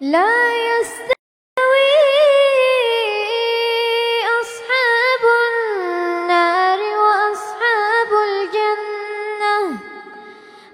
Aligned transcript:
لا 0.00 0.32
يستوي 0.56 1.10
أصحاب 4.40 5.22
النار 5.52 6.78
وأصحاب 6.78 8.10
الجنة. 8.28 9.56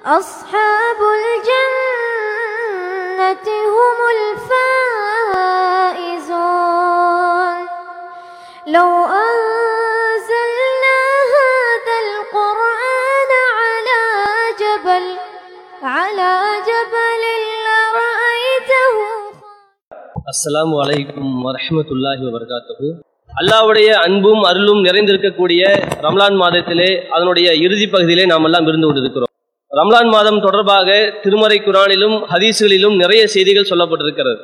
أصحاب 0.05 1.01
الجنة 1.19 1.47
هم 3.67 3.99
الفائزون 4.17 4.46
அஸ்லாம் 20.31 20.73
வலைக்கும் 20.79 21.35
வரஹ்மத்துல்லாஹி 21.47 22.23
வபரகாத்துஹு. 22.29 22.89
அல்லாஹ்வுடைய 23.41 23.89
அன்பும் 24.07 24.41
அருளும் 24.49 24.81
நிறைந்திருக்கக்கூடிய 24.87 25.63
ரம்லான் 26.07 26.37
மாதத்திலே 26.41 26.89
அதனுடைய 27.17 27.49
இறுதி 27.65 27.87
பகுதியிலே 27.93 28.25
நாம் 28.33 28.47
எல்லாம் 28.49 28.67
இருந்து 28.71 28.87
கொண்டிருக்கிறோம். 28.89 29.31
ரம்லான் 29.73 30.11
மாதம் 30.15 30.41
தொடர்பாக 30.47 30.89
திருமறை 31.23 31.59
குரானிலும் 31.67 32.17
ஹதீஸுகளிலும் 32.33 32.97
நிறைய 33.03 33.23
செய்திகள் 33.35 33.71
சொல்லப்பட்டிருக்கிறது. 33.71 34.41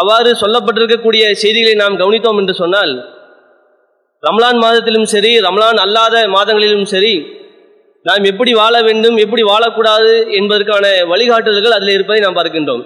அவ்வாறு 0.00 0.30
சொல்லப்பட்டிருக்கக்கூடிய 0.42 1.24
செய்திகளை 1.44 1.74
நாம் 1.82 1.98
கவனித்தோம் 2.02 2.40
என்று 2.42 2.56
சொன்னால் 2.62 2.94
ரம்லான் 4.22 4.62
மாதத்திலும் 4.66 5.10
சரி 5.16 5.34
ரம்லான் 5.48 5.82
அல்லாத 5.86 6.14
மாதங்களிலும் 6.36 6.86
சரி 6.94 7.16
நாம் 8.06 8.30
எப்படி 8.34 8.52
வாழ 8.62 8.74
வேண்டும் 8.90 9.18
எப்படி 9.26 9.42
வாழக்கூடாது 9.52 10.14
என்பதற்கான 10.38 10.86
வழிகாட்டுதல்கள் 11.12 11.76
அதில் 11.76 11.96
இருப்பதை 11.96 12.22
நாம் 12.24 12.40
பார்க்கின்றோம். 12.40 12.84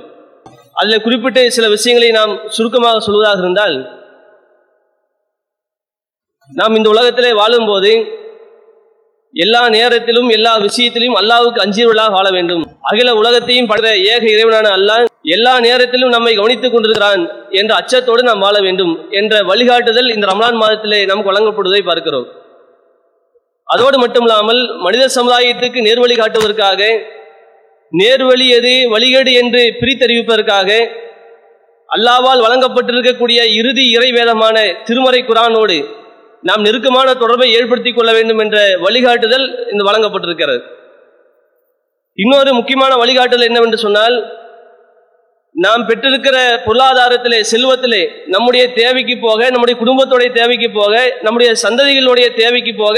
அதில் 0.77 1.05
குறிப்பிட்ட 1.05 1.41
சில 1.57 1.67
விஷயங்களை 1.75 2.11
நாம் 2.19 2.33
சுருக்கமாக 2.57 3.03
சொல்வதாக 3.07 3.43
இருந்தால் 3.45 3.77
நாம் 6.59 6.77
இந்த 6.79 6.89
உலகத்திலே 6.95 7.33
வாழும்போது 7.41 7.93
எல்லா 9.35 9.61
நேரத்திலும் 9.75 10.29
எல்லா 10.29 10.51
விஷயத்திலும் 10.65 11.17
அல்லாவுக்கு 11.21 11.61
அஞ்சியவர்களாக 11.63 12.15
வாழ 12.17 12.27
வேண்டும். 12.31 12.65
அகில 12.91 13.15
உலகத்தையும் 13.21 13.69
படுற 13.71 13.87
ஏக 14.13 14.23
இறைவனான 14.35 14.67
அல்லாஹ் 14.79 15.05
எல்லா 15.35 15.55
நேரத்திலும் 15.67 16.13
நம்மை 16.15 16.33
கவனித்துக் 16.35 16.75
கொண்டிருக்கிறான் 16.75 17.23
என்ற 17.61 17.73
அச்சத்தோடு 17.81 18.23
நாம் 18.29 18.45
வாழ 18.47 18.57
வேண்டும் 18.67 18.93
என்ற 19.21 19.43
வழிகாட்டுதல் 19.51 20.13
இந்த 20.15 20.27
ரமலான் 20.31 20.61
மாதத்திலே 20.63 21.01
நமக்கு 21.11 21.31
வழங்கப்படுவதை 21.31 21.83
பார்க்கிறோம். 21.89 22.27
அதோடு 23.69 23.97
மட்டுமில்லாமல் 24.05 24.63
மனித 24.87 25.05
சமுதாயத்துக்கு 25.17 25.81
நேர்வழி 25.87 26.17
காட்டுவதற்காக 26.19 26.81
நேர்வழி 27.95 28.47
எது? 28.49 28.75
வழிகேடு 28.93 29.33
என்று 29.33 29.63
பிரித்தறிவிப்பதற்காக 29.81 30.69
அல்லாவால் 31.89 32.45
வழங்கப்பட்டிருக்கக்கூடிய 32.45 33.41
இறுதி 33.59 33.85
இறைவேதமான 33.97 34.57
திருமறை 34.85 35.21
குரானோடு 35.23 35.77
நாம் 36.43 36.61
நெருக்கமான 36.61 37.09
தொடர்பை 37.15 37.49
ஏற்படுத்திக் 37.55 37.97
கொள்ள 37.97 38.13
வேண்டும் 38.13 38.39
என்ற 38.39 38.57
வழிகாட்டுதல் 38.79 39.45
இந்த 39.73 39.83
வழங்கப்பட்டிருக்கிறது. 39.91 40.63
இன்னொரு 42.19 42.51
முக்கியமான 42.53 42.97
வழிகாட்டுதல் 42.97 43.49
என்னவென்று 43.49 43.79
சொன்னால் 43.79 44.17
நாம் 45.55 45.87
பெற்றிருக்கிற 45.87 46.37
பொருளாதாரத்திலே 46.67 47.41
செல்வத்திலே 47.53 48.03
நம்முடைய 48.27 48.73
தேவைக்கு 48.73 49.19
போக 49.19 49.51
நம்முடைய 49.51 49.77
குடும்பத்துடைய 49.83 50.31
தேவைக்கு 50.33 50.71
போக 50.71 50.95
நம்முடைய 51.23 51.51
சந்ததிகளுடைய 51.63 52.27
தேவைக்கு 52.35 52.75
போக 52.75 52.97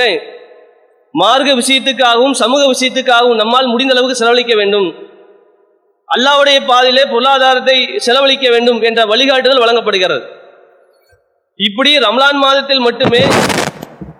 மார்க்க 1.21 1.51
விஷயத்துக்காகவும் 1.61 2.35
சமூக 2.43 2.63
விஷயத்துக்காகவும் 2.73 3.41
நம்மால் 3.41 3.73
முடிந்த 3.73 3.93
அளவுக்கு 3.95 4.21
செலவழிக்க 4.21 4.55
வேண்டும். 4.61 4.89
அல்லாவுடைய 6.09 6.59
பாதையிலே 6.71 7.05
பொருளாதாரத்தை 7.13 7.77
செலவழிக்க 8.07 8.47
வேண்டும் 8.55 8.81
என்ற 8.89 9.01
வழிகாட்டுதல் 9.13 9.63
வழங்கப்படுகிறது. 9.65 10.25
இப்படி 11.69 11.91
ரம்லான் 12.07 12.41
மாதத்தில் 12.45 12.85
மட்டுமே 12.87 13.23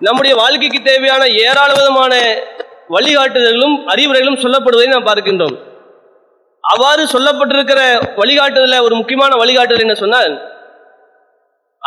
நம்முடைய 0.07 0.33
வாழ்க்கைக்கு 0.41 0.79
தேவையான 0.89 1.23
ஏராளவிதமான 1.45 2.13
வழிகாட்டுதல்களும் 2.95 3.77
அறிவுரைகளும் 3.93 4.41
சொல்லப்படுவதை 4.43 4.87
நாம் 4.93 5.07
பார்க்கின்றோம். 5.09 5.55
அவ்வாறு 6.63 7.03
சொல்லப்பட்டிருக்கிற 7.13 7.81
வழிகாட்டுதல 8.21 8.79
ஒரு 8.87 8.95
முக்கியமான 8.99 9.35
வழிகாட்டுதல் 9.41 9.85
என்ன 9.85 9.97
சொன்னால் 10.03 10.33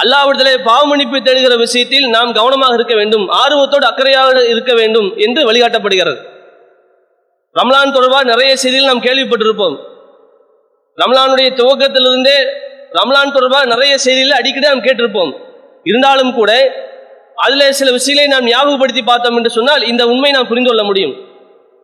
அல்லாவிடத்திலே 0.01 0.53
பாவமன்னிப்பு 0.65 1.19
தேடுகிற 1.19 1.57
விஷயத்தில் 1.57 2.07
நாம் 2.09 2.33
கவனமாக 2.33 2.75
இருக்க 2.75 2.95
வேண்டும் 2.95 3.25
ஆர்வத்தோடு 3.29 3.87
அக்கறையாக 3.87 4.49
இருக்க 4.49 4.73
வேண்டும் 4.75 5.09
என்று 5.17 5.41
வழிகாட்டப்படுகிறது. 5.49 6.21
ரம்லான் 7.57 7.95
தொடர்பாக 7.97 8.25
நிறைய 8.25 8.57
செய்திகள் 8.57 8.91
நாம் 8.91 9.07
கேள்விப்பட்டிருப்போம். 9.07 9.77
ரம்லானுடைய 10.99 11.49
துவக்கத்திலிருந்தே 11.61 12.39
ரம்லான் 12.99 13.33
தொடர்பாக 13.33 13.67
நிறைய 13.67 13.99
செய்திகளை 13.99 14.37
அடிக்கடி 14.39 14.67
நாம் 14.67 14.87
கேட்டிருப்போம். 14.87 15.33
இருந்தாலும் 15.85 16.33
கூட 16.35 16.53
அதில் 17.45 17.77
சில 17.79 17.91
விஷயங்களை 17.91 18.31
நாம் 18.33 18.49
ஞாபகப்படுத்தி 18.53 19.03
பார்த்தோம் 19.03 19.37
என்று 19.37 19.51
சொன்னால் 19.51 19.83
இந்த 19.83 20.03
உண்மை 20.07 20.31
நாம் 20.31 20.49
புரிந்து 20.49 20.71
கொள்ள 20.71 20.83
முடியும். 20.85 21.15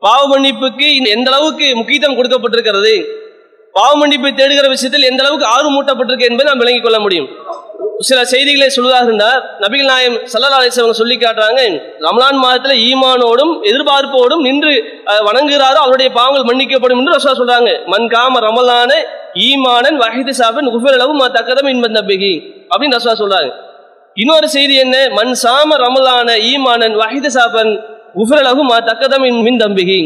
பாவ 0.01 0.23
மன்னிப்புக்கு 0.33 0.89
எந்த 1.05 1.31
அளவுக்கு 1.31 1.67
முக்கியத்துவம் 1.77 2.19
கொடுக்கப்பட்டிருக்கிறது? 2.19 2.95
பாவ 3.73 3.91
மன்னிப்பை 4.01 4.33
தேடுகிற 4.35 4.67
விஷயத்தில் 4.75 5.09
எந்த 5.11 5.23
அளவுக்கு 5.25 5.47
ஆர்வம் 5.47 5.77
மூட்டப்பட்டிருக்கு 5.77 6.29
என்பதை 6.31 6.47
நாம் 6.51 6.63
விளங்கிக் 6.63 6.83
கொள்ள 6.83 6.99
முடியும். 6.99 7.29
சில 8.09 8.21
செய்திகளை 8.31 8.67
சொல்வதாக 8.77 9.07
இருந்தால் 9.09 9.39
நபிகள் 9.63 9.91
நாயம் 9.91 10.17
சல்லா 10.33 10.49
அவங்க 10.57 10.97
சொல்லி 11.01 11.17
காட்டுறாங்க 11.21 11.61
ரம்லான் 12.07 12.41
மாதத்தில் 12.45 12.81
ஈமானோடும் 12.89 13.53
எதிர்பார்ப்போடும் 13.69 14.43
நின்று 14.47 14.73
வணங்குகிறாரோ 15.29 15.79
அவருடைய 15.85 16.09
பாவங்கள் 16.17 16.49
மன்னிக்கப்படும் 16.51 16.99
என்று 17.01 17.15
ரசா 17.17 17.33
சொல்றாங்க. 17.41 17.71
மன்காம 17.93 18.43
ரமலான 18.47 18.93
ஈமானன் 19.47 19.97
வகைது 20.03 20.35
சாபன் 20.41 20.69
உஃபரளவு 20.77 21.15
மா 21.21 21.29
தக்கதம் 21.39 21.71
இன்பன் 21.75 21.97
நபிகி 21.99 22.33
அப்படின்னு 22.73 22.99
ரசா 22.99 23.15
சொல்றாங்க. 23.23 23.51
இன்னொரு 24.23 24.49
செய்தி 24.57 24.77
என்ன? 24.85 24.97
மண் 25.19 25.33
சாம 25.45 25.79
ரமலான 25.85 26.29
ஈமானன் 26.51 26.95
வகைது 27.03 27.31
சாபன் 27.39 27.73
உஃபரளவு 28.23 28.63
மா 28.71 28.79
தக்கதம் 28.91 29.27
மின் 29.49 29.61
தம்பிகி 29.65 30.01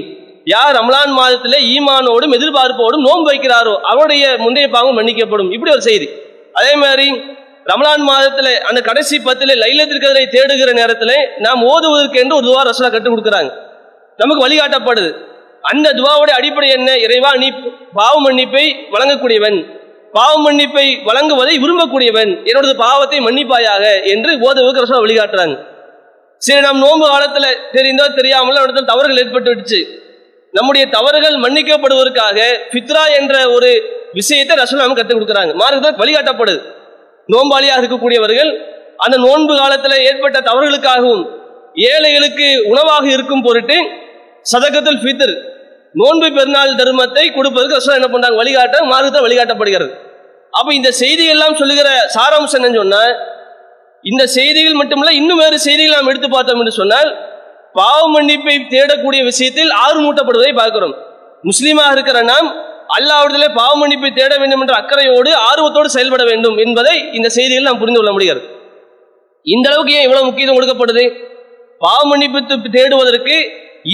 யார் 0.54 0.74
ரமலான் 0.78 1.12
மாதத்தில் 1.18 1.58
ஈமானோடும் 1.74 2.34
எதிர்பார்ப்போடும் 2.38 3.04
நோன்பு 3.08 3.28
வைக்கிறாரோ 3.30 3.74
அவருடைய 3.90 4.24
முந்தைய 4.44 4.68
பாவம் 4.76 4.96
மன்னிக்கப்படும். 5.00 5.50
இப்படி 5.56 5.72
ஒரு 5.76 5.84
செய்தி. 5.90 6.08
அதே 6.60 6.72
மாதிரி 6.84 7.08
ரமலான் 7.70 8.04
மாதத்துல 8.10 8.50
அந்த 8.68 8.80
கடைசி 8.88 9.16
பத்துல 9.26 9.54
லைலத்திற்கதரை 9.62 10.22
தேடுகிற 10.34 10.70
நேரத்தில் 10.80 11.16
நாம் 11.46 11.62
ஓதுவதற்கு 11.72 12.18
என்று 12.22 12.36
ஒரு 12.38 12.46
துவா 12.48 12.62
ரசூலா 12.68 12.90
கற்றுக் 12.92 13.14
கொடுக்குறாங்க. 13.14 13.50
நமக்கு 14.20 14.44
வழிகாட்டப்படுது. 14.46 15.10
அந்த 15.70 15.86
துவாவுடைய 15.98 16.34
அடிப்படை 16.40 16.68
என்ன? 16.76 16.90
இறைவா 17.06 17.30
நீ 17.42 17.48
பாவ 17.98 18.14
மன்னிப்பை 18.26 18.64
வழங்கக்கூடியவன். 18.94 19.58
பாவ 20.16 20.32
மன்னிப்பை 20.46 20.86
வழங்குவதை 21.08 21.54
விரும்பக்கூடியவன். 21.64 22.30
என்னோட 22.48 22.72
பாவத்தை 22.84 23.18
மன்னிப்பாயாக 23.26 23.84
என்று 24.14 24.32
ஓதுவதற்கு 24.46 24.84
ரசூலா 24.84 25.02
வழிகாட்டுறாங்க. 25.06 25.56
சரி 26.46 26.60
நாம் 26.66 26.82
நோன்பு 26.84 27.06
காலத்துல 27.12 27.46
தெரிந்தோ 27.76 28.04
தெரியாமலோ 28.18 28.60
இடத்துல 28.66 28.90
தவறுகள் 28.92 29.20
ஏற்பட்டு 29.22 29.50
விடுச்சு 29.52 29.80
நம்முடைய 30.56 30.84
தவறுகள் 30.94 31.36
மன்னிக்கப்படுவதற்காக 31.42 32.38
பித்ரா 32.74 33.02
என்ற 33.18 33.34
ஒரு 33.56 33.70
விஷயத்தை 34.18 34.54
ரசனா 34.60 34.84
நமக்கு 34.84 35.00
கற்றுக் 35.00 35.18
கொடுக்குறாங்க. 35.18 35.52
மார்க்கத்தில் 35.60 36.00
வழிகாட்டப்படுது. 36.02 36.60
நோம்பாளியாக 37.32 37.80
இருக்கக்கூடியவர்கள் 37.82 38.50
அந்த 39.04 39.16
நோன்பு 39.26 39.52
காலத்தில் 39.60 40.04
ஏற்பட்ட 40.08 40.38
தவறுகளுக்காகவும் 40.48 41.24
ஏழைகளுக்கு 41.88 42.46
உணவாக 42.72 43.04
இருக்கும் 43.16 43.44
பொருட்டு 43.46 43.76
சதகத்தில் 44.52 45.00
ஃபித்ர் 45.02 45.34
நோன்பு 45.94 46.28
பெருநாள் 46.36 46.78
தர்மத்தை 46.80 47.24
கொடுப்பதற்கு 47.36 47.76
ரசூல் 47.78 47.98
என்ன 47.98 48.08
பண்றாங்க? 48.10 48.36
வழிகாட்ட 48.40 48.76
மார்க்கத்தில் 48.90 49.24
வழிகாட்டப்படுகிறது. 49.26 49.92
அப்போ 50.58 50.70
இந்த 50.78 50.90
செய்தியெல்லாம் 51.00 51.58
சொல்லுகிற 51.60 51.88
சாராம்சம் 52.14 52.58
என்னன்னு 52.58 52.80
சொன்னால் 52.82 53.12
இந்த 54.04 54.22
செய்திகள் 54.36 54.78
மட்டுமல்ல 54.80 55.12
இன்னும் 55.20 55.40
வேறு 55.42 55.56
செய்திகள் 55.66 55.96
நாம் 55.96 56.10
எடுத்து 56.12 56.28
பார்த்தோம் 56.34 56.60
என்று 56.62 56.74
சொன்னால் 56.80 57.10
பாவ 57.78 58.00
மன்னிப்பை 58.14 58.54
தேடக்கூடிய 58.74 59.20
விஷயத்தில் 59.30 59.72
ஆர்வமூட்டப்படுவதை 59.84 60.52
பார்க்கிறோம். 60.60 60.94
முஸ்லீமாக 61.48 61.94
இருக்கிற 61.96 62.18
நாம் 62.30 62.48
அல்லாவிடத்திலே 62.96 63.48
பாவ 63.58 63.72
மன்னிப்பை 63.80 64.10
தேட 64.18 64.32
வேண்டும் 64.42 64.62
என்ற 64.64 64.74
அக்கறையோடு 64.80 65.30
ஆர்வத்தோடு 65.48 65.88
செயல்பட 65.96 66.22
வேண்டும் 66.30 66.56
என்பதை 66.64 66.94
இந்த 67.18 67.28
செய்தியில் 67.36 67.68
நாம் 67.68 67.80
புரிந்து 67.82 68.00
கொள்ள 68.00 68.12
முடிகிறது. 68.16 68.42
இந்த 69.46 69.66
அளவுக்கு 69.70 69.92
ஏன் 69.98 70.06
இவ்வளவு 70.06 70.26
முக்கியத்துவம் 70.28 70.58
கொடுக்கப்படுது? 70.58 71.04
பாவ 71.84 72.00
மன்னிப்பு 72.10 72.68
தேடுவதற்கு 72.76 73.36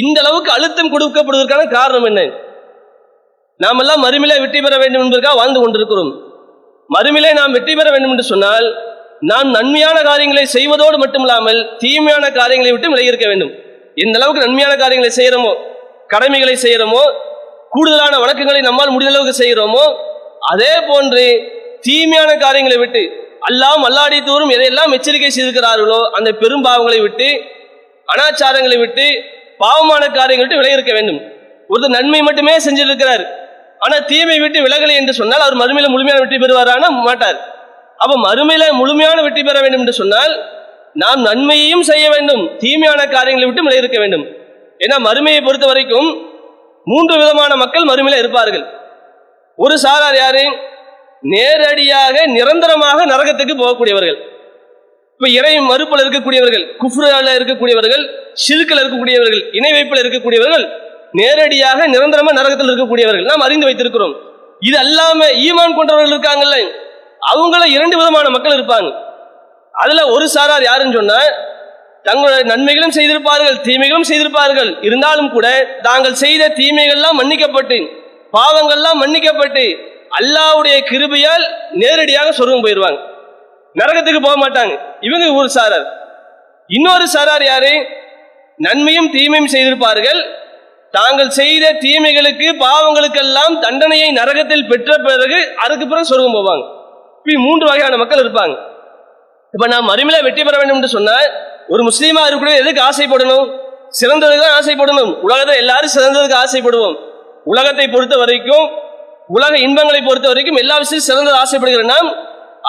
இந்த 0.02 0.16
அளவுக்கு 0.22 0.50
அழுத்தம் 0.56 0.92
கொடுக்கப்படுவதற்கான 0.94 1.66
காரணம் 1.76 2.06
என்ன? 2.10 2.22
நாம் 3.60 3.80
எல்லாம் 3.82 4.02
மறுமையிலே 4.04 4.38
வெற்றி 4.44 4.60
பெற 4.64 4.74
வேண்டும் 4.82 5.02
என்பதற்காக 5.04 5.36
வாழ்ந்து 5.40 5.60
கொண்டிருக்கிறோம். 5.62 6.10
மறுமையிலே 6.90 7.30
நாம் 7.40 7.54
வெற்றி 7.56 7.74
பெற 7.78 7.88
வேண்டும் 7.94 8.12
என்று 8.14 8.26
சொன்னால் 8.32 8.66
நாம் 9.30 9.50
நன்மையான 9.58 9.98
காரியங்களை 10.08 10.42
செய்வதோடு 10.56 10.96
மட்டுமில்லாமல் 11.02 11.60
தீமையான 11.82 12.24
காரியங்களை 12.40 12.72
விட்டு 12.72 12.90
விலகி 12.92 13.12
இருக்க 13.12 13.28
வேண்டும். 13.30 13.52
எந்த 14.04 14.16
அளவுக்கு 14.18 14.44
நன்மையான 14.46 14.74
காரியங்களை 14.82 15.12
செய்கிறோமோ 15.18 15.52
கடமைகளை 16.14 16.56
செய்கிறோமோ 16.64 17.04
கூடுதலான 17.76 18.14
வழக்கங்களை 18.24 18.60
நம்மால் 18.68 18.94
முடிந்த 18.94 19.12
அளவுக்கு 19.12 19.40
செய்கிறோமோ 19.42 19.84
அதே 20.52 20.72
போன்று 20.88 21.24
தீமையான 21.86 22.30
காரியங்களை 22.44 22.76
விட்டு 22.82 23.02
அல்லாம் 23.48 23.82
அல்லாடி 23.88 24.18
தூரும் 24.28 24.52
எதையெல்லாம் 24.56 24.94
எச்சரிக்கை 24.96 25.30
செய்திருக்கிறார்களோ 25.30 25.98
அந்த 26.18 26.28
பெரும் 26.42 26.64
பாவங்களை 26.66 27.00
விட்டு 27.06 27.28
அனாச்சாரங்களை 28.12 28.76
விட்டு 28.82 29.06
பாவமான 29.62 30.02
காரியங்களை 30.16 30.44
விட்டு 30.44 30.60
விலகி 30.60 30.76
இருக்க 30.76 30.92
வேண்டும். 30.96 31.20
ஒருத்தர் 31.70 31.94
நன்மை 31.96 32.20
மட்டுமே 32.26 32.54
செஞ்சிருக்கிறார். 32.66 33.24
ஆனா 33.84 33.96
தீமை 34.10 34.36
விட்டு 34.42 34.58
விலகலை 34.66 34.94
என்று 35.00 35.12
சொன்னால் 35.20 35.44
அவர் 35.46 35.56
மறுமையில 35.62 35.88
முழுமையான 35.94 36.20
வெற்றி 36.22 36.38
பெறுவாரான 36.42 36.90
மாட்டார். 37.08 37.38
அப்ப 38.02 38.14
மறுமையில 38.26 38.64
முழுமையான 38.80 39.18
வெற்றி 39.26 39.42
பெற 39.48 39.56
வேண்டும் 39.64 39.82
என்று 39.84 39.94
சொன்னால் 40.00 40.34
நாம் 41.02 41.20
நன்மையையும் 41.28 41.84
செய்ய 41.90 42.06
வேண்டும் 42.14 42.42
தீமையான 42.62 43.00
காரியங்களை 43.14 43.46
விட்டு 43.48 43.64
விலகி 43.66 43.82
இருக்க 43.84 43.98
வேண்டும். 44.04 44.24
ஏன்னா 44.84 44.98
மறுமையை 45.08 45.40
பொறுத்த 45.48 45.66
வரைக்கும் 45.72 46.08
மூன்று 46.90 47.14
விதமான 47.20 47.52
மக்கள் 47.62 47.88
மறுமையில் 47.90 48.20
இருப்பார்கள். 48.22 48.64
ஒரு 49.64 49.74
சாரார் 49.84 50.18
யாரு? 50.22 50.44
நேரடியாக 51.34 52.14
நிரந்தரமாக 52.36 52.98
நரகத்துக்கு 53.12 53.54
போகக்கூடியவர்கள். 53.60 54.18
இப்ப 55.16 55.28
இறை 55.38 55.52
மறுப்பில் 55.70 56.02
இருக்கக்கூடியவர்கள் 56.04 56.64
குஃப்ரால 56.82 57.28
இருக்கக்கூடியவர்கள் 57.38 58.04
சிறுக்கில் 58.44 58.80
இருக்கக்கூடியவர்கள் 58.82 59.42
இணை 59.58 59.70
வைப்பில் 59.76 60.02
இருக்கக்கூடியவர்கள் 60.02 60.64
நேரடியாக 61.20 61.80
நிரந்தரமா 61.94 62.32
நரகத்தில் 62.38 62.70
இருக்கக்கூடியவர்கள். 62.70 63.26
நாம் 63.30 63.44
அறிந்து 63.46 63.68
வைத்திருக்கிறோம். 63.68 64.14
இது 64.68 64.76
அல்லாம 64.84 65.20
ஈமான் 65.46 65.76
கொண்டவர்கள் 65.78 66.14
இருக்காங்கல்ல. 66.14 66.56
அவங்கள 67.32 67.62
இரண்டு 67.76 67.96
விதமான 68.00 68.26
மக்கள் 68.36 68.56
இருப்பாங்க. 68.58 68.90
அதுல 69.82 70.02
ஒரு 70.14 70.26
சாரார் 70.34 70.68
யாருன்னு 70.70 70.98
சொன்னா 70.98 71.18
தங்களுடைய 72.06 72.44
நன்மைகளும் 72.52 72.94
செய்திருப்பார்கள் 72.98 73.56
தீமைகளும் 73.66 74.08
செய்திருப்பார்கள். 74.10 74.70
இருந்தாலும் 74.88 75.30
கூட 75.34 75.46
தாங்கள் 75.86 76.20
செய்த 76.22 76.52
தீமைகள்லாம் 76.60 77.18
மன்னிக்கப்பட்டு 77.20 77.78
பாவங்கள்லாம் 78.36 78.98
மன்னிக்கப்பட்டு 79.02 79.64
அல்லாவுடைய 80.18 80.76
கிருபையால் 80.90 81.44
நேரடியாக 81.82 82.28
சொர்க்கம் 82.38 82.64
போயிடுவாங்க 82.64 83.00
நரகத்துக்கு 83.80 84.20
போக 84.26 84.36
மாட்டாங்க. 84.42 84.74
இவங்க 85.06 85.24
ஒரு 85.40 85.48
சாரார். 85.56 85.86
இன்னொரு 86.76 87.06
சாரார் 87.14 87.44
யாரு? 87.52 87.72
நன்மையும் 88.66 89.10
தீமையும் 89.16 89.50
செய்திருப்பார்கள். 89.54 90.20
தாங்கள் 90.94 91.30
செய்த 91.38 91.72
தீமைகளுக்கு 91.84 92.48
பாவங்களுக்கெல்லாம் 92.62 93.54
தண்டனையை 93.64 94.08
நரகத்தில் 94.20 94.68
பெற்ற 94.70 94.90
பிறகு 95.06 95.38
அதுக்கு 95.64 95.86
பிறகு 95.90 96.10
சொர்க்கம் 96.10 96.36
போவாங்க. 96.38 96.64
இப்படி 97.18 97.36
மூன்று 97.46 97.64
வகையான 97.70 97.96
மக்கள் 98.02 98.22
இருப்பாங்க. 98.24 98.56
இப்ப 99.54 99.66
நாம் 99.74 99.92
அருமையில 99.94 100.22
வெற்றி 100.26 100.42
பெற 100.44 100.56
வேண்டும் 100.60 100.78
என்று 100.78 100.94
சொன்னால் 100.96 101.28
ஒரு 101.72 101.82
முஸ்லீமா 101.88 102.22
இருக்கணும் 102.30 102.58
எதுக்கு 102.62 102.80
ஆசைப்படணும்? 102.88 103.46
சிறந்ததுக்கு 104.00 104.44
தான் 104.46 104.56
ஆசைப்படணும். 104.60 105.10
உலகத்தில் 105.26 105.60
எல்லாரும் 105.62 105.94
சிறந்ததுக்கு 105.96 106.38
ஆசைப்படுவோம். 106.44 106.96
உலகத்தை 107.52 107.86
பொறுத்த 107.94 108.14
வரைக்கும் 108.22 108.66
உலக 109.36 109.52
இன்பங்களை 109.66 110.00
பொறுத்த 110.08 110.26
வரைக்கும் 110.30 110.58
எல்லா 110.62 110.74
விஷயத்தையும் 110.82 111.08
சிறந்தது 111.10 111.36
ஆசைப்படுகிற 111.42 111.84
நாம் 111.94 112.08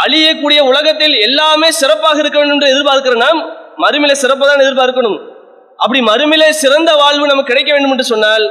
அழியக்கூடிய 0.04 0.60
உலகத்தில் 0.72 1.16
எல்லாமே 1.28 1.70
சிறப்பாக 1.82 2.18
இருக்க 2.24 2.38
வேண்டும் 2.40 2.58
என்று 2.58 2.72
எதிர்பார்க்கிற 2.74 3.18
நாம் 3.26 3.40
மறுமையில 3.84 4.16
சிறப்பு 4.24 4.44
தான் 4.50 4.64
எதிர்பார்க்கணும். 4.66 5.18
அப்படி 5.84 6.00
மறுமையில 6.10 6.44
சிறந்த 6.64 6.92
வாழ்வு 7.02 7.32
நமக்கு 7.32 7.52
கிடைக்க 7.52 7.72
வேண்டும் 7.76 7.94
என்று 7.96 8.06
சொன்னால் 8.14 8.46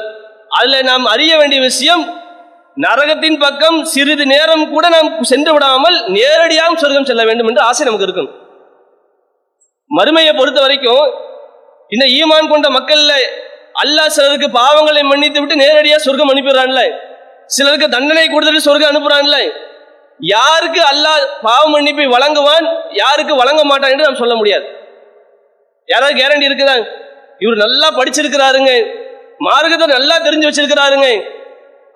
அதுல 0.58 0.80
நாம் 0.90 1.04
அறிய 1.14 1.32
வேண்டிய 1.40 1.60
விஷயம் 1.68 2.04
நரகத்தின் 2.84 3.38
பக்கம் 3.44 3.78
சிறிது 3.92 4.24
நேரம் 4.32 4.64
கூட 4.72 4.86
நாம் 4.94 5.08
சென்று 5.32 5.52
விடாமல் 5.54 5.96
நேரடியாக 6.16 6.74
சொர்க்கம் 6.82 7.08
செல்ல 7.10 7.22
வேண்டும் 7.30 7.48
என்று 7.50 7.62
ஆசை 7.68 7.84
நமக்கு 7.88 8.06
இருக்கும். 8.08 8.30
மறுமையை 9.96 10.32
பொறுத்த 10.38 10.58
வரைக்கும் 10.64 11.06
இந்த 11.94 12.04
ஈமான் 12.18 12.52
கொண்ட 12.52 12.68
மக்கள்ல 12.76 13.12
அல்லாஹ் 13.82 14.14
சிலருக்கு 14.16 14.48
பாவங்களை 14.60 15.02
மன்னித்து 15.10 15.38
விட்டு 15.40 15.56
நேரடியாக 15.62 16.00
சொர்க்கம் 16.04 16.30
அனுப்பிடுறான்ல. 16.32 16.82
சிலருக்கு 17.56 17.88
தண்டனை 17.94 18.26
கொடுத்துட்டு 18.34 18.66
சொர்க்கம் 18.66 18.90
அனுப்புறான்ல. 18.92 19.38
யாருக்கு 20.34 20.80
அல்லாஹ் 20.92 21.24
பாவ 21.46 21.62
மன்னிப்பை 21.74 22.06
வழங்குவான் 22.14 22.66
யாருக்கு 23.00 23.34
வழங்க 23.40 23.62
மாட்டான் 23.70 23.92
என்று 23.94 24.06
நாம் 24.08 24.22
சொல்ல 24.22 24.34
முடியாது. 24.40 24.66
யாராவது 25.92 26.18
கேரண்டி 26.20 26.48
இருக்குதா? 26.48 26.76
இவர் 27.44 27.62
நல்லா 27.64 27.88
படிச்சிருக்கிறாருங்க. 27.98 28.72
மார்க்கத்தை 29.46 29.86
நல்லா 29.96 30.16
தெரிஞ்சு 30.26 30.48
வச்சிருக்கிறாருங்க. 30.48 31.08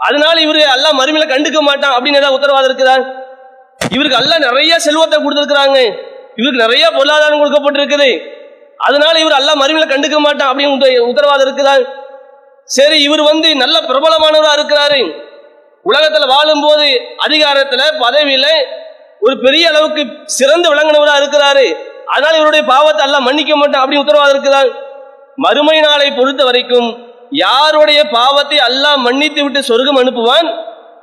அதனால 0.07 0.37
இவரு 0.47 0.61
எல்லாம் 0.75 0.99
மறுமையில 1.01 1.27
கண்டுக்க 1.33 1.61
மாட்டான் 1.71 1.95
அப்படின்னு 1.97 2.21
ஏதாவது 2.21 2.37
உத்தரவாதம் 2.39 2.71
இருக்குதா? 2.71 2.97
இவருக்கு 3.97 4.19
எல்லாம் 4.21 4.45
நிறைய 4.49 4.73
செல்வத்தை 4.87 5.19
கொடுத்துருக்குறாங்க. 5.25 5.81
இவருக்கு 6.39 6.65
நிறைய 6.65 6.85
பொருளாதாரம் 6.97 7.41
கொடுக்கப்பட்டிருக்குது. 7.41 8.11
அதனால 8.87 9.15
இவர் 9.23 9.39
அல்லாஹ் 9.39 9.61
மறுமையில 9.63 9.87
கண்டுக்க 9.93 10.19
மாட்டான் 10.27 10.51
அப்படின்னு 10.51 11.01
உத்தரவாதம் 11.11 11.47
இருக்குதா? 11.47 11.75
சரி 12.77 12.99
இவர் 13.07 13.23
வந்து 13.31 13.49
நல்ல 13.63 13.77
பிரபலமானவரா 13.91 14.53
இருக்கிறாரு. 14.59 15.01
உலகத்துல 15.91 16.27
வாழும்போது 16.35 16.87
அதிகாரத்துல 17.27 17.83
பதவியில 18.05 18.47
ஒரு 19.27 19.35
பெரிய 19.45 19.65
அளவுக்கு 19.71 20.03
சிறந்து 20.39 20.67
விளங்கினவரா 20.73 21.15
இருக்கிறாரு. 21.23 21.67
அதனால 22.15 22.39
இவருடைய 22.41 22.65
பாவத்தை 22.75 23.03
எல்லாம் 23.07 23.27
மன்னிக்க 23.29 23.53
மாட்டான் 23.61 23.83
அப்படின்னு 23.83 24.05
உத்தரவாதம் 24.05 24.35
இருக்குதான் 24.35 24.71
மறுமை 25.45 25.77
நாளை 25.87 26.09
பொறுத்த 26.19 26.43
வரைக்கும் 26.49 26.89
யாருடைய 27.45 28.01
பாவத்தை 28.17 28.59
அல்லாஹ் 28.69 28.99
மன்னித்து 29.07 29.41
விட்டு 29.45 29.61
சொர்க்கம் 29.71 30.01
அனுப்புவான்? 30.03 30.49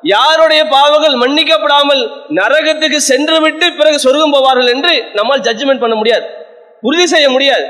யாருடைய 0.02 0.66
பாவங்கள் 0.66 1.14
மன்னிக்கப்படாமல் 1.14 2.12
நரகத்துக்கு 2.30 2.96
சென்று 2.96 3.42
விட்டு 3.42 3.74
பிறகு 3.74 4.00
சொர்க்கம் 4.00 4.34
போவார்கள் 4.34 4.70
என்று 4.74 5.12
நம்மால் 5.14 5.40
ஜட்ஜ்மெண்ட் 5.40 5.80
பண்ண 5.80 5.96
முடியாது. 5.96 6.26
உறுதி 6.82 7.08
செய்ய 7.08 7.30
முடியாது. 7.30 7.66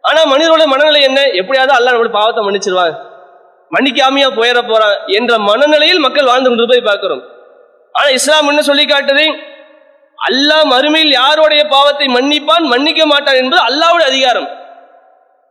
ஆனா 0.00 0.24
மனிதனுடைய 0.24 0.66
மனநிலை 0.66 1.02
என்ன? 1.02 1.24
எப்படியாவது 1.24 1.72
அல்ல 1.72 1.92
நம்மளுடைய 1.92 2.10
பாவத்தை 2.10 2.44
மன்னிச்சிருவாங்க. 2.44 2.94
மன்னிக்காமையா 3.74 4.28
போயிட 4.40 4.68
போறான் 4.68 4.98
என்ற 5.06 5.38
மனநிலையில் 5.38 5.98
மக்கள் 5.98 6.24
வாழ்ந்து 6.24 6.48
கொண்டு 6.48 6.66
போய் 6.66 6.80
பார்க்கிறோம். 6.80 7.22
ஆனா 7.92 8.08
இஸ்லாம் 8.08 8.48
என்ன 8.48 8.62
சொல்லி 8.62 8.84
காட்டுது? 8.84 9.36
அல்லாஹ் 10.30 10.70
மறுமையில் 10.70 11.10
யாருடைய 11.10 11.64
பாவத்தை 11.64 12.06
மன்னிப்பான் 12.06 12.64
மன்னிக்க 12.64 13.06
மாட்டான் 13.06 13.34
என்பது 13.34 13.62
அல்லாவுடைய 13.62 14.06
அதிகாரம். 14.06 14.48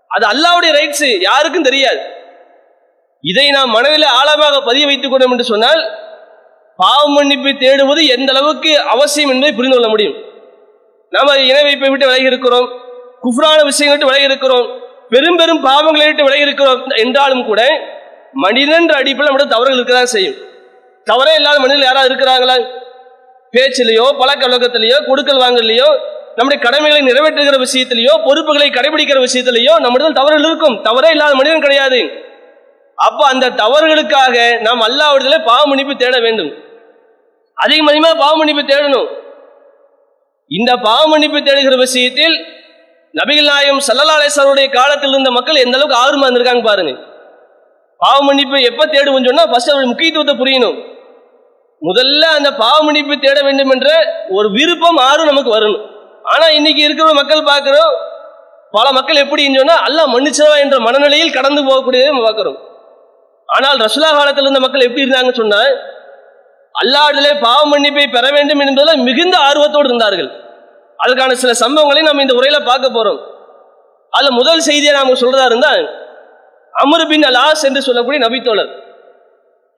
அது 0.08 0.28
அல்லாவுடைய 0.28 0.72
ரைட்ஸ் 0.72 1.20
யாருக்கும் 1.22 1.64
தெரியாது. 1.64 2.00
இதை 3.32 3.46
நாம் 3.56 3.76
மனதில் 3.76 4.08
ஆழமாக 4.18 4.56
பதிய 4.68 4.86
வைத்துக் 4.90 5.14
கொண்டோம் 5.14 5.34
என்று 5.34 5.46
சொன்னால் 5.52 5.82
பாவ 6.82 7.02
மன்னிப்பை 7.16 7.52
தேடுவது 7.64 8.02
எந்த 8.16 8.30
அளவுக்கு 8.34 8.72
அவசியம் 8.94 9.32
என்பதை 9.34 9.52
புரிந்து 9.58 9.76
கொள்ள 9.76 9.90
முடியும். 9.94 10.16
நாம் 11.14 11.32
இணை 11.50 11.62
வைப்பை 11.68 11.90
விட்டு 11.92 12.10
விலகி 12.10 12.32
இருக்கிறோம் 12.32 12.68
குஃப்ரான 13.26 13.60
விஷயங்கள் 13.70 13.96
விட்டு 13.96 14.10
விலகி 14.10 14.30
இருக்கிறோம் 14.32 14.66
பெரும் 15.14 15.38
பெரும் 15.42 15.62
பாவங்களை 15.68 16.06
விட்டு 16.10 16.26
விலகி 16.28 16.46
இருக்கிறோம் 16.48 16.82
என்றாலும் 17.04 17.46
கூட 17.50 17.62
மனிதன் 18.46 18.90
அடிப்பில் 19.00 19.28
நம்முடைய 19.28 19.50
தவறுகள் 19.54 19.78
இருக்கதான் 19.80 20.14
செய்யும். 20.16 20.38
தவறே 21.08 21.34
இல்லாத 21.40 21.58
மனிதர்கள் 21.60 21.90
யாராவது 21.90 22.10
இருக்கிறாங்களா? 22.12 22.58
பேச்சிலேயோ 23.56 24.06
பழக்க 24.22 24.44
வழக்கத்திலேயோ 24.48 24.98
கொடுக்கல் 25.10 25.42
வாங்கலையோ 25.44 25.90
நம்முடைய 26.38 26.60
கடமைகளை 26.66 27.02
நிறைவேற்றுகிற 27.10 27.58
விஷயத்திலேயோ 27.66 28.14
பொறுப்புகளை 28.28 28.68
கடைபிடிக்கிற 28.70 29.20
விஷயத்திலேயோ 29.28 29.74
நம்மிடத்தில் 29.84 30.20
தவறுகள் 30.20 30.48
இருக்கும். 30.50 30.78
தவறே 30.88 31.12
இல்லாத 31.16 31.36
மனிதன் 31.42 31.66
கிடையாது. 31.66 32.00
அப்ப 32.98 33.22
அந்த 33.28 33.54
தவறுகளுக்காக 33.62 34.36
நாம் 34.66 34.82
அல்லாவிடத்துல 34.88 35.38
பாவ 35.50 35.62
மன்னிப்பு 35.66 35.96
தேட 35.96 36.20
வேண்டும். 36.20 36.52
அதிகம் 37.64 37.90
அதிகமாக 37.92 38.16
பாவமன்னிப்பு 38.22 38.64
தேடணும். 38.72 39.08
இந்த 40.52 40.72
பாவமன்னிப்பு 40.88 41.40
தேடுகிற 41.40 41.76
விஷயத்தில் 41.86 42.36
நபிகள் 43.14 43.50
நாயம் 43.52 43.82
சல்லல்லா 43.88 44.66
காலத்தில் 44.78 45.14
இருந்த 45.16 45.32
மக்கள் 45.32 45.64
எந்த 45.64 45.78
அளவுக்கு 45.78 46.02
ஆர்வமா 46.04 46.26
இருந்திருக்காங்க 46.28 46.64
பாருங்க. 46.70 46.94
பாவமன்னிப்பு 48.00 48.56
மன்னிப்பு 48.56 48.68
எப்ப 48.70 48.86
தேடுவோம் 48.86 49.28
சொன்னா 49.30 49.46
ஃபர்ஸ்ட் 49.52 49.72
அவருடைய 49.72 49.92
முக்கியத்துவத்தை 49.92 50.36
புரியணும். 50.42 50.78
முதல்ல 51.82 52.24
அந்த 52.38 52.50
பாவமன்னிப்பு 52.62 53.16
தேட 53.26 53.40
வேண்டும் 53.48 53.72
என்ற 53.76 53.90
ஒரு 54.38 54.48
விருப்பம் 54.58 55.00
ஆர்வம் 55.10 55.32
நமக்கு 55.32 55.52
வரணும். 55.58 55.84
ஆனா 56.34 56.46
இன்னைக்கு 56.58 56.82
இருக்கிற 56.84 57.14
மக்கள் 57.22 57.50
பார்க்கிறோம் 57.52 57.92
பல 58.78 58.88
மக்கள் 58.98 59.24
எப்படின்னு 59.24 59.60
சொன்னா 59.62 59.76
அல்ல 59.88 60.00
மன்னிச்சவா 60.14 60.56
என்ற 60.64 60.78
மனநிலையில் 60.86 61.36
கடந்து 61.36 61.62
போகக்கூடியதை 61.68 62.08
நம்ம 62.12 62.26
ஆனால் 63.50 63.82
ரசுலா 63.86 64.10
காலத்தில் 64.18 64.46
இருந்த 64.48 64.62
மக்கள் 64.64 64.86
எப்படி 64.88 65.04
இருந்தாங்கன்னு 65.04 65.42
சொன்னா 65.42 65.62
அல்லாடிலே 66.76 67.34
பாவ 67.44 67.60
மன்னிப்பை 67.72 68.06
பெற 68.16 68.26
வேண்டும் 68.36 68.62
என்பதில் 68.64 69.04
மிகுந்த 69.08 69.36
ஆர்வத்தோடு 69.48 69.90
இருந்தார்கள். 69.90 70.30
அதுக்கான 71.00 71.36
சில 71.44 71.52
சம்பவங்களை 71.62 72.02
நம்ம 72.08 72.24
இந்த 72.26 72.36
உரையில 72.40 72.58
பார்க்க 72.70 72.98
போறோம். 72.98 73.20
அதுல 74.14 74.32
முதல் 74.40 74.66
செய்தியை 74.70 74.94
நாம 74.98 75.16
சொல்றதா 75.22 75.46
இருந்தா 75.52 75.72
அமருபின் 76.74 77.26
அலாஸ் 77.30 77.64
என்று 77.68 77.82
சொல்லக்கூடிய 77.88 78.20
நபித்தோழர் 78.26 78.72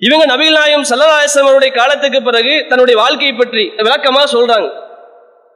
இவங்க 0.02 0.24
நபிகள் 0.32 0.58
நாயம் 0.60 0.86
சல்லல்லாஹம் 0.90 1.78
காலத்துக்கு 1.80 2.20
பிறகு 2.28 2.54
தன்னுடைய 2.70 2.96
வாழ்க்கையை 3.04 3.34
பற்றி 3.36 3.64
விளக்கமா 3.86 4.24
சொல்றாங்க. 4.36 4.68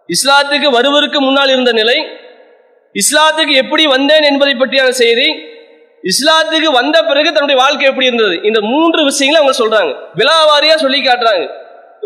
இஸ்லாத்துக்கு 0.10 0.70
வருவதற்கு 0.77 1.18
முன்னால் 1.25 1.53
இருந்த 1.56 1.72
நிலை 1.80 1.98
இஸ்லாத்துக்கு 2.96 3.53
எப்படி 3.63 3.84
வந்தேன் 3.96 4.25
என்பதை 4.30 4.53
பற்றியான 4.62 4.89
செய்தி 5.01 5.27
இஸ்லாத்துக்கு 6.10 6.72
வந்த 6.72 7.03
பிறகு 7.03 7.31
தன்னுடைய 7.31 7.62
வாழ்க்கை 7.62 7.88
எப்படி 7.88 8.05
இருந்தது? 8.05 8.41
இந்த 8.43 8.62
மூன்று 8.62 9.03
விஷயங்களை 9.03 9.48
அவங்க 9.48 9.53
சொல்றாங்க. 9.62 9.91
விழாவாரியா 10.15 10.75
சொல்லி 10.75 11.01
காட்டுறாங்க. 11.01 11.50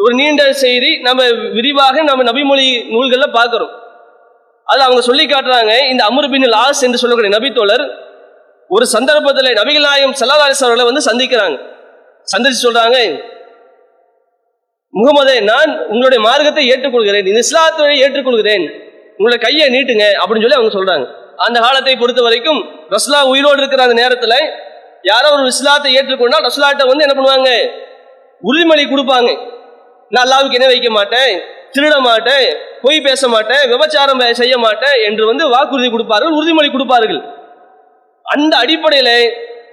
ஒரு 0.04 0.16
நீண்ட 0.16 0.54
செய்தி 0.54 0.98
நம்ம 0.98 1.30
விரிவாக 1.30 2.04
நம்ம 2.04 2.24
நபிமொழி 2.24 2.66
நூல்கள்ல 2.94 3.34
பார்க்கிறோம். 3.34 3.70
அது 4.64 4.82
அவங்க 4.82 5.02
சொல்லி 5.02 5.25
காட்டுறாங்க 5.25 5.90
இந்த 5.90 6.06
அமர்பின் 6.10 6.48
லாஸ் 6.48 6.84
என்று 6.84 6.98
சொல்லக்கூடிய 6.98 7.40
நபித்தோழர் 7.40 7.86
ஒரு 8.68 8.86
சந்தர்ப்பத்தில் 8.86 9.54
நபிகள் 9.54 9.80
நாயகம் 9.80 10.16
சல்லா 10.20 10.36
அவர்களை 10.38 10.86
வந்து 10.86 11.04
சந்திக்கிறாங்க. 11.12 11.58
சந்திச்சு 12.34 12.62
சொல்றாங்க 12.64 13.24
முகமதே 14.94 15.44
நான் 15.44 15.86
உங்களுடைய 15.88 16.24
மார்க்கத்தை 16.24 16.70
ஏற்றுக்கொள்கிறேன். 16.72 17.28
இந்த 17.28 17.40
இஸ்லாத்துறையை 17.40 17.98
ஏற்றுக்கொள்கிறேன். 18.06 18.66
உங்களுடைய 19.18 19.38
கையை 19.40 19.68
நீட்டுங்க 19.70 20.06
அப்படின்னு 20.24 20.46
சொல்லி 20.46 20.60
அவங்க 20.60 20.80
சொல்றாங்க. 20.80 21.24
அந்த 21.38 21.60
காலத்தை 21.60 21.96
பொறுத்த 21.96 22.22
வரைக்கும் 22.22 22.60
ரஸ்லா 22.89 23.20
உயிரோடு 23.27 23.58
இருக்கிற 23.58 23.84
அந்த 23.84 23.94
நேரத்தில் 23.94 24.38
யாரோ 25.04 25.32
ஒரு 25.32 25.46
இஸ்லாத்தை 25.46 25.96
ஏற்றுக்கொண்டால் 25.98 26.46
ரஸ்லாட்ட 26.48 26.88
வந்து 26.88 27.06
என்ன 27.06 27.15
பண்ணுவாங்க? 27.18 27.50
உறுதிமொழி 28.44 28.84
கொடுப்பாங்க. 28.86 29.30
நான் 30.10 30.24
அல்லாவுக்கு 30.25 30.54
இணை 30.54 30.68
வைக்க 30.68 30.89
மாட்டேன்? 30.89 31.42
திருட 31.72 32.00
மாட்டேன்? 32.00 32.46
பொய் 32.82 33.01
பேச 33.01 33.27
மாட்டேன்? 33.27 33.70
விபச்சாரம் 33.70 34.22
செய்ய 34.32 34.58
மாட்டேன்? 34.58 34.98
என்று 35.04 35.25
வந்து 35.25 35.48
வாக்குறுதி 35.48 35.89
கொடுப்பார்கள் 35.89 36.32
உறுதிமொழி 36.32 36.72
கொடுப்பார்கள். 36.72 37.22
அந்த 38.25 38.58
அடிப்படையில 38.58 39.10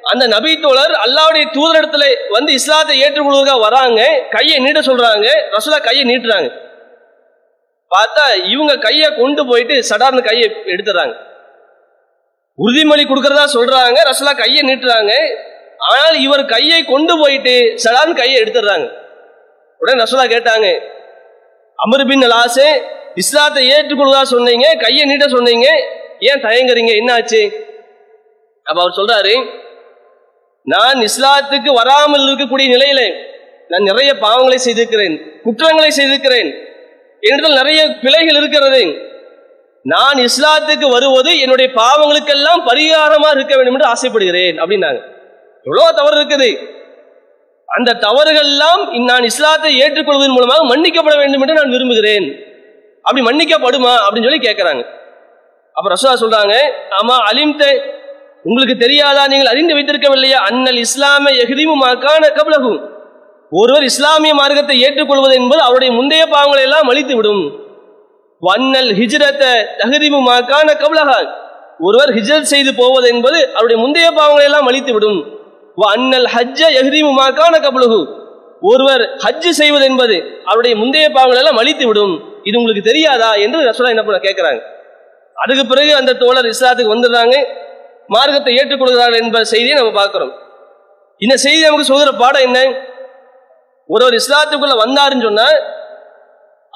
அந்த 0.02 0.26
நபி 0.26 0.60
தோழர் 0.60 0.94
அல்லாவுடைய 1.04 1.44
தூதரிடத்துல 1.56 2.04
வந்து 2.30 2.52
இஸ்லாத்தை 2.52 3.02
ஏற்றுக்கொள்வதற்காக 3.04 3.60
வராங்க. 3.60 4.00
கையை 4.30 4.58
நீட்ட 4.58 4.80
சொல்றாங்க. 4.80 5.26
ரசூலா 5.56 5.80
கையை 5.80 6.04
நீட்டுறாங்க. 6.04 6.50
பார்த்தா 7.90 8.24
இவங்க 8.44 8.78
கையை 8.78 9.14
கொண்டு 9.14 9.46
போயிட்டு 9.46 9.74
சடார்னு 9.90 10.22
கையை 10.22 10.56
எடுத்துறாங்க 10.64 11.14
உறுதிமொழி 12.58 13.04
கொடுக்கறதா 13.10 13.44
சொல்றாங்க 13.56 13.98
ரசலா 14.10 14.32
கையை 14.40 14.62
நீட்டுறாங்க. 14.68 15.12
ஆனால் 15.90 16.16
இவர் 16.24 16.42
கையை 16.54 16.80
கொண்டு 16.90 17.14
போயிட்டு 17.20 17.54
சடார்னு 17.84 18.18
கையை 18.20 18.36
எடுத்துடுறாங்க. 18.42 18.86
உடனே 19.80 20.00
ரசலா 20.02 20.24
கேட்டாங்க 20.34 20.66
அமர் 21.78 22.04
பின் 22.10 22.26
லாசே 22.34 22.68
இஸ்லாத்தை 23.22 23.62
ஏற்றுக்கொள்வதா 23.74 24.22
சொன்னீங்க 24.34 24.66
கையை 24.84 25.04
நீட்ட 25.10 25.26
சொன்னீங்க 25.36 25.66
ஏன் 26.28 26.42
தயங்குறீங்க 26.46 26.92
என்னாச்சு? 27.00 27.40
அப்ப 28.66 28.78
அவர் 28.82 28.98
சொல்றாரு 28.98 29.34
நான் 30.66 30.98
இஸ்லாத்துக்கு 31.08 31.70
வராமல் 31.80 32.26
இருக்கக்கூடிய 32.26 32.68
நிலையில 32.74 33.00
நான் 33.70 33.88
நிறைய 33.90 34.10
பாவங்களை 34.24 34.58
செய்திருக்கிறேன் 34.66 35.16
குற்றங்களை 35.44 35.90
செய்திருக்கிறேன். 35.98 36.50
என்னிடத்தில் 37.22 37.60
நிறைய 37.60 37.80
பிழைகள் 38.04 38.38
இருக்கிறது. 38.40 38.82
நான் 39.82 40.14
இஸ்லாத்துக்கு 40.14 40.90
வருவது 40.90 41.38
என்னுடைய 41.38 41.72
பாவங்களுக்கெல்லாம் 41.74 42.60
பரிகாரமா 42.66 43.30
இருக்க 43.30 43.56
வேண்டும் 43.56 43.74
என்று 43.74 43.86
ஆசைப்படுகிறேன் 43.86 44.56
அப்படின்னாங்க. 44.56 45.00
எவ்வளவு 45.62 45.94
தவறு 45.94 46.24
இருக்குது. 46.24 46.58
அந்த 47.66 47.92
தவறுகள் 47.92 48.44
எல்லாம் 48.44 48.92
நான் 48.92 49.22
இஸ்லாத்தை 49.22 49.80
ஏற்றுக்கொள்வதன் 49.80 50.30
மூலமாக 50.30 50.76
மன்னிக்கப்பட 50.76 51.16
வேண்டும் 51.16 51.40
என்று 51.40 51.54
நான் 51.54 51.70
விரும்புகிறேன். 51.70 52.34
அப்படி 53.02 53.26
மன்னிக்கப்படுமா? 53.26 53.94
அப்படின்னு 54.06 54.22
சொல்லி 54.22 54.48
கேட்கிறாங்க 54.48 54.84
அப்ப 55.72 55.92
ரசூலா 55.94 56.14
சொல்றாங்க 56.20 56.54
ஆமா 56.90 57.16
அலிம்தே 57.30 57.82
உங்களுக்கு 58.42 58.76
தெரியாதா? 58.76 59.26
நீங்கள் 59.26 59.46
அறிந்து 59.46 59.74
வைத்திருக்கவில்லையா? 59.74 60.38
அன்னல் 60.48 60.76
இஸ்லாம 60.76 61.30
எஹ்ரிமு 61.30 61.74
கபலகும் 62.38 62.90
ஒருவர் 63.50 63.82
இஸ்லாமிய 63.82 64.34
மார்க்கத்தை 64.34 64.80
ஏற்றுக்கொள்வது 64.80 65.34
என்பது 65.34 65.62
அவருடைய 65.62 65.94
முந்தைய 65.94 66.26
பாவங்களை 66.26 66.60
எல்லாம் 66.60 66.88
அழித்து 66.88 67.16
விடும் 67.16 67.61
வன்னல் 68.46 68.90
ஹிஜ்ரத்தை 69.00 69.50
தகுதிமுமாக்கான 69.80 70.68
மாக்கான 70.68 70.74
கபலகான் 70.82 71.28
ஒருவர் 71.78 72.10
ஹிஜ்ரத் 72.16 72.50
செய்து 72.52 72.70
போவது 72.74 73.06
என்பது 73.08 73.38
அவருடைய 73.52 73.76
முந்தைய 73.82 74.08
பாவங்களை 74.10 74.44
எல்லாம் 74.44 74.66
அழித்து 74.66 74.92
விடும் 74.92 75.20
வன்னல் 75.82 76.28
ஹஜ்ஜ 76.34 76.60
எஹ்ரிமுமாக்கான 76.80 77.54
மாக்கான 77.66 78.00
ஒருவர் 78.70 79.04
ஹஜ்ஜு 79.24 79.50
செய்வது 79.60 79.84
என்பது 79.84 80.16
அவருடைய 80.44 80.74
முந்தைய 80.76 81.06
பாவங்களை 81.14 81.40
எல்லாம் 81.42 81.56
அழித்து 81.56 81.86
விடும் 81.86 82.14
இது 82.42 82.58
உங்களுக்கு 82.58 82.90
தெரியாதா 82.90 83.30
என்று 83.44 83.58
ரசோலா 83.68 83.92
என்ன 83.94 84.04
பண்ண 84.04 84.18
கேட்கிறாங்க. 84.18 84.60
அதுக்கு 85.36 85.64
பிறகு 85.66 85.92
அந்த 85.94 86.12
தோழர் 86.12 86.48
இஸ்லாத்துக்கு 86.52 86.94
வந்துடுறாங்க. 86.94 87.36
மார்க்கத்தை 88.06 88.52
ஏற்றுக்கொள்கிறார்கள் 88.58 89.20
என்ற 89.22 89.44
செய்தியை 89.44 89.76
நம்ம 89.78 89.92
பார்க்கிறோம். 89.92 90.32
இந்த 91.18 91.34
செய்தி 91.36 91.60
நமக்கு 91.64 91.84
சொல்கிற 91.84 92.12
பாடம் 92.12 92.46
என்ன? 92.48 92.60
ஒருவர் 93.86 94.18
இஸ்லாத்துக்குள்ள 94.20 94.74
வந்தாருன்னு 94.84 95.26
சொன்னா 95.28 95.48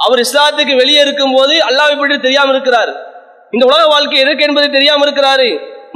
அவர் 0.05 0.21
இஸ்லாத்துக்கு 0.25 0.75
வெளியே 0.83 1.00
இருக்கும் 1.07 1.35
போது 1.37 1.55
அல்லாவை 1.69 1.95
பற்றி 2.00 2.17
தெரியாம 2.26 2.53
இருக்கிறார். 2.55 2.91
இந்த 3.55 3.65
உலக 3.71 3.83
வாழ்க்கை 3.95 4.19
எதற்கு 4.25 4.47
என்பதை 4.49 4.69
தெரியாம 4.76 5.05
இருக்கிறாரு. 5.07 5.49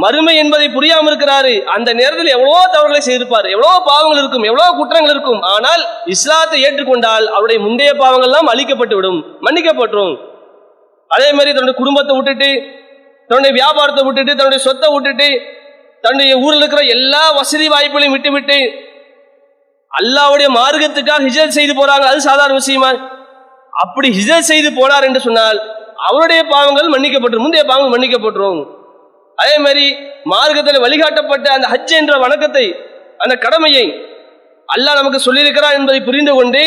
மறுமை 0.03 0.35
என்பதை 0.43 0.67
புரியாம 0.75 1.09
இருக்கிறாரு. 1.11 1.53
அந்த 1.75 1.91
நேரத்தில் 2.01 2.35
எவ்வளவோ 2.35 2.61
தவறுகளை 2.75 3.01
செய்திருப்பார். 3.07 3.47
எவ்வளவோ 3.55 3.77
பாவங்கள் 3.91 4.21
இருக்கும். 4.23 4.47
எவ்வளவோ 4.51 4.71
குற்றங்கள் 4.81 5.13
இருக்கும். 5.15 5.41
ஆனால் 5.55 5.83
இஸ்லாத்தை 6.15 6.59
ஏற்றுக்கொண்டால் 6.67 7.27
அவருடைய 7.37 7.59
முந்தைய 7.67 7.93
பாவங்கள் 8.03 8.31
எல்லாம் 8.31 8.51
அழிக்கப்பட்டு 8.53 8.97
விடும் 8.99 9.21
மன்னிக்கப்பட்டுரும். 9.47 10.15
அதே 11.11 11.29
மாதிரி 11.37 11.51
தன்னுடைய 11.57 11.77
குடும்பத்தை 11.83 12.15
விட்டுட்டு 12.19 12.51
தன்னுடைய 13.31 13.53
வியாபாரத்தை 13.61 14.03
விட்டுட்டு 14.07 14.33
தன்னுடைய 14.39 14.61
சொத்தை 14.69 14.89
விட்டுட்டு 14.95 15.29
தன்னுடைய 16.05 16.33
ஊரில் 16.45 16.63
இருக்கிற 16.63 16.83
எல்லா 16.97 17.23
வசதி 17.39 17.67
வாய்ப்புகளையும் 17.73 18.15
விட்டுவிட்டு 18.17 18.59
அல்லாவுடைய 19.93 20.49
மார்க்கத்துக்காக 20.59 21.25
ஹிஜல் 21.29 21.57
செய்து 21.57 21.73
போறாங்க. 21.79 22.05
அது 22.11 22.21
சாதாரண 22.31 22.57
விஷயமா? 22.61 22.91
அப்படி 23.83 24.09
ஹிஜர் 24.19 24.49
செய்து 24.51 24.71
போனார் 24.79 25.07
என்று 25.09 25.21
சொன்னால் 25.27 25.59
அவருடைய 26.09 26.41
பாவங்கள் 26.53 26.93
மன்னிக்கப்பட்டு 26.95 27.43
முந்தைய 27.45 27.65
பாவங்கள் 27.71 27.95
மன்னிக்கப்பட்டுரும். 27.95 28.61
அதே 29.39 29.57
மாதிரி 29.65 29.85
மார்க்கத்தில் 30.33 30.85
வழிகாட்டப்பட்ட 30.85 31.47
அந்த 31.57 31.67
ஹஜ் 31.73 31.95
என்ற 31.99 32.15
வணக்கத்தை 32.25 32.65
அந்த 33.25 33.35
கடமையை 33.45 33.85
அல்லாஹ் 34.69 34.99
நமக்கு 35.01 35.21
சொல்லியிருக்கிறார் 35.27 35.77
என்பதை 35.79 36.01
புரிந்து 36.09 36.33
கொண்டு 36.39 36.63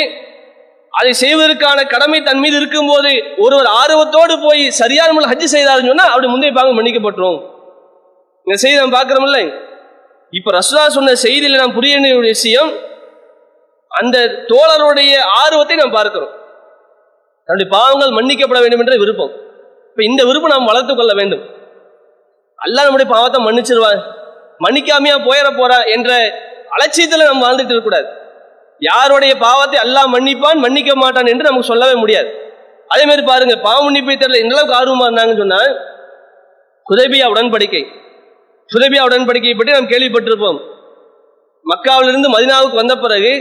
அதை 1.00 1.12
செய்வதற்கான 1.22 1.80
கடமை 1.94 2.18
தன் 2.28 2.42
மீது 2.44 2.56
இருக்கும்போது 2.62 3.12
ஒருவர் 3.44 3.70
ஆர்வத்தோடு 3.82 4.34
போய் 4.46 4.64
சரியான 4.82 5.12
முறையில் 5.14 5.32
ஹஜ் 5.34 5.54
செய்தாருன்னு 5.56 5.92
சொன்னால் 5.92 6.12
அப்படி 6.14 6.28
முந்தைய 6.34 6.54
பாவம் 6.58 6.78
மன்னிக்கப்பட்டுரும். 6.80 7.40
இந்த 8.48 8.58
செய்தி 8.64 8.76
நாம் 8.82 8.96
பார்க்கிறோம்ல 8.98 9.42
இப்ப 10.38 10.52
ரசுலா 10.58 10.84
சொன்ன 10.98 11.16
செய்தியில் 11.26 11.62
நாம் 11.62 11.76
புரிய 11.78 12.16
விஷயம் 12.30 12.72
அந்த 13.92 14.18
தோழருடைய 14.52 15.12
ஆர்வத்தை 15.42 15.76
நாம் 15.82 15.98
பார்க்கிறோம். 15.98 16.32
தன்னுடைய 17.48 17.68
பாவங்கள் 17.76 18.16
மன்னிக்கப்பட 18.18 18.60
வேண்டும் 18.64 18.82
என்ற 18.84 18.96
விருப்பம். 19.04 19.32
இப்ப 19.90 20.02
இந்த 20.10 20.22
விருப்பம் 20.30 20.54
நாம் 20.56 20.70
வளர்த்து 20.72 20.94
கொள்ள 21.00 21.14
வேண்டும். 21.20 21.44
அல்லாஹ் 22.60 22.88
நம்முடைய 22.88 23.08
பாவத்தை 23.16 23.40
மன்னிச்சிருவான் 23.48 24.02
மன்னிக்காமையா 24.66 25.16
போயிட 25.28 25.48
போறா 25.60 25.78
என்ற 25.96 26.10
அலட்சியத்துல 26.76 27.26
நம்ம 27.30 27.44
வாழ்ந்துட்டு 27.46 27.74
இருக்கக்கூடாது. 27.74 28.08
யாருடைய 28.82 29.34
பாவத்தை 29.48 29.78
அல்லாஹ் 29.86 30.08
மன்னிப்பான் 30.14 30.62
மன்னிக்க 30.66 30.94
மாட்டான் 31.02 31.30
என்று 31.32 31.48
நமக்கு 31.48 31.72
சொல்லவே 31.72 31.96
முடியாது. 32.04 32.30
அதே 32.94 33.04
மாதிரி 33.10 33.24
பாருங்க 33.32 33.56
பாவ 33.66 33.78
மன்னிப்பை 33.86 34.16
தெரியல 34.22 34.42
எந்த 34.44 34.54
அளவுக்கு 34.56 34.78
ஆர்வமா 34.80 35.06
இருந்தாங்கன்னு 35.08 35.44
சொன்னா 35.44 35.60
ஹுதேபியா 36.86 37.26
உடன்படிக்கை. 37.34 37.84
ஹுதேபியா 38.70 39.04
உடன்படிக்கையை 39.10 39.56
பற்றி 39.58 39.76
நாம் 39.76 39.92
கேள்விப்பட்டிருப்போம். 39.92 40.60
மக்காவிலிருந்து 41.66 42.30
மதினாவுக்கு 42.36 42.82
வந்த 42.82 42.96
பிறகு 43.04 43.34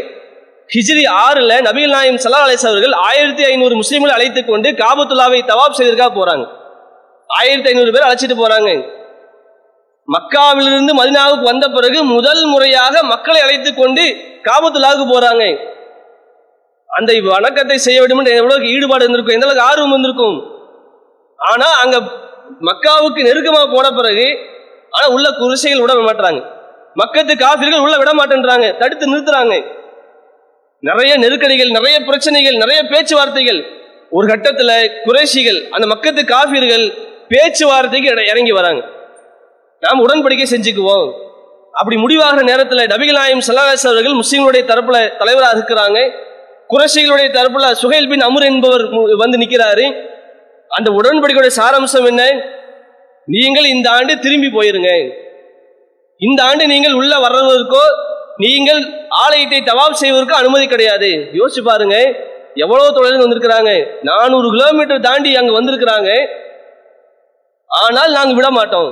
ஹிஜ்ரி 0.69 1.05
ஆறுல 1.25 1.53
நபிகள் 1.69 1.89
நாயம் 1.89 2.15
சல்லா 2.15 2.41
அலிஸ் 2.47 2.67
அவர்கள் 2.67 2.93
ஆயிரத்தி 2.93 3.45
ஐநூறு 3.45 3.75
முஸ்லீம்களை 3.75 4.13
அழைத்து 4.17 4.45
கொண்டு 4.45 4.69
காபத்துல்லாவை 4.71 5.41
தவாப் 5.45 5.71
செய்வதற்காக 5.71 6.13
போறாங்க. 6.19 6.47
ஆயிரத்தி 7.27 7.69
ஐநூறு 7.69 7.93
பேர் 7.93 8.03
அழைச்சிட்டு 8.03 8.41
போறாங்க. 8.43 8.71
மக்காவிலிருந்து 10.13 10.93
மதினாவுக்கு 11.01 11.43
வந்த 11.43 11.69
பிறகு 11.69 12.05
முதல் 12.05 12.45
முறையாக 12.45 13.03
மக்களை 13.03 13.41
அழைத்து 13.41 13.75
கொண்டு 13.75 14.03
காபத்துல்லாவுக்கு 14.43 15.07
போறாங்க. 15.15 15.59
அந்த 16.87 17.13
வணக்கத்தை 17.23 17.79
செய்ய 17.79 18.01
வேண்டும் 18.01 18.19
என்று 18.19 18.37
எவ்வளவு 18.37 18.69
ஈடுபாடு 18.69 19.05
இருந்திருக்கும் 19.05 19.35
எந்த 19.35 19.47
அளவுக்கு 19.47 19.71
ஆர்வம் 19.71 19.89
இருந்திருக்கும். 19.89 20.39
ஆனா 21.37 21.67
அங்க 21.83 21.99
மக்காவுக்கு 22.61 23.23
நெருக்கமாக 23.23 23.69
போன 23.75 23.91
பிறகு 23.91 24.39
ஆனா 24.91 25.09
உள்ள 25.09 25.31
குருசைகள் 25.31 25.81
விட 25.81 25.93
மாட்டாங்க. 25.93 26.41
மக்கத்து 26.97 27.35
காபிர்கள் 27.45 27.81
உள்ள 27.81 27.97
விட 27.97 28.11
மாட்டேன்றாங்க. 28.13 28.77
தடுத்து 28.77 29.07
நிறுத்துறாங்க. 29.13 29.82
நிறைய 30.89 31.13
நெருக்கடிகள் 31.23 31.71
நிறைய 31.77 31.97
பிரச்சனைகள் 32.07 32.57
நிறைய 32.63 32.79
பேச்சுவார்த்தைகள். 32.93 33.61
ஒரு 34.17 34.27
கட்டத்தில் 34.31 34.75
குறைஷிகள் 35.07 35.59
அந்த 35.75 35.85
மக்கத்து 35.93 36.23
காபிர்கள் 36.33 36.85
பேச்சுவார்த்தைக்கு 37.33 38.09
இறங்கி 38.31 38.53
வராங்க. 38.59 38.83
நாம் 39.85 40.03
உடன்படிக்கை 40.07 40.47
செஞ்சுக்குவோம். 40.55 41.07
அப்படி 41.81 41.97
முடிவாகிற 42.03 42.43
நேரத்தில் 42.51 42.91
நபிகள் 42.95 43.19
நாயம் 43.19 43.45
சல்லாஸ் 43.49 43.87
அவர்கள் 43.91 44.19
முஸ்லீம்களுடைய 44.23 44.65
தரப்புல 44.71 44.99
தலைவராக 45.21 45.55
இருக்கிறாங்க. 45.59 45.99
குறைஷிகளுடைய 46.73 47.29
தரப்புல 47.37 47.65
சுஹைல் 47.83 48.11
பின் 48.13 48.27
அமர் 48.29 48.49
என்பவர் 48.51 48.85
வந்து 49.23 49.41
நிற்கிறாரு 49.43 49.87
அந்த 50.79 50.89
உடன்படிக்கையுடைய 50.99 51.53
சாராம்சம் 51.61 52.09
என்ன? 52.11 52.23
நீங்கள் 53.35 53.73
இந்த 53.75 53.89
ஆண்டு 53.97 54.13
திரும்பி 54.25 54.49
போயிருங்க. 54.57 54.91
இந்த 56.29 56.41
ஆண்டு 56.49 56.65
நீங்கள் 56.73 56.99
உள்ள 57.01 57.13
வர்றதற்கோ 57.27 57.85
நீங்கள் 58.45 58.81
ஆலயத்தை 59.25 59.59
தவாப் 59.71 60.01
செய்வதற்கு 60.03 60.35
அனுமதி 60.41 60.67
கிடையாது. 60.67 61.11
யோசிச்சு 61.39 61.63
பாருங்க 61.71 61.97
எவ்வளவு 62.63 62.95
தொலைவில் 62.97 63.23
வந்திருக்கிறாங்க. 63.25 63.71
நானூறு 64.09 64.49
கிலோமீட்டர் 64.55 65.07
தாண்டி 65.09 65.31
அங்க 65.41 65.53
வந்திருக்கிறாங்க. 65.59 66.11
ஆனால் 67.71 68.11
நாங்க 68.17 68.33
விட 68.39 68.49
மாட்டோம் 68.57 68.91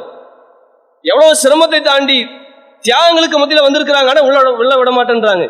எவ்வளவு 1.04 1.40
சிரமத்தை 1.42 1.80
தாண்டி 1.88 2.18
தியாகங்களுக்கு 2.86 3.38
மத்தியில் 3.40 3.66
வந்திருக்கிறாங்க 3.66 4.10
ஆனா 4.12 4.22
உள்ள 4.28 4.38
உள்ள 4.62 4.72
விட 4.80 4.90
மாட்டேன்றாங்க 4.98 5.46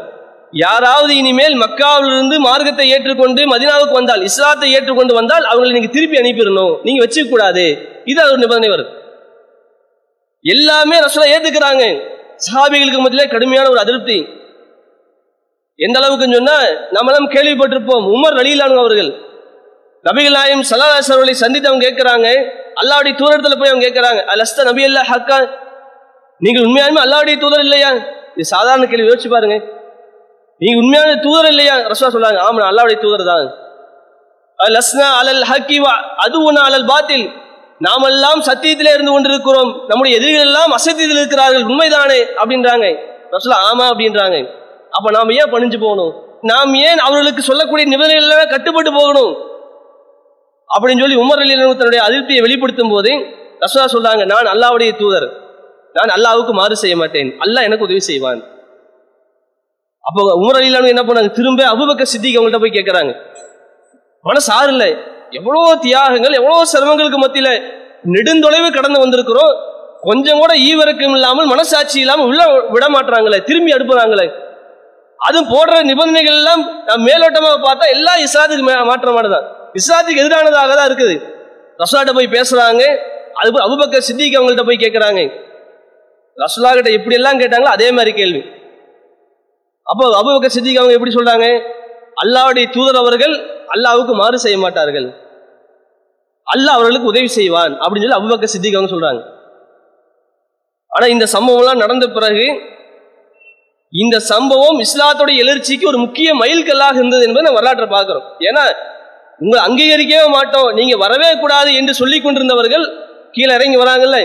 யாராவது 0.53 1.13
இனிமேல் 1.21 1.57
மக்காவிலிருந்து 1.63 2.37
மார்க்கத்தை 2.47 2.87
ஏற்றுக்கொண்டு 2.95 3.43
மதினாவுக்கு 3.53 3.95
வந்தால் 3.99 4.23
இஸ்லாத்தை 4.29 4.71
ஏற்றுக்கொண்டு 4.77 5.15
வந்தால் 5.19 5.45
அவங்களை 5.51 5.73
நீங்க 5.77 5.91
திருப்பி 5.97 6.17
அனுப்பிடணும். 6.21 6.73
நீங்க 6.87 7.01
வச்சுக்க 7.05 7.29
கூடாது 7.31 7.67
இது 8.13 8.21
ஒரு 8.31 8.41
நிபந்தனை 8.45 8.71
வருது 8.75 8.91
எல்லாமே 10.45 10.97
ரசூலா 11.05 11.31
ஏத்துக்கிறாங்க. 11.35 11.85
சஹாபிகளுக்கு 12.47 13.01
மத்தியிலே 13.01 13.27
கடுமையான 13.33 13.69
ஒரு 13.69 13.79
அதிருப்தி. 13.79 14.19
எந்த 15.77 15.99
அளவுக்கு 16.01 16.27
சொன்னா 16.35 16.57
நம்மளும் 16.91 17.29
கேள்விப்பட்டிருப்போம் 17.35 18.07
உமர் 18.15 18.37
ரலீலானு 18.41 18.83
அவர்கள். 18.85 19.11
நபிகள் 20.05 20.37
நாயம் 20.39 20.65
சல்லாஸ் 20.71 21.11
அவர்களை 21.13 21.35
சந்தித்து 21.35 21.69
அவங்க 21.69 21.85
கேட்கிறாங்க. 21.87 22.29
அல்லாவுடைய 22.81 23.15
தூரத்துல 23.21 23.59
போய் 23.59 23.71
அவங்க 23.71 23.85
கேட்கிறாங்க 23.89 24.21
அலஸ்த 24.35 24.65
நபி 24.65 24.85
அல்லா 24.85 25.03
ஹக்கா? 25.13 25.39
நீங்கள் 26.39 26.65
உண்மையாலுமே 26.67 27.01
அல்லாவுடைய 27.07 27.39
தூதர் 27.39 27.61
இல்லையா? 27.61 27.91
இது 28.35 28.45
சாதாரண 28.45 28.87
கேள்வி 28.87 29.09
யோசிச்சு 29.09 29.29
பாருங்க. 29.29 29.57
நீங்க 30.59 30.77
உண்மையான 30.83 31.15
தூதர் 31.15 31.49
இல்லையா? 31.49 31.75
ரசூலா 31.91 32.13
சொல்றாங்க 32.15 32.41
ஆமா 32.47 32.59
நான் 32.63 32.73
அல்லாவுடைய 32.73 32.99
தூதர் 33.01 33.31
தான். 33.33 33.49
லஸ்னா 34.59 35.09
அலல் 35.21 35.45
ஹக்கி 35.51 35.79
அது 36.25 36.39
அலல் 36.53 36.87
பாத்தில். 36.87 37.27
நாமெல்லாம் 37.81 38.41
சத்தியத்திலே 38.41 38.95
இருந்து 38.95 39.11
கொண்டிருக்கிறோம். 39.11 39.71
நம்முடைய 39.89 40.17
எதிரிகள் 40.17 40.45
எல்லாம் 40.45 40.73
அசத்தியத்தில் 40.73 41.19
இருக்கிறார்கள். 41.19 41.63
உண்மைதானே? 41.63 42.19
அப்படின்றாங்க. 42.43 42.87
ரசூலா 43.31 43.57
ஆமா 43.71 43.83
அப்படின்றாங்க. 43.83 44.37
அப்ப 44.91 45.11
நாம் 45.11 45.31
ஏன் 45.31 45.53
பணிஞ்சு 45.53 45.81
போகணும்? 45.81 46.13
நாம் 46.41 46.75
ஏன் 46.75 46.99
அவர்களுக்கு 46.99 47.43
சொல்லக்கூடிய 47.43 47.89
நிபந்தனைகள் 47.89 48.47
கட்டுப்பட்டு 48.47 48.93
போகணும்? 48.93 49.37
அப்படின்னு 50.79 51.01
சொல்லி 51.01 51.17
உமர் 51.17 51.41
அலி 51.41 51.55
தன்னுடைய 51.55 52.05
அதிருப்தியை 52.05 52.41
வெளிப்படுத்தும் 52.41 52.91
போது 52.91 53.11
ரசூலா 53.61 53.85
சொல்றாங்க 53.93 54.25
நான் 54.25 54.47
அல்லாவுடைய 54.47 54.97
தூதர். 54.97 55.29
நான் 55.93 56.11
அல்லாவுக்கு 56.17 56.53
மாறு 56.53 56.77
செய்ய 56.77 56.97
மாட்டேன். 56.97 57.39
அல்லாஹ் 57.39 57.63
எனக்கு 57.63 57.85
உதவி 57.85 58.01
செய்வான். 58.01 58.43
அப்போ 60.01 60.23
உமர் 60.41 60.57
அலிலானு 60.57 60.89
என்ன 60.89 61.03
பண்ணாங்க? 61.03 61.31
திரும்ப 61.31 61.65
அபுபக்க 61.65 62.05
சித்திக்கு 62.13 62.39
அவங்கள்ட்ட 62.39 62.61
போய் 62.61 62.71
கேட்கறாங்க 62.71 63.13
மனசு 64.23 64.53
ஆறு 64.53 64.69
இல்லை 64.69 64.97
எவ்வளோ 65.31 65.75
தியாகங்கள் 65.77 66.33
எவ்வளோ 66.33 66.65
சிரமங்களுக்கு 66.65 67.19
மத்தியில் 67.19 67.53
நெடுந்தொலைவு 68.05 68.73
கடந்து 68.73 69.07
வந்திருக்கிறோம். 69.07 69.53
கொஞ்சம் 70.01 70.39
கூட 70.39 70.55
ஈவரக்கம் 70.55 71.15
இல்லாமல் 71.15 71.47
மனசாட்சி 71.47 72.01
இல்லாமல் 72.01 72.27
உள்ள 72.27 72.43
விட 72.69 72.87
மாட்டுறாங்களே 72.89 73.43
திரும்பி 73.43 73.73
அனுப்புறாங்களே 73.73 74.27
அதுவும் 75.19 75.49
போடுற 75.49 75.83
நிபந்தனைகள் 75.83 76.35
எல்லாம் 76.35 76.85
நான் 76.85 77.03
மேலோட்டமாக 77.03 77.57
பார்த்தா 77.63 77.91
எல்லா 77.91 78.13
இஸ்லாத்துக்கு 78.17 78.65
மே- 78.65 78.87
மாற்றமானதான் 78.91 79.47
இஸ்லாத்துக்கு 79.75 80.23
எதிரானதாக 80.25 80.75
தான் 80.75 80.89
இருக்குது. 80.91 81.17
ரசூலாட்ட 81.79 82.15
போய் 82.15 82.27
பேசுறாங்க 82.27 82.83
அது 83.35 83.53
போய் 83.53 83.67
அபுபக்கர் 83.67 84.07
சித்திக்கு 84.09 84.39
அவங்கள்ட்ட 84.39 84.65
போய் 84.65 84.77
கேட்குறாங்க 84.77 85.21
ரசூலா 86.39 86.73
கிட்ட 86.73 86.91
எப்படி 86.91 87.15
எல்லாம் 87.15 87.41
கேட்டாங்களோ? 87.41 87.71
அதே 87.71 87.91
மாதிரி 87.91 88.13
கேள்வி. 88.13 88.41
அப்போ 89.87 90.05
அபுபக்கர் 90.21 90.55
சித்திக்கு 90.55 90.79
அவங்க 90.79 90.93
எப்படி 90.93 91.15
சொல்றாங்க? 91.15 91.47
அல்லாவுடைய 92.23 92.67
தூதர் 92.75 93.01
அவர்கள் 93.03 93.35
அல்லாவுக்கு 93.75 94.15
மாறு 94.21 94.39
செய்ய 94.45 94.57
மாட்டார்கள். 94.65 95.09
அல்லாஹ் 96.47 96.77
அவர்களுக்கு 96.79 97.11
உதவி 97.13 97.29
செய்வான் 97.39 97.75
அப்படின்னு 97.83 98.05
சொல்லி 98.05 98.19
அபுபக்க 98.19 98.49
சித்திக்கு 98.53 98.79
அவங்க 98.79 98.93
சொல்றாங்க. 98.95 99.23
ஆனா 100.93 101.07
இந்த 101.15 101.27
சம்பவம்லாம் 101.35 101.83
நடந்த 101.85 102.07
பிறகு 102.17 102.47
இந்த 103.93 104.17
சம்பவம் 104.33 104.79
இஸ்லாத்துடைய 104.87 105.43
எழுச்சிக்கு 105.43 105.87
ஒரு 105.93 105.99
முக்கிய 106.05 106.29
மைல்கல்லாக 106.41 106.99
இருந்தது 107.01 107.25
என்பதை 107.27 107.45
நம்ம 107.47 107.59
வரலாற்றை 107.59 107.87
பார்க்கிறோம். 107.95 108.27
ஏன்னா 108.49 108.65
உங்களை 109.43 109.61
அங்கீகரிக்கவே 109.67 110.27
மாட்டோம் 110.37 110.69
நீங்க 110.79 110.95
வரவே 111.05 111.31
கூடாது 111.43 111.71
என்று 111.81 111.93
சொல்லி 112.01 112.19
கொண்டிருந்தவர்கள் 112.25 112.85
கீழே 113.37 113.53
இறங்கி 113.59 113.79
வராங்கல்ல. 113.83 114.19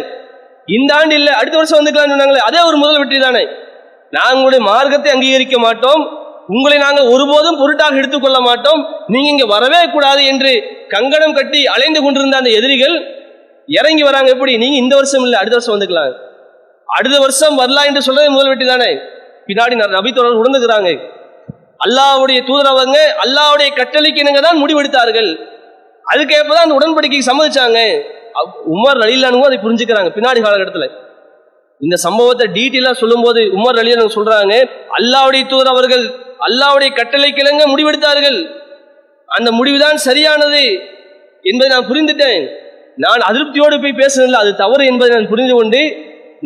இந்த 0.78 0.92
ஆண்டு 0.98 1.16
இல்லை 1.20 1.34
அடுத்த 1.40 1.56
வருஷம் 1.60 1.80
வந்துக்கலாம்னு 1.80 2.14
சொன்னாங்களே 2.16 2.46
அதே 2.50 2.62
ஒரு 2.70 2.78
முதல் 2.84 3.00
வெற்றி 3.02 3.20
தானே. 3.26 3.44
நாங்களுடைய 4.18 4.62
மார்க்கத்தை 4.70 5.10
அங்கீகரிக்க 5.16 5.58
மாட்டோம் 5.66 6.04
உங்களை 6.54 6.78
நாங்கள் 6.78 7.10
ஒருபோதும் 7.14 7.60
பொருட்டாக 7.62 8.00
எடுத்துக்கொள்ள 8.02 8.40
மாட்டோம். 8.40 8.82
நீங்க 9.14 9.30
இங்க 9.34 9.46
வரவே 9.46 9.82
கூடாது 9.94 10.22
என்று 10.32 10.52
கங்கணம் 10.94 11.36
கட்டி 11.38 11.62
அலைந்து 11.66 12.00
கொண்டிருந்த 12.04 12.38
அந்த 12.38 12.50
எதிரிகள் 12.50 12.96
இறங்கி 13.68 14.04
வராங்க. 14.04 14.30
எப்படி? 14.36 14.58
நீங்க 14.58 14.78
இந்த 14.84 14.96
வருஷம் 14.96 15.24
இல்லை 15.28 15.38
அடுத்த 15.42 15.56
வருஷம் 15.58 15.76
வந்துக்கலாம். 15.76 16.16
அடுத்த 16.90 17.20
வருஷம் 17.20 17.56
வரலாம் 17.62 17.88
என்று 17.90 18.02
சொல்றது 18.08 18.30
முதல் 18.30 18.52
வெட்டி 18.52 18.66
தானே? 18.66 18.90
பின்னாடி 19.48 19.76
நபித்தோழர் 19.80 20.32
நபி 20.32 20.42
உணர்ந்துக்கிறாங்க. 20.42 20.92
அல்லாஹ்வுடைய 21.86 22.40
தூதரவங்க 22.50 22.98
அல்லாஹ்வுடைய 23.24 23.70
கட்டளைக்கு 23.80 24.22
இணங்க 24.24 24.42
தான் 24.48 24.62
முடிவெடுத்தார்கள். 24.62 25.32
அதுக்கேற்பதான் 26.06 26.66
அந்த 26.66 26.78
உடன்படிக்கைக்கு 26.80 27.30
சம்மதிச்சாங்க. 27.32 27.80
உமர் 28.76 29.02
அலிலானுவும் 29.06 29.48
அதை 29.50 29.58
புரிஞ்சுக்கிறாங்க 29.66 30.10
பின்னாடி 30.16 30.40
காலகட்டத்தில். 30.46 30.88
இந்த 31.82 31.96
சம்பவத்தை 32.06 32.46
டீட்டெயிலாக 32.58 32.96
சொல்லும்போது 33.02 33.42
உமர் 33.58 33.80
அலிலானு 33.82 34.16
சொல்றாங்க 34.18 34.54
அல்லாவுடைய 35.00 35.44
தூதர் 35.52 35.74
அவர்கள் 35.74 36.06
அல்லாவுடைய 36.46 36.90
கட்டளை 37.00 37.30
கிழங்க 37.34 37.64
முடிவெடுத்தார்கள். 37.72 38.40
அந்த 39.30 39.50
முடிவுதான் 39.60 39.98
சரியானது 40.08 40.64
என்பதை 41.50 41.70
நான் 41.76 41.90
புரிந்துட்டேன். 41.92 42.44
நான் 43.04 43.22
அதிருப்தியோடு 43.30 43.76
போய் 43.84 44.00
பேசுனதில்லை 44.02 44.40
அது 44.44 44.52
தவறு 44.64 44.84
என்பதை 44.92 45.10
நான் 45.16 45.32
புரிந்து 45.32 45.54
கொண்டு 45.56 45.82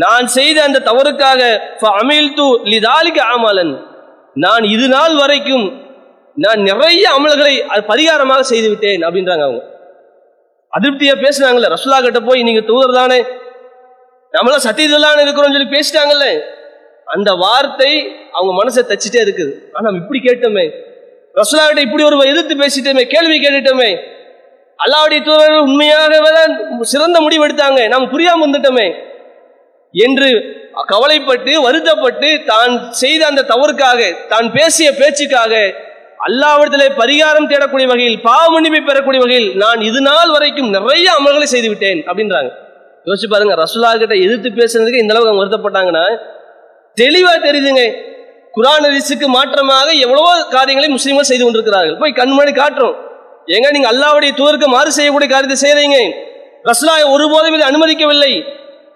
நான் 0.04 0.26
செய்த 0.38 0.58
அந்த 0.68 0.80
தவறுக்காக 0.90 1.42
அமிழ்த்து 2.00 2.46
லிதாலிக்கு 2.74 3.22
ஆமாலன் 3.34 3.74
நான் 4.46 4.64
இது 4.76 4.88
நாள் 4.96 5.16
வரைக்கும் 5.22 5.66
நான் 6.44 6.62
நிறைய 6.70 7.06
அமல்களை 7.18 7.54
அது 7.74 7.82
பரிகாரமாக 7.92 8.44
செய்து 8.52 8.68
விட்டேன் 8.70 9.02
அப்படின்றாங்க 9.08 9.44
அவங்க. 9.48 9.62
அதிருப்தியா 10.74 11.14
பேசுனாங்கல்ல 11.26 11.72
ரசுல்லா 11.74 12.00
கிட்ட 12.06 12.20
போய் 12.28 12.48
நீங்க 12.48 12.62
தூதர் 12.70 12.98
தானே 13.00 13.20
நம்மளாம் 14.34 14.66
சத்தியத்திலான 14.68 15.24
இருக்கிறோம்னு 15.26 15.56
சொல்லி 15.58 15.76
பேசிட்டாங்கல்ல. 15.78 16.28
அந்த 17.16 17.30
வார்த்தை 17.44 17.92
அவங்க 18.38 18.52
மனசை 18.60 18.82
தச்சுட்டே 18.92 19.20
இருக்குது. 19.26 19.52
ஆனா 19.74 19.90
இப்படி 20.02 20.20
கேட்டோமே. 20.28 20.66
ரசுல்லா 21.40 21.66
இப்படி 21.88 22.04
ஒரு 22.10 22.18
எதிர்த்து 22.34 22.56
பேசிட்டோமே 22.64 23.04
கேள்வி 23.14 23.38
கேட்டுட்டோமே. 23.46 23.92
அல்லாவுடைய 24.80 25.20
தூதர்கள் 25.28 25.66
உண்மையாகவே 25.68 26.30
தான் 26.38 26.54
சிறந்த 26.92 27.18
முடிவு 27.26 27.46
எடுத்தாங்க 27.48 27.80
நாம் 27.94 28.12
புரியாம 28.14 28.44
வந்துட்டோமே 28.46 28.88
என்று 29.94 30.30
கவலைப்பட்டு 30.92 31.54
வருத்தப்பட்டு 31.66 32.30
தான் 32.52 32.74
செய்த 33.02 33.22
அந்த 33.26 33.46
தவறுக்காக 33.52 34.02
தான் 34.34 34.48
பேசிய 34.58 34.90
பேச்சுக்காக 35.00 35.54
அல்லாவிடத்திலே 36.28 36.88
பரிகாரம் 37.02 37.50
தேடக்கூடிய 37.52 37.88
வகையில் 37.92 38.18
பாவ 38.28 38.46
மன்னிப்பை 38.54 38.82
பெறக்கூடிய 38.82 39.22
வகையில் 39.24 39.50
நான் 39.58 39.82
இது 39.90 40.00
நாள் 40.10 40.32
வரைக்கும் 40.36 40.70
நிறைய 40.70 41.08
அமல்களை 41.20 41.48
செய்து 41.54 41.70
விட்டேன் 41.70 42.02
அப்படின்றாங்க. 42.10 42.50
யோசிச்சு 43.08 43.30
பாருங்க 43.34 43.54
ரசுல்லா 43.64 43.92
கிட்ட 44.02 44.16
எதிர்த்து 44.26 44.50
பேசுறதுக்கு 44.60 45.02
இந்த 45.04 45.14
அளவுக்கு 45.14 45.32
அவங்க 45.32 45.44
வருத்தப்பட்டாங்கன்னா 45.44 46.06
தெளிவா 47.02 47.34
தெரியுதுங்க 47.48 47.84
குரான் 48.56 48.88
ரிசுக்கு 48.96 49.28
மாற்றமாக 49.38 49.90
எவ்வளவோ 50.06 50.32
காரியங்களை 50.54 50.88
முஸ்லீம்கள் 50.94 51.30
செய்து 51.32 51.44
கொண்டிருக்கிறார்கள். 51.44 51.98
போய் 52.02 52.18
கண்மணி 52.20 52.54
காட்டுறோம். 52.62 52.96
ஏங்க 53.56 53.68
நீங்க 53.76 53.90
அல்லாவுடைய 53.94 54.32
தூதருக்கு 54.40 54.68
மாறு 54.76 54.90
செய்யக்கூடிய 54.98 55.30
காரியத்தை 55.34 55.58
செய்யறீங்க 55.66 56.00
ரசுலாவை 56.70 57.04
ஒருபோதும் 57.16 57.56
இதை 57.58 57.68
அனுமதிக்கவில்லை. 57.72 58.32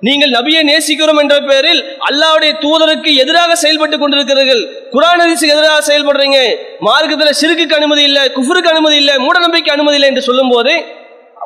நீங்கள் 0.07 0.33
நபியை 0.37 0.61
நேசிக்கிறோம் 0.69 1.19
என்ற 1.21 1.35
பெயரில் 1.49 1.81
அல்லாவுடைய 2.07 2.51
தூதருக்கு 2.63 3.11
எதிராக 3.23 3.51
செயல்பட்டு 3.61 3.97
கொண்டிருக்கிறீர்கள். 4.01 4.63
குரான் 4.95 5.23
ஹதீஸுக்கு 5.23 5.55
எதிராக 5.55 5.79
செயல்படுறீங்க. 5.89 6.39
மார்க்கத்தில் 6.87 7.37
சிறுக்குக்கு 7.41 7.77
அனுமதி 7.79 8.03
இல்லை 8.09 8.23
குஃபருக்கு 8.37 8.73
அனுமதி 8.73 8.97
இல்லை 9.03 9.15
மூடநம்பிக்கை 9.25 9.73
அனுமதி 9.77 9.97
இல்லை 9.99 10.09
என்று 10.13 10.27
சொல்லும் 10.29 10.53
போது 10.55 10.73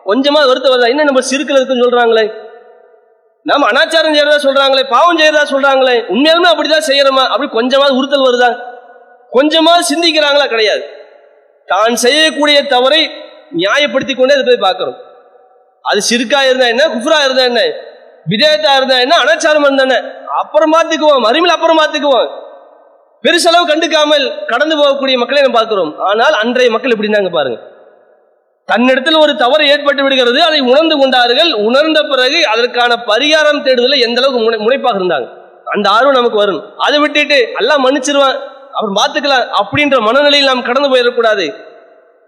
கொஞ்சமா 0.10 0.42
வருத்த 0.50 0.68
வருதா? 0.74 0.92
என்ன 0.94 1.06
நம்ம 1.10 1.22
சிறுக்கில் 1.30 1.60
இருக்குன்னு 1.60 1.86
சொல்றாங்களே? 1.88 2.26
நாம 3.50 3.68
அனாச்சாரம் 3.72 4.16
செய்யறதா 4.16 4.40
சொல்றாங்களே 4.46 4.84
பாவம் 4.94 5.20
செய்யறதா 5.20 5.44
சொல்றாங்களே 5.52 5.96
உண்மையாலுமே 6.14 6.50
அப்படிதான் 6.52 6.88
செய்யறோமா? 6.90 7.24
அப்படி 7.34 7.48
கொஞ்சமாவது 7.58 7.98
உறுத்தல் 8.00 8.26
வருதா? 8.28 8.50
கொஞ்சமாவது 9.36 9.84
சிந்திக்கிறாங்களா? 9.92 10.46
கிடையாது. 10.54 10.84
தான் 11.68 11.96
செய்யக்கூடிய 12.04 12.58
தவறை 12.74 13.02
நியாயப்படுத்தி 13.62 14.14
கொண்டே 14.16 14.36
அதை 14.38 14.46
போய் 14.50 14.66
பார்க்கிறோம். 14.66 14.98
அது 15.86 16.00
சிறுக்கா 16.10 16.40
இருந்தா 16.50 16.68
என்ன 16.74 16.84
குஃப்ரா 16.96 17.20
இருந்தா 17.28 17.44
என்ன 17.52 17.62
விதேயத்தா 18.32 18.72
இருந்தா 18.80 18.96
என்ன 19.06 19.16
அனாச்சாரம் 19.24 19.66
இருந்தா 19.68 19.84
என்ன 19.88 19.98
அப்புறம் 20.42 20.74
பார்த்துக்குவோம் 20.76 21.24
மறுமையில் 21.28 21.56
அப்புறம் 21.56 21.80
பார்த்துக்குவோம் 21.82 22.28
பெருசளவு 23.24 23.66
கண்டுக்காமல் 23.70 24.26
கடந்து 24.52 24.76
போகக்கூடிய 24.80 25.16
மக்களை 25.22 25.40
நம்ம 25.44 25.58
பார்க்கிறோம். 25.60 25.92
ஆனால் 26.10 26.36
அன்றைய 26.42 26.70
மக்கள் 26.74 26.94
எப்படி 26.94 27.08
இருந்தாங்க 27.08 27.32
பாருங்க. 27.38 27.58
தன்னிடத்தில் 28.72 29.20
ஒரு 29.24 29.34
தவறு 29.42 29.64
ஏற்பட்டு 29.74 30.02
விடுகிறது 30.04 30.40
அதை 30.48 30.60
உணர்ந்து 30.60 30.96
கொண்டார்கள். 31.00 31.52
உணர்ந்த 31.68 32.00
பிறகு 32.04 32.40
அதற்கான 32.54 32.96
பரிகாரம் 33.10 33.62
தேடுதல 33.66 34.00
எந்த 34.08 34.18
அளவுக்கு 34.22 34.42
முனை 34.44 34.58
முனைப்பாக 34.66 35.00
இருந்தாங்க. 35.00 35.28
அந்த 35.76 35.90
ஆர்வம் 35.90 36.18
நமக்கு 36.20 36.38
வரும். 36.38 36.60
அதை 36.86 36.98
விட்டுட்டு 37.00 37.38
எல்லாம் 37.62 37.84
மன்னிச்சிருவான் 37.86 38.38
அப்புறம் 38.76 38.98
பார்த்துக்கலாம் 39.00 39.46
அப்படின்ற 39.60 39.98
மனநிலையில் 40.08 40.50
நாம் 40.52 40.68
கடந்து 40.70 40.90
போயிடக்கூடாது. 40.94 41.46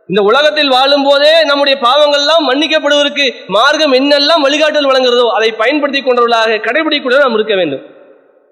இந்த 0.09 0.21
உலகத்தில் 0.29 0.71
வாழும் 0.75 1.05
போதே 1.07 1.33
நம்முடைய 1.49 1.75
பாவங்கள்லாம் 1.87 2.47
மன்னிக்கப்படுவதற்கு 2.49 3.25
மார்க்கம் 3.55 3.93
என்னெல்லாம் 3.99 4.45
வழிகாட்டல் 4.47 4.89
வழங்குறதோ 4.91 5.27
அதை 5.37 5.49
பயன்படுத்தி 5.61 6.01
கொண்டவர்களாக 6.01 6.61
கடைபிடிக்கூட 6.67 7.17
நாம் 7.25 7.37
இருக்க 7.39 7.55
வேண்டும். 7.55 7.83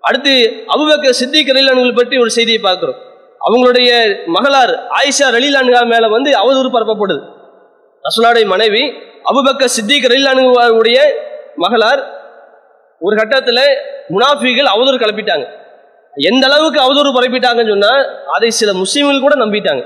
அடுத்து 0.03 0.33
அபுபக்க 0.73 1.15
சித்திகரீலான்கள் 1.21 1.97
பற்றி 2.01 2.17
ஒரு 2.17 2.31
செய்தியை 2.37 2.61
பார்க்கிறோம். 2.67 2.99
அவங்களுடைய 3.47 3.89
மகளார் 4.35 4.75
ஆயிஷா 4.99 5.27
ரலீலான்கா 5.37 5.81
மேல 5.95 6.05
வந்து 6.17 6.29
அவதூறு 6.43 6.69
பரப்பப்படுது. 6.75 7.23
ரசூலாவுடைய 8.07 8.45
மனைவி 8.53 8.83
அபுபக்க 9.29 9.65
சித்திக் 9.75 10.07
அணுகுவாருடைய 10.31 10.99
மகளார் 11.63 12.01
ஒரு 13.05 13.15
கட்டத்தில் 13.19 13.63
முனாஃபிகள் 14.13 14.69
அவதூறு 14.73 14.97
கிளப்பிட்டாங்க. 15.01 15.45
எந்த 16.29 16.43
அளவுக்கு 16.47 16.79
அவதூறு 16.83 17.09
பரப்பிட்டாங்கன்னு 17.15 17.73
சொன்னால் 17.73 18.03
அதை 18.35 18.49
சில 18.59 18.69
முஸ்லீம்கள் 18.81 19.23
கூட 19.25 19.35
நம்பிட்டாங்க. 19.43 19.83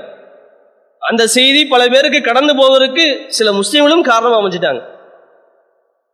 அந்த 1.02 1.22
செய்தி 1.36 1.60
பல 1.72 1.82
பேருக்கு 1.94 2.20
கடந்து 2.28 2.52
போவதற்கு 2.60 3.04
சில 3.38 3.48
முஸ்லீம்களும் 3.58 4.04
காரணம் 4.10 4.38
அமைஞ்சிட்டாங்க. 4.40 4.80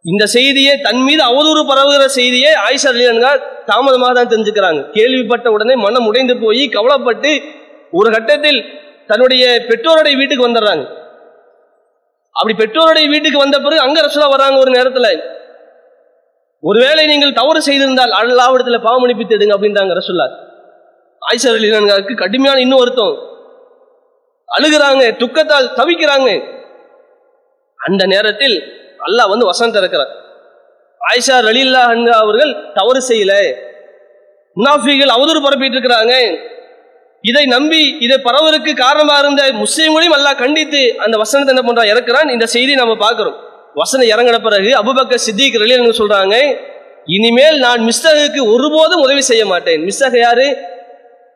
இந்த 0.05 0.25
செய்தியை 0.37 0.75
தன் 0.87 1.03
மீது 1.09 1.23
அவதூறு 1.31 1.63
பரவுகிற 1.71 2.05
செய்தியை 2.19 2.51
ஆயிஷா 2.67 2.91
அலியன்கா 2.93 3.31
தாமதமாக 3.71 4.13
தான் 4.19 4.31
தெரிஞ்சுக்கிறாங்க. 4.33 4.81
கேள்விப்பட்ட 4.97 5.47
உடனே 5.57 5.75
மனம் 5.87 6.07
உடைந்து 6.11 6.37
போய் 6.45 6.63
கவலைப்பட்டு 6.77 7.33
ஒரு 7.99 8.11
கட்டத்தில் 8.17 8.61
தன்னுடைய 9.11 9.45
பெற்றோருடைய 9.69 10.15
வீட்டுக்கு 10.21 10.49
வந்துடுறாங்க. 10.49 10.87
அப்படி 12.39 12.55
பெற்றோருடைய 12.59 13.07
வீட்டுக்கு 13.13 13.45
வந்த 13.45 13.57
பிறகு 13.65 13.81
அங்க 13.87 13.99
ரசூலா 14.07 14.27
வராங்க 14.35 14.57
ஒரு 14.65 14.71
நேரத்துல. 14.79 15.09
ஒருவேளை 16.69 17.03
நீங்கள் 17.11 17.39
தவறு 17.41 17.61
செய்திருந்தால் 17.67 18.13
அல்லாவிடத்துல 18.21 18.79
பாவமணிப்பு 18.87 19.25
தேடுங்க 19.31 19.55
அப்படின்றாங்க 19.57 19.95
ரசூல்லா 20.01 20.27
ஆயிஷா 21.23 21.51
அலிலானுக்கு 21.59 22.15
கடுமையான 22.23 22.61
இன்னும் 22.65 22.83
வருத்தம். 22.83 23.15
அழுகிறாங்க 24.49 25.05
துக்கத்தால் 25.23 25.73
தவிக்கிறாங்க. 25.79 26.29
அந்த 27.87 28.03
நேரத்தில் 28.13 28.57
அல்லாஹ் 29.07 29.33
வந்து 29.33 29.49
வசம் 29.51 29.75
திறக்கிறார். 29.75 30.13
ஆயிஷா 31.01 31.37
ரலில்லா 31.49 31.83
அவர்கள் 32.23 32.53
தவறு 32.79 33.01
செய்யல. 33.09 33.33
முனாஃபிகள் 34.59 35.15
அவதூறு 35.17 35.41
பரப்பிட்டு 35.45 35.77
இருக்கிறாங்க. 35.77 36.15
இதை 37.25 37.45
நம்பி 37.55 37.83
இதை 38.05 38.17
பரவலுக்கு 38.27 38.73
காரணமாக 38.85 39.23
இருந்த 39.23 39.43
முஸ்லீம்களையும் 39.63 40.17
அல்லாஹ் 40.17 40.41
கண்டித்து 40.43 40.83
அந்த 41.05 41.15
வசனத்தை 41.23 41.53
என்ன 41.55 41.63
பண்றான்? 41.69 41.91
இறக்குறான். 41.93 42.29
இந்த 42.37 42.47
செய்தியை 42.55 42.77
நம்ம 42.83 42.95
பார்க்கிறோம். 43.05 43.37
வசனம் 43.81 44.11
இறங்கின 44.13 44.39
பிறகு 44.47 44.71
அபுபக்க 44.83 45.19
சித்திக் 45.27 45.59
ரலியல் 45.63 45.99
சொல்றாங்க 46.01 46.37
இனிமேல் 47.17 47.59
நான் 47.65 47.83
மிஸ்தகுக்கு 47.89 48.41
ஒருபோதும் 48.55 49.03
உதவி 49.07 49.23
செய்ய 49.31 49.43
மாட்டேன். 49.53 49.83
மிஸ்தக 49.89 50.15
யாரு? 50.27 50.47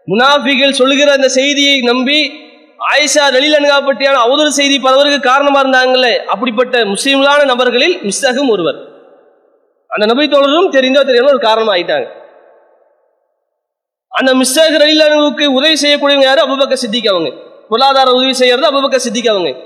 முனாஃபிகள் 0.08 0.78
சொல்லுகிற 0.80 1.10
அந்த 1.18 1.28
செய்தியை 1.38 1.76
நம்பி 1.90 2.20
ஆயிஷா 2.92 3.24
ரலிலன்கா 3.36 3.76
பற்றியான 3.88 4.22
அவதூறு 4.26 4.52
செய்தி 4.60 4.76
பலவருக்கு 4.86 5.20
காரணமா 5.30 5.58
இருந்தாங்களே 5.62 6.14
அப்படிப்பட்ட 6.32 6.84
முஸ்லீம்களான 6.94 7.44
நபர்களில் 7.52 7.94
மிஸ்தகும் 8.08 8.50
ஒருவர். 8.54 8.78
அந்த 9.90 10.04
நபி 10.10 10.24
தோழரும் 10.34 10.72
தெரிந்தோ 10.76 11.02
தெரியாமல் 11.08 11.34
ஒரு 11.34 11.42
காரணம் 11.48 11.72
ஆயிட்டாங்க 11.74 12.08
அந்த 14.12 14.34
மிஸ்டர் 14.34 14.72
ரலிலனுக்கு 14.72 15.46
உதவி 15.46 15.76
செய்யக்கூடியவங்க 15.82 16.20
யாரு? 16.20 16.42
அபுபக்க 16.42 16.72
சித்திக் 16.72 17.08
அவங்க. 17.08 17.30
பொருளாதார 17.68 18.10
உதவி 18.10 18.32
செய்யறது 18.32 18.66
அபுபக்க 18.70 18.96
சித்திக் 18.96 19.28
அவங்க. 19.28 19.56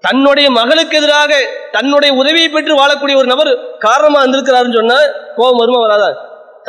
தன்னுடைய 0.00 0.50
மகளுக்கு 0.50 0.96
எதிராக 0.96 1.34
தன்னுடைய 1.72 2.14
உதவியை 2.14 2.48
பெற்று 2.48 2.86
வாழக்கூடிய 2.86 3.16
ஒரு 3.16 3.26
நபர் 3.26 3.76
காரணமா 3.78 4.22
இருந்திருக்கிறாருன்னு 4.22 4.74
சொன்னா 4.74 4.96
கோபம் 5.36 5.56
வருமா 5.56 5.80
வராதா? 5.80 6.10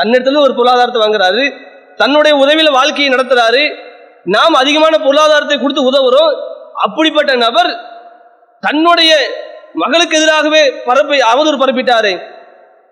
தன்னிடத்துல 0.04 0.42
ஒரு 0.42 0.56
பொருளாதாரத்தை 0.56 1.02
வாங்குறாரு. 1.02 1.52
தன்னுடைய 1.96 2.46
உதவியில 2.46 2.72
வாழ்க்கையை 2.72 3.14
நடத்துறாரு. 3.14 3.76
நாம் 4.24 4.54
அதிகமான 4.54 4.98
பொருளாதாரத்தை 4.98 5.58
கொடுத்து 5.58 5.92
உதவுறோம். 5.92 6.36
அப்படிப்பட்ட 6.74 7.36
நபர் 7.36 7.80
தன்னுடைய 8.60 9.18
மகளுக்கு 9.74 10.18
எதிராகவே 10.18 10.72
பரப்பி 10.72 11.18
அவதூறு 11.18 11.58
பரப்பிட்டாரு. 11.60 12.35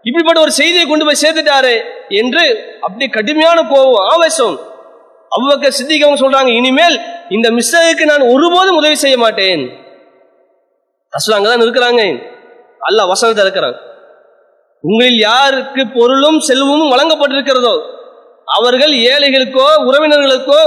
இப்படிப்பட்ட 0.05 0.39
ஒரு 0.45 0.51
செய்தியை 0.59 0.85
கொண்டு 0.87 1.05
போய் 1.07 1.21
சேர்த்துட்டாரு 1.23 1.73
என்று 2.21 2.43
அப்படி 2.85 3.05
கடுமையான 3.17 3.59
கோபம் 3.71 4.07
ஆவேசம். 4.13 4.55
அவ்வக்க 5.37 5.69
சித்திக்கவங்க 5.77 6.19
சொல்றாங்க 6.23 6.51
இனிமேல் 6.59 6.97
இந்த 7.35 7.47
மிஸ்டருக்கு 7.57 8.05
நான் 8.11 8.25
ஒருபோதும் 8.33 8.79
உதவி 8.81 8.97
செய்ய 9.03 9.17
மாட்டேன். 9.23 9.63
ரசூல் 11.13 11.35
அங்கதான் 11.37 11.65
இருக்கிறாங்க. 11.65 12.01
அல்லாஹ் 12.87 13.11
வசனத்தை 13.13 13.43
இருக்கிறாங்க 13.45 13.79
உங்களில் 14.83 15.19
யாருக்கு 15.29 15.81
பொருளும் 15.97 16.39
செல்வமும் 16.47 16.91
வழங்கப்பட்டிருக்கிறதோ 16.93 17.75
அவர்கள் 18.57 18.93
ஏழைகளுக்கோ 19.11 19.67
உறவினர்களுக்கோ 19.87 20.61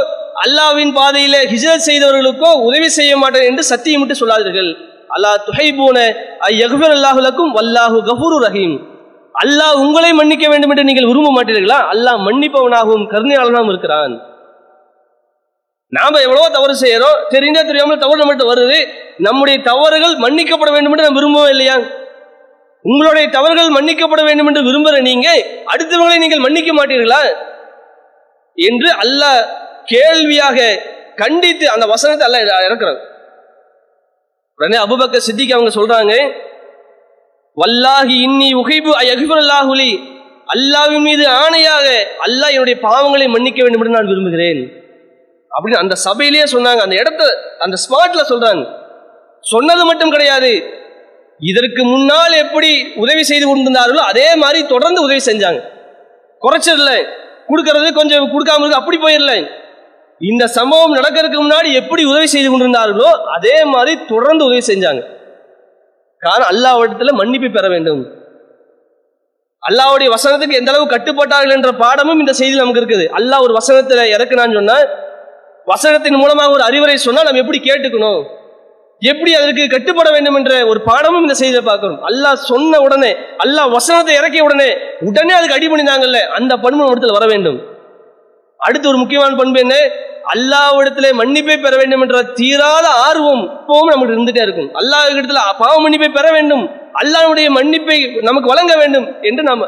அல்லாவின் 0.45 0.93
பாதையில 0.99 1.37
ஹிஜரத் 1.53 1.87
செய்தவர்களுக்கோ 1.89 2.51
உதவி 2.69 2.89
செய்ய 2.99 3.13
மாட்டேன் 3.23 3.49
என்று 3.51 3.63
சத்தியமிட்டு 3.73 4.15
சொல்லாதீர்கள். 4.21 4.71
அல்லாஹ் 5.15 5.39
துஹைபூன 5.49 5.97
ஐயகுபர் 6.51 6.95
அல்லாஹுலக்கும் 6.97 7.53
வல்லாஹு 7.59 7.99
கஃபூரு 8.09 8.39
ரஹீம். 8.47 8.77
அல்லாஹ் 9.43 9.81
உங்களை 9.85 10.11
மன்னிக்க 10.21 10.45
வேண்டும் 10.53 10.71
என்று 10.73 10.89
நீங்கள் 10.89 11.09
விரும்ப 11.11 11.31
மாட்டீர்களா? 11.37 11.79
அல்லாஹ் 11.93 12.21
மன்னிப்பவனாகவும் 12.27 13.07
கருணையாளனாகவும் 13.13 13.73
இருக்கிறான். 13.73 14.15
நாம 15.97 16.21
எவ்வளவோ 16.27 16.47
தவறு 16.55 16.75
செய்யறோம். 16.85 17.19
தெரிஞ்சா 17.35 17.63
தெரியாமல் 17.71 18.03
தவறு 18.05 18.21
நம்மகிட்ட 18.21 18.47
வருது. 18.53 18.79
நம்முடைய 19.27 19.57
தவறுகள் 19.71 20.15
மன்னிக்கப்பட 20.25 20.71
வேண்டும் 20.77 20.95
என்று 20.95 21.07
நாம் 21.07 21.19
விரும்பவே 21.19 21.51
இல்லையா? 21.55 21.77
உங்களுடைய 22.85 23.27
தவறுகள் 23.37 23.71
மன்னிக்கப்பட 23.77 24.23
வேண்டும் 24.29 24.49
என்று 24.51 24.63
விரும்புகிற 24.69 24.99
நீங்க 25.11 25.29
அடுத்தவங்களை 25.73 26.17
நீங்கள் 26.25 26.45
மன்னிக்க 26.47 26.73
மாட்டீர்களா? 26.79 27.23
என்று 28.59 28.89
அல்லாஹ் 29.05 29.41
கேள்வியாக 29.93 30.59
கண்டித்து 31.23 31.65
அந்த 31.75 31.85
வசனத்தை 31.95 32.25
அல்லாஹ் 32.27 32.67
இறக்குறாங்க 32.69 33.03
உடனே 34.59 34.77
அபுபக்க 34.85 35.17
சித்திக்கு 35.27 35.57
அவங்க 35.57 35.73
சொல்றாங்க 35.79 36.13
வல்லாஹி 37.61 38.15
இன்னி 38.27 38.49
உகைபு 38.61 38.91
அகிபுல்லாஹுலி 39.03 39.91
அல்லாவின் 40.55 41.05
மீது 41.09 41.25
ஆணையாக 41.43 41.87
அல்லாஹ் 42.27 42.53
என்னுடைய 42.57 42.77
பாவங்களை 42.87 43.29
மன்னிக்க 43.35 43.63
வேண்டும் 43.63 43.83
என்று 43.83 43.95
நான் 43.97 44.11
விரும்புகிறேன். 44.13 44.61
அப்படின்னு 45.55 45.83
அந்த 45.83 45.95
சபையிலேயே 45.95 46.47
சொன்னாங்க. 46.55 46.81
அந்த 46.87 46.95
இடத்த 46.95 47.23
அந்த 47.59 47.77
ஸ்பாட்ல 47.85 48.25
சொல்றாங்க. 48.33 48.65
சொன்னது 49.41 49.85
மட்டும் 49.85 50.11
கிடையாது. 50.11 50.53
இதற்கு 51.41 51.85
முன்னால் 51.85 52.33
எப்படி 52.33 52.71
உதவி 52.97 53.23
செய்து 53.31 53.47
கொண்டிருந்தார்களோ 53.47 54.03
அதே 54.13 54.29
மாதிரி 54.43 54.67
தொடர்ந்து 54.67 55.03
உதவி 55.03 55.21
செஞ்சாங்க. 55.31 55.61
குறைச்சிடல 56.45 56.93
கொடுக்கறது 57.49 57.89
கொஞ்சம் 57.93 58.31
கொடுக்காம 58.35 58.63
இருக்கு 58.63 58.81
அப்படி 58.83 58.99
போயிடல. 59.07 59.35
இந்த 60.21 60.45
சம்பவம் 60.59 60.97
நடக்கிறதுக்கு 60.99 61.41
முன்னாடி 61.47 61.73
எப்படி 61.83 62.05
உதவி 62.13 62.27
செய்து 62.27 62.49
கொண்டிருந்தார்களோ 62.51 63.11
அதே 63.37 63.65
மாதிரி 63.65 63.93
தொடர்ந்து 64.13 64.45
உதவி 64.45 64.65
செஞ்சாங்க. 64.73 65.03
காரணம் 66.29 66.51
அல்லாவிடத்துல 66.53 67.13
மன்னிப்பு 67.21 67.49
பெற 67.57 67.67
வேண்டும். 67.75 68.03
அல்லாவுடைய 69.63 70.09
வசனத்துக்கு 70.15 70.59
எந்த 70.61 70.71
அளவு 70.73 70.85
கட்டுப்பட்டார்கள் 70.95 71.57
என்ற 71.59 71.71
பாடமும் 71.83 72.21
இந்த 72.23 72.33
செய்தி 72.41 72.57
நமக்கு 72.63 72.83
இருக்குது. 72.83 73.05
அல்லாஹ் 73.19 73.45
ஒரு 73.47 73.55
வசனத்துல 73.59 74.03
இறக்குனான்னு 74.15 74.59
சொன்னா 74.61 74.79
வசனத்தின் 75.73 76.19
மூலமாக 76.23 76.55
ஒரு 76.57 76.63
அறிவுரை 76.67 76.97
சொன்னால் 77.05 77.27
நம்ம 77.29 77.41
எப்படி 77.45 77.61
கேட்டுக்கணும்? 77.69 78.21
எப்படி 79.03 79.31
அதற்கு 79.39 79.63
கட்டுப்பட 79.73 80.09
வேண்டும் 80.17 80.37
என்ற 80.41 80.53
ஒரு 80.71 80.81
பாடமும் 80.89 81.25
இந்த 81.27 81.35
செய்தியை 81.41 81.63
பார்க்கிறோம். 81.69 81.99
அல்லாஹ் 82.11 82.39
சொன்ன 82.51 82.79
உடனே 82.85 83.11
அல்லாஹ் 83.45 83.73
வசனத்தை 83.77 84.13
இறக்கிய 84.21 84.43
உடனே 84.49 84.69
உடனே 85.09 85.33
அதுக்கு 85.39 85.57
அடிபணிந்தாங்கல்ல 85.57 86.21
அந்த 86.39 86.53
பண்பு 86.65 86.81
நம்ம 86.81 86.95
இடத்துல 86.95 87.17
வர 87.19 87.27
வேண்டும். 87.33 87.59
அடுத்து 88.61 88.91
ஒரு 88.93 88.99
முக்கியமான 89.03 89.37
பண்பு 89.41 89.59
என்ன? 89.65 89.75
அல்லாவிடத்திலே 90.33 91.11
மன்னிப்பை 91.21 91.57
பெற 91.65 91.75
வேண்டும் 91.81 92.03
என்ற 92.05 92.21
தீராத 92.39 92.87
ஆர்வம் 93.09 93.45
இப்பவும் 93.59 93.91
நமக்கு 93.93 94.15
இருந்துட்டே 94.15 94.43
இருக்கும். 94.47 94.71
அல்லாஹ் 94.81 95.11
இடத்துல 95.15 95.43
பாவ 95.63 95.75
மன்னிப்பை 95.85 96.09
பெற 96.17 96.27
வேண்டும் 96.37 96.65
அல்லாவுடைய 97.03 97.49
மன்னிப்பை 97.59 97.99
நமக்கு 98.29 98.51
வழங்க 98.53 98.75
வேண்டும் 98.83 99.07
என்று 99.29 99.43
நாம் 99.49 99.63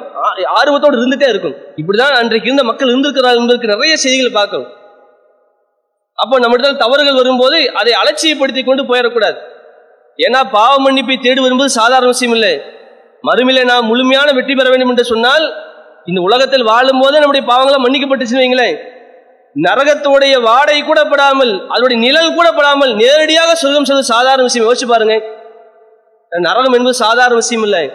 ஆர்வத்தோடு 0.60 0.98
இருந்துட்டே 1.00 1.28
இருக்கும். 1.32 1.54
இப்படிதான் 1.80 2.18
அன்றைக்கு 2.20 2.50
இருந்த 2.50 2.64
மக்கள் 2.70 2.90
இருந்திருக்கிறார்கள் 2.92 3.42
என்பதற்கு 3.42 3.72
நிறைய 3.74 3.94
செய்திகள் 4.04 4.36
பார்க்கும் 4.38 4.66
அப்போ 6.22 6.36
நம்மிடத்தில் 6.42 6.82
தவறுகள் 6.84 7.20
வரும்போது 7.20 7.58
அதை 7.80 7.92
அலட்சியப்படுத்தி 8.00 8.62
கொண்டு 8.68 8.82
போயிடக்கூடாது. 8.90 9.38
ஏன்னா 10.26 10.40
பாவ 10.56 10.72
மன்னிப்பை 10.84 11.16
தேடி 11.26 11.40
வரும்போது 11.44 11.70
சாதாரண 11.80 12.08
விஷயம் 12.12 12.34
இல்லை. 12.36 12.54
மறுமையில 13.28 13.62
நாம் 13.70 13.88
முழுமையான 13.90 14.28
வெற்றி 14.38 14.54
பெற 14.58 14.68
வேண்டும் 14.72 14.90
என்று 14.92 15.04
சொன்னால் 15.12 15.44
இந்த 16.10 16.20
உலகத்தில் 16.28 16.68
வாழும் 16.70 17.00
போதே 17.02 17.20
நம்முடைய 17.22 17.44
பாவங்களை 17.50 17.78
மன்னிக்கப்பட்டுச்சுன்னு 17.84 18.42
வைங்களேன். 18.44 18.78
நரகத்தோடைய 19.56 20.42
வாடை 20.42 20.82
கூட 20.82 21.04
படாமல் 21.04 21.66
அதனுடைய 21.68 22.02
நிழல் 22.02 22.34
கூட 22.34 22.52
படாமல் 22.52 22.94
நேரடியாக 22.94 23.54
சொர்க்கம் 23.54 23.84
செல்வது 23.84 24.06
சாதாரண 24.06 24.42
விஷயம். 24.42 24.66
யோசிச்சு 24.68 24.86
பாருங்க. 24.86 25.22
நரகம் 26.28 26.72
என்பது 26.72 26.94
சாதாரண 26.94 27.34
விஷயம் 27.34 27.62
இல்லை. 27.62 27.90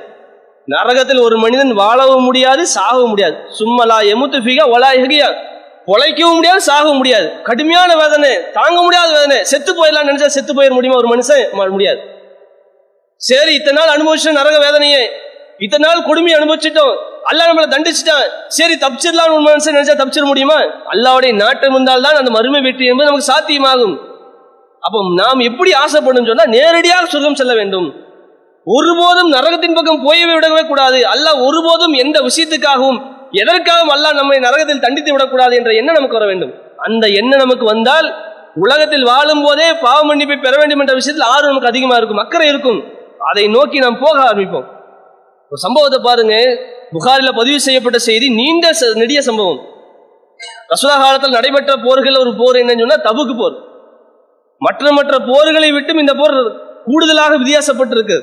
நரகத்தில் 0.65 1.19
ஒரு 1.19 1.37
மனிதன் 1.37 1.73
வாழவும் 1.73 2.23
முடியாது 2.23 2.63
சாகவும் 2.63 3.07
முடியாது. 3.07 3.35
சும்மலா 3.59 3.97
எமுத்து 4.13 4.39
பிகா 4.47 4.69
ஒலா 4.69 4.91
எகியா 4.91 5.29
பொழைக்கவும் 5.87 6.33
முடியாது 6.33 6.61
சாகவும் 6.71 6.95
முடியாது. 6.95 7.41
கடுமையான 7.41 7.95
வேதனை 7.95 8.51
தாங்க 8.51 8.81
முடியாத 8.81 9.11
வேதனை. 9.11 9.43
செத்து 9.43 9.71
போயிடலாம் 9.73 10.09
நினைச்சா 10.09 10.25
செத்து 10.25 10.53
போயிட 10.53 10.71
முடியுமா? 10.71 10.97
ஒரு 10.97 11.15
மனுஷன் 11.15 11.69
முடியாது. 11.69 12.01
சரி 13.15 13.53
இத்தனை 13.53 13.85
நாள் 13.85 13.95
அனுபவிச்ச 13.97 14.31
நரக 14.31 14.59
வேதனையே. 14.59 15.09
இத்தனை 15.57 15.89
நாள் 15.89 16.03
கொடுமையை 16.03 16.39
அனுபவிச்சிட்டோம். 16.39 16.95
அல்லா 17.29 17.43
நம்மளை 17.49 17.67
தண்டிச்சுட்டான். 17.73 18.25
சரி 18.57 18.75
தப்பிச்சிடலாம்னு 18.83 19.35
ஒரு 19.37 19.45
மனுஷன் 19.49 19.75
நினைச்சா 19.75 19.95
தப்பிச்சிட 19.99 20.25
முடியுமா? 20.31 20.57
அல்லாவுடைய 20.93 21.31
நாட்டம் 21.43 21.75
இருந்தால் 21.75 22.05
தான் 22.05 22.17
அந்த 22.21 22.31
மறுமை 22.37 22.61
வெற்றி 22.67 22.85
என்பது 22.91 23.09
நமக்கு 23.09 23.31
சாத்தியமாகும். 23.33 23.95
அப்போ 24.83 24.99
நாம் 25.21 25.41
எப்படி 25.49 25.71
ஆசைப்படும் 25.83 26.27
சொன்னா 26.29 26.45
நேரடியாக 26.55 27.05
சுகம் 27.13 27.37
செல்ல 27.41 27.53
வேண்டும். 27.59 27.87
ஒருபோதும் 28.67 29.29
நரகத்தின் 29.35 29.77
பக்கம் 29.77 30.03
போயவே 30.07 30.33
விடவே 30.37 30.63
கூடாது. 30.71 30.99
அல்லாஹ் 31.13 31.39
ஒருபோதும் 31.47 31.95
எந்த 32.03 32.17
விஷயத்துக்காகவும் 32.27 32.99
எதற்காகவும் 33.41 33.93
அல்லாஹ் 33.95 34.19
நம்மை 34.19 34.37
நரகத்தில் 34.47 34.83
தண்டித்து 34.83 35.13
விடக்கூடாது 35.13 35.53
என்ற 35.59 35.71
எண்ணம் 35.79 35.97
நமக்கு 35.99 36.17
வர 36.19 36.27
வேண்டும். 36.31 36.53
அந்த 36.87 37.05
எண்ணம் 37.19 37.43
நமக்கு 37.43 37.65
வந்தால் 37.73 38.07
உலகத்தில் 38.63 39.05
வாழும் 39.11 39.43
போதே 39.45 39.67
பாவ 39.85 39.99
மன்னிப்பை 40.09 40.37
பெற 40.43 40.53
வேண்டும் 40.61 40.81
என்ற 40.83 40.93
விஷயத்தில் 40.99 41.29
ஆர்வம் 41.33 41.51
நமக்கு 41.51 41.71
அதிகமா 41.71 41.95
இருக்கும் 41.99 42.21
அக்கறை 42.23 42.47
இருக்கும். 42.53 42.79
அதை 43.29 43.43
நோக்கி 43.55 43.77
நாம் 43.85 44.01
போக 44.05 44.17
ஆரம்பிப்போம். 44.27 44.67
ஒரு 45.51 45.61
சம்பவத்தை 45.65 45.99
பாருங்க. 46.09 46.35
புகாரில் 46.93 47.37
பதிவு 47.39 47.59
செய்யப்பட்ட 47.65 47.97
செய்தி 48.07 48.27
நீண்ட 48.39 48.65
நெடிய 49.01 49.19
சம்பவம். 49.27 49.61
ரசுலா 50.71 50.95
காலத்தில் 51.03 51.35
நடைபெற்ற 51.37 51.73
போர்கள் 51.85 52.21
ஒரு 52.23 52.31
போர் 52.39 52.59
என்னன்னு 52.61 52.83
சொன்னா 52.83 52.99
தபுக்கு 53.07 53.33
போர். 53.41 53.55
மற்ற 54.65 54.91
மற்ற 54.97 55.15
போர்களை 55.29 55.69
விட்டும் 55.75 56.01
இந்த 56.03 56.13
போர் 56.21 56.37
கூடுதலாக 56.87 57.33
வித்தியாசப்பட்டிருக்கு. 57.41 58.17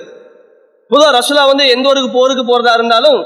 பொதுவாக 0.91 1.13
ரசுலா 1.19 1.43
வந்து 1.51 1.65
எந்த 1.75 1.87
ஒரு 1.93 2.01
போருக்கு 2.17 2.45
போறதா 2.51 2.73
இருந்தாலும் 2.79 3.21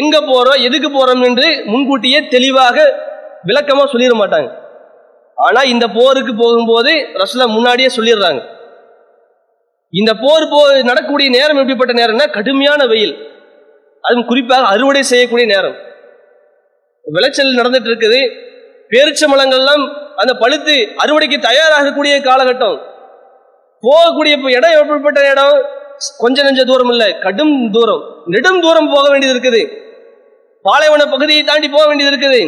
எங்க 0.00 0.16
போறோம் 0.30 0.62
எதுக்கு 0.68 0.88
போறோம் 0.96 1.22
என்று 1.28 1.48
முன்கூட்டியே 1.70 2.18
தெளிவாக 2.34 2.76
விளக்கமா 3.48 3.84
சொல்லிட 3.92 4.14
மாட்டாங்க. 4.20 4.48
ஆனா 5.46 5.60
இந்த 5.74 5.86
போருக்கு 5.98 6.32
போகும்போது 6.42 6.92
ரசுலா 7.20 7.46
முன்னாடியே 7.56 7.90
சொல்லிடுறாங்க. 7.96 8.40
இந்த 10.00 10.12
போர் 10.22 10.50
போ 10.52 10.58
நடக்கக்கூடிய 10.88 11.28
நேரம் 11.36 11.60
எப்படிப்பட்ட 11.60 11.92
நேரம்னா 12.00 12.26
கடுமையான 12.36 12.82
வெயில். 12.92 13.14
அதுவும் 14.00 14.26
குறிப்பாக 14.26 14.66
அறுவடை 14.66 15.02
செய்யக்கூடிய 15.02 15.46
நேரம். 15.54 15.76
விளைச்சல் 17.16 17.58
நடந்துட்டு 17.60 17.90
இருக்குது 17.90 18.20
பேரிச்சம்பழங்கள்லாம் 18.92 19.82
அந்த 20.16 20.32
பழுத்து 20.34 20.74
அறுவடைக்கு 21.02 21.36
தயாராகக்கூடிய 21.48 22.14
காலகட்டம். 22.28 22.78
போகக்கூடிய 23.84 24.32
இப்போ 24.38 24.50
இடம் 24.50 24.78
எப்படிப்பட்ட 24.80 25.20
இடம்? 25.30 25.58
கொஞ்ச 26.18 26.42
நெஞ்ச 26.42 26.64
தூரம் 26.64 26.90
இல்லை 26.90 27.18
கடும் 27.18 27.70
தூரம். 27.70 28.02
நெடும் 28.26 28.60
தூரம் 28.60 28.90
போக 28.94 29.08
வேண்டியது 29.10 29.34
இருக்குது. 29.36 29.62
பாலைவன 30.62 31.06
பகுதியை 31.06 31.42
தாண்டி 31.42 31.68
போக 31.68 31.86
வேண்டியது 31.86 32.10
இருக்குது. 32.12 32.40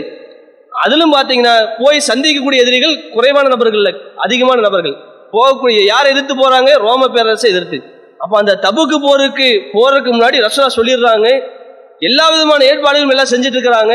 அதிலும் 0.82 1.14
பாத்தீங்கன்னா 1.14 1.54
போய் 1.78 2.06
சந்திக்கக்கூடிய 2.08 2.60
எதிரிகள் 2.64 2.94
குறைவான 3.10 3.48
நபர்கள் 3.48 3.80
இல்லை 3.80 3.94
அதிகமான 4.16 4.60
நபர்கள். 4.60 4.96
போகக்கூடிய 5.32 5.80
யாரை 5.92 6.10
எதிர்த்து 6.10 6.34
போறாங்க? 6.34 6.70
ரோம 6.86 7.08
பேரரசை 7.08 7.50
எதிர்த்து. 7.50 7.78
அப்ப 8.24 8.34
அந்த 8.40 8.52
தபுக்கு 8.64 8.96
போருக்கு 9.06 9.48
போறதுக்கு 9.74 10.10
முன்னாடி 10.14 10.36
ரசுலா 10.46 10.68
சொல்லிடுறாங்க. 10.78 11.28
எல்லா 12.08 12.24
விதமான 12.32 12.64
ஏற்பாடுகளும் 12.72 13.12
எல்லாம் 13.14 13.30
செஞ்சுட்டு 13.32 13.56
இருக்கிறாங்க. 13.58 13.94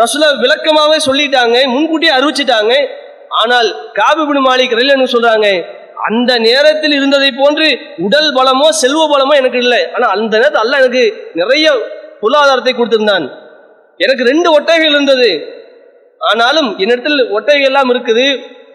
ரசுலா 0.00 0.28
விளக்கமாவே 0.44 0.98
சொல்லிட்டாங்க 1.08 1.56
முன்கூட்டியே 1.74 2.12
அறிவிச்சிட்டாங்க. 2.18 2.72
ஆனால் 3.40 3.68
காபிபின் 3.98 4.46
மாலிக் 4.48 4.76
ரயில்னு 4.78 5.12
சொல்றாங்க 5.14 5.48
அந்த 6.08 6.32
நேரத்தில் 6.46 6.94
இருந்ததை 6.98 7.30
போன்று 7.38 7.66
உடல் 8.06 8.28
பலமோ 8.36 8.66
செல்வ 8.82 9.02
பலமோ 9.12 9.34
எனக்கு 9.40 9.58
இல்லை. 9.64 9.80
ஆனா 9.94 10.06
அந்த 10.16 10.34
நேரத்தில் 10.40 10.62
அல்ல 10.64 10.78
எனக்கு 10.82 11.02
நிறைய 11.40 11.66
பொருளாதாரத்தை 12.20 12.72
கொடுத்திருந்தான். 12.74 13.26
எனக்கு 14.04 14.24
ரெண்டு 14.30 14.48
ஒட்டகைகள் 14.56 14.96
இருந்தது. 14.96 15.30
ஆனாலும் 16.30 16.68
என்னிடத்தில் 16.82 17.20
ஒட்டகைகள் 17.36 17.70
எல்லாம் 17.72 17.90
இருக்குது 17.94 18.26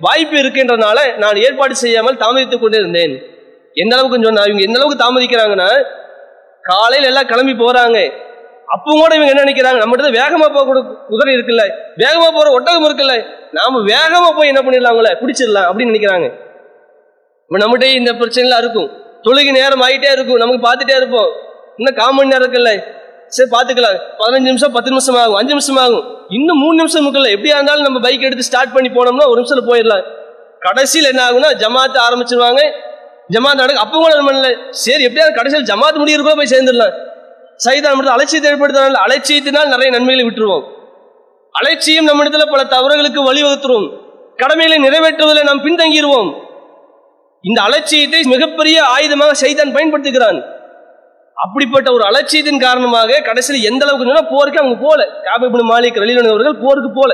வாய்ப்பு 0.05 0.35
இருக்கின்றனால 0.43 0.99
நான் 1.23 1.37
ஏற்பாடு 1.45 1.75
செய்யாமல் 1.83 2.19
தாமதித்துக் 2.23 2.63
கொண்டிருந்தேன் 2.63 3.15
எந்த 3.73 3.95
அளவுக்கு 3.95 4.23
சொன்னா 4.23 4.43
இவங்க 4.43 4.63
எந்த 4.63 4.79
அளவுக்கு 4.79 5.03
தாமதிக்கிறாங்கன்னா 5.03 5.85
காலையில 6.61 7.07
எல்லாம் 7.07 7.25
கிளம்பி 7.25 7.51
போறாங்க. 7.51 8.11
அப்பவும் 8.73 9.01
கூட 9.01 9.15
இவங்க 9.15 9.33
என்ன 9.33 9.43
நினைக்கிறாங்க? 9.43 9.75
நம்மகிட்ட 9.75 10.11
தான் 10.11 10.17
வேகமா 10.19 10.53
போக 10.53 10.81
குதிரை 11.07 11.35
இருக்குல்ல. 11.35 11.63
வேகமா 11.97 12.33
போற 12.33 12.51
ஒட்டகம் 12.51 12.87
இருக்குல்ல. 12.87 13.25
நாம 13.51 13.79
வேகமா 13.79 14.37
போய் 14.37 14.47
என்ன 14.47 14.61
பண்ணிடலாங்களே 14.61 15.11
பிடிச்சிடலாம் 15.21 15.67
அப்படின்னு 15.67 15.93
நினைக்கிறாங்க. 15.93 16.33
இப்ப 17.47 17.57
நம்மகிட்ட 17.57 17.83
இந்த 17.83 18.13
பிரச்சனைலாம் 18.13 18.57
இருக்கும். 18.57 18.89
தொழுகி 19.23 19.51
நேரம் 19.51 19.81
ஆகிட்டே 19.81 20.11
இருக்கும். 20.11 20.35
நமக்கு 20.35 20.71
பார்த்துட்டே 20.71 20.95
இருப்போம். 20.95 21.31
இன்னும் 21.77 21.95
கால் 21.95 22.13
மணி 22.13 22.27
நேரம் 22.27 22.53
இருக்குல்ல. 22.53 22.83
சரி 23.27 23.49
பார்த்துக்கலாம். 23.49 23.99
பதினஞ்சு 24.17 24.49
நிமிஷம் 24.49 24.71
பத்து 24.71 24.89
நிமிஷம் 24.89 25.15
ஆகும். 25.15 25.33
அஞ்சு 25.33 25.49
நிமிஷம் 25.49 25.77
ஆகும். 25.77 26.25
இன்னும் 26.29 26.57
மூணு 26.57 26.75
நிமிஷம் 26.75 27.05
இருக்குல்ல. 27.05 27.27
எப்படியா 27.35 27.55
இருந்தாலும் 27.57 27.81
நம்ம 27.81 27.99
பைக் 27.99 28.21
எடுத்து 28.21 28.43
ஸ்டார்ட் 28.43 28.73
பண்ணி 28.73 28.89
போனோம்னா 28.89 29.27
ஒரு 29.27 29.41
நிமிஷத்துல 29.41 29.69
போயிடலாம். 29.69 30.03
கடைசியில் 30.59 31.09
என்ன 31.09 31.29
ஆகும்னா 31.29 31.51
ஜமாத்து 31.51 31.97
ஆரம்பிச்சிருவாங்க. 32.09 32.61
ஜமாத் 33.29 33.59
நடக்கு. 33.61 33.83
அப்போ 33.85 33.97
கூட 33.97 34.15
நம்ம 34.15 34.31
இல்லை. 34.31 34.51
சரி 34.69 35.03
எப்படியாவது 35.03 35.37
கடைசியில் 35.37 35.67
ஜமாத் 35.71 35.99
முடியிருக்கோ 36.01 36.35
போய் 36.35 36.53
சேர்ந்துடலாம். 36.53 36.95
சைதான் 37.65 37.95
மட்டும் 37.95 38.15
அலட்சியத்தை 38.15 38.47
ஏற்படுத்தினால 38.51 39.01
அலட்சியத்தினால் 39.05 39.73
நிறைய 39.73 39.89
நன்மைகளை 39.89 40.23
விட்டுருவோம். 40.27 40.65
அலட்சியம் 41.55 42.05
நம்ம 42.05 42.23
இடத்துல 42.23 42.45
பல 42.51 42.63
தவறுகளுக்கு 42.63 43.21
வழிவகுத்துரும். 43.27 43.87
கடமைகளை 44.35 44.77
நிறைவேற்றுவதில் 44.85 45.47
நாம் 45.49 45.65
பின்தங்கிடுவோம் 45.65 46.29
இந்த 47.43 47.59
அலட்சியத்தை 47.61 48.23
மிகப்பெரிய 48.23 48.77
ஆயுதமாக 48.95 49.31
சைதான் 49.41 49.73
பயன்படுத்துகிறான். 49.75 50.39
அப்படிப்பட்ட 51.35 51.87
ஒரு 51.93 52.03
அலட்சியத்தின் 52.03 52.59
காரணமாக 52.59 53.19
கடைசியில் 53.19 53.67
எந்த 53.71 53.85
அளவுக்கு 53.85 54.07
சொன்னா 54.09 54.29
போருக்கு 54.31 54.61
அவங்க 54.61 54.77
போல. 54.87 55.01
காபிபின் 55.27 55.69
மாலிக் 55.71 56.01
ரலீலன் 56.03 56.29
அவர்கள் 56.29 56.61
போருக்கு 56.65 56.91
போல. 56.99 57.11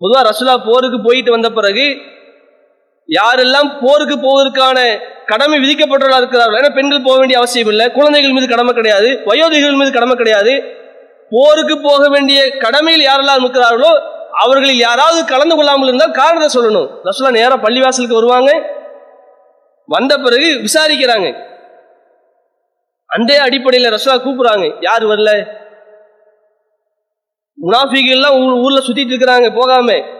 பொதுவா 0.00 0.20
ரசுலா 0.28 0.54
போருக்கு 0.66 0.98
போயிட்டு 1.02 1.30
வந்த 1.30 1.50
பிறகு 1.50 1.86
யாரெல்லாம் 3.18 3.68
போருக்கு 3.80 4.16
போவதற்கான 4.18 4.78
கடமை 5.26 5.56
விதிக்கப்பட்டவர்களாக 5.58 6.22
இருக்கிறார்கள் 6.22 6.60
ஏன்னா 6.60 6.74
பெண்கள் 6.74 7.02
போக 7.02 7.18
வேண்டிய 7.18 7.38
அவசியம் 7.38 7.68
இல்லை 7.68 7.92
குழந்தைகள் 7.92 8.30
மீது 8.30 8.48
கடமை 8.48 8.74
கிடையாது 8.74 9.08
வயோதிகள் 9.24 9.76
மீது 9.76 9.92
கடமை 9.92 10.16
கிடையாது. 10.16 10.62
போருக்கு 11.30 11.80
போக 11.80 12.08
வேண்டிய 12.08 12.56
கடமையில் 12.56 13.08
யாரெல்லாம் 13.08 13.42
இருக்கிறார்களோ 13.42 13.90
அவர்களில் 14.32 14.78
யாராவது 14.78 15.24
கலந்து 15.24 15.56
கொள்ளாமல் 15.56 15.86
இருந்தால் 15.86 16.10
காரணத்தை 16.10 16.50
சொல்லணும். 16.60 16.88
ரசுலா 17.04 17.30
நேரம் 17.30 17.64
பள்ளிவாசலுக்கு 17.64 18.18
வருவாங்க. 18.20 18.52
வந்த 19.86 20.16
பிறகு 20.16 20.48
விசாரிக்கிறாங்க. 20.66 21.28
அந்த 23.06 23.42
அடிப்படையில் 23.42 23.92
ரசுலா 23.92 24.16
கூப்பிடுறாங்க. 24.16 24.76
யார் 24.80 25.04
வரல? 25.06 25.46
முனாஃபிகள்லாம் 27.58 28.36
ஊர் 28.42 28.52
ஊர்ல 28.52 28.80
சுத்திட்டு 28.86 29.12
இருக்கிறாங்க 29.12 29.54
போகாம. 29.54 30.18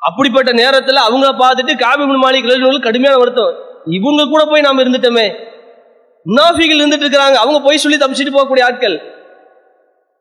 அப்படிப்பட்ட 0.00 0.50
நேரத்துல 0.52 1.00
அவங்க 1.08 1.26
பார்த்துட்டு 1.42 1.72
காபிபின் 1.84 2.22
மாலிக் 2.24 2.48
ரலியல்லாஹு 2.48 2.82
கடுமையான 2.82 3.18
வருத்தம். 3.18 3.54
இவங்க 3.84 4.24
கூட 4.24 4.44
போய் 4.44 4.60
நாம 4.60 4.82
இருந்துட்டோமே. 4.82 5.26
முனாஃபிகள் 6.26 6.80
இருந்துட்டு 6.82 7.04
இருக்கிறாங்க. 7.04 7.36
அவங்க 7.42 7.60
போய் 7.60 7.78
சொல்லி 7.78 7.98
தப்பிச்சுட்டு 7.98 8.36
போகக்கூடிய 8.36 8.62
ஆட்கள். 8.62 8.96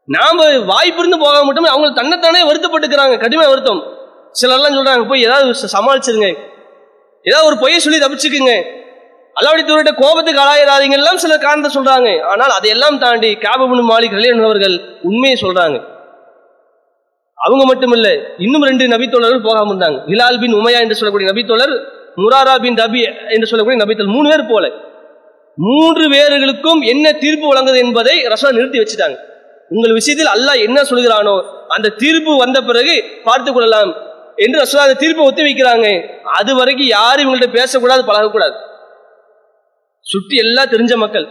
நாம 0.05 0.59
வாய்ப்பு 0.59 0.99
இருந்து 0.99 1.19
போக 1.19 1.45
மட்டுமே 1.45 1.67
அவங்க 1.67 2.01
தன்னைத்தானே 2.01 2.41
வருத்தப்பட்டுக்கிறாங்க. 2.51 3.17
கடுமையான 3.17 3.47
வருத்தம். 3.47 3.81
சிலர்லாம் 4.41 4.77
சொல்றாங்க 4.77 5.07
போய் 5.07 5.21
ஏதாவது 5.21 5.55
சமாளிச்சிருங்க. 5.77 6.37
ஏதாவது 7.23 7.47
ஒரு 7.47 7.57
பொய்யை 7.57 7.79
சொல்லி 7.79 7.99
தப்பிச்சுக்குங்க. 7.99 8.77
அல்லாவுடைய 9.39 9.65
தூரிட்ட 9.69 9.91
கோபத்துக்கு 9.95 10.41
ஆளாயிராதீங்க 10.41 10.91
எல்லாம் 10.91 11.17
சில 11.17 11.37
காரணத்தை 11.37 11.81
சொல்றாங்க. 11.81 12.23
ஆனால் 12.23 12.49
அதையெல்லாம் 12.49 12.99
தாண்டி 12.99 13.35
காபபுன் 13.35 13.89
மாலிக் 13.89 14.17
ரலியன் 14.17 14.43
அவர்கள் 14.43 14.99
உண்மையை 15.01 15.39
சொல்றாங்க. 15.41 15.77
அவங்க 17.45 17.63
மட்டும் 17.69 17.93
இல்ல 17.97 18.07
இன்னும் 18.45 18.65
ரெண்டு 18.69 18.85
நபித்தோழர்கள் 18.93 19.45
போகாம 19.47 19.71
இருந்தாங்க. 19.73 19.99
ஹிலால் 20.11 20.39
பின் 20.41 20.55
உமையா 20.59 20.79
என்று 20.85 20.97
சொல்லக்கூடிய 20.99 21.27
நபித்தோழர் 21.31 21.73
முராரா 22.21 22.55
பின் 22.63 22.77
ரபி 22.81 23.01
என்று 23.35 23.49
சொல்லக்கூடிய 23.49 23.79
நபித்தோழர் 23.83 24.15
மூணு 24.15 24.29
பேர் 24.31 24.49
போல. 24.51 24.65
மூன்று 25.57 26.05
பேர்களுக்கும் 26.13 26.81
என்ன 26.91 27.05
தீர்ப்பு 27.23 27.45
வழங்குது 27.51 27.79
என்பதை 27.85 28.15
ரசூலா 28.33 28.51
நிறுத்தி 28.57 28.81
வச்சுட்டாங்க. 28.81 29.17
உங்கள் 29.75 29.95
விஷயத்தில் 29.99 30.31
அல்லாஹ் 30.35 30.61
என்ன 30.67 30.79
சொல்கிறானோ 30.91 31.35
அந்த 31.75 31.93
தீர்ப்பு 32.03 32.31
வந்த 32.43 32.59
பிறகு 32.69 32.95
பார்த்து 33.27 33.49
கொள்ளலாம் 33.53 33.91
என்று 34.43 34.61
ரசூலா 34.63 34.85
அந்த 34.87 34.97
தீர்ப்பை 35.03 35.23
ஒத்தி 35.29 35.41
வைக்கிறாங்க. 35.47 35.87
அது 36.37 36.51
வரைக்கும் 36.59 36.91
யாரும் 36.97 37.25
இவங்கள்ட்ட 37.25 37.49
பேசக்கூடாது 37.59 38.03
பழகக்கூடாது. 38.11 38.55
சுற்றி 40.05 40.35
எல்லாம் 40.45 40.71
தெரிஞ்ச 40.75 40.93
மக்கள். 41.03 41.27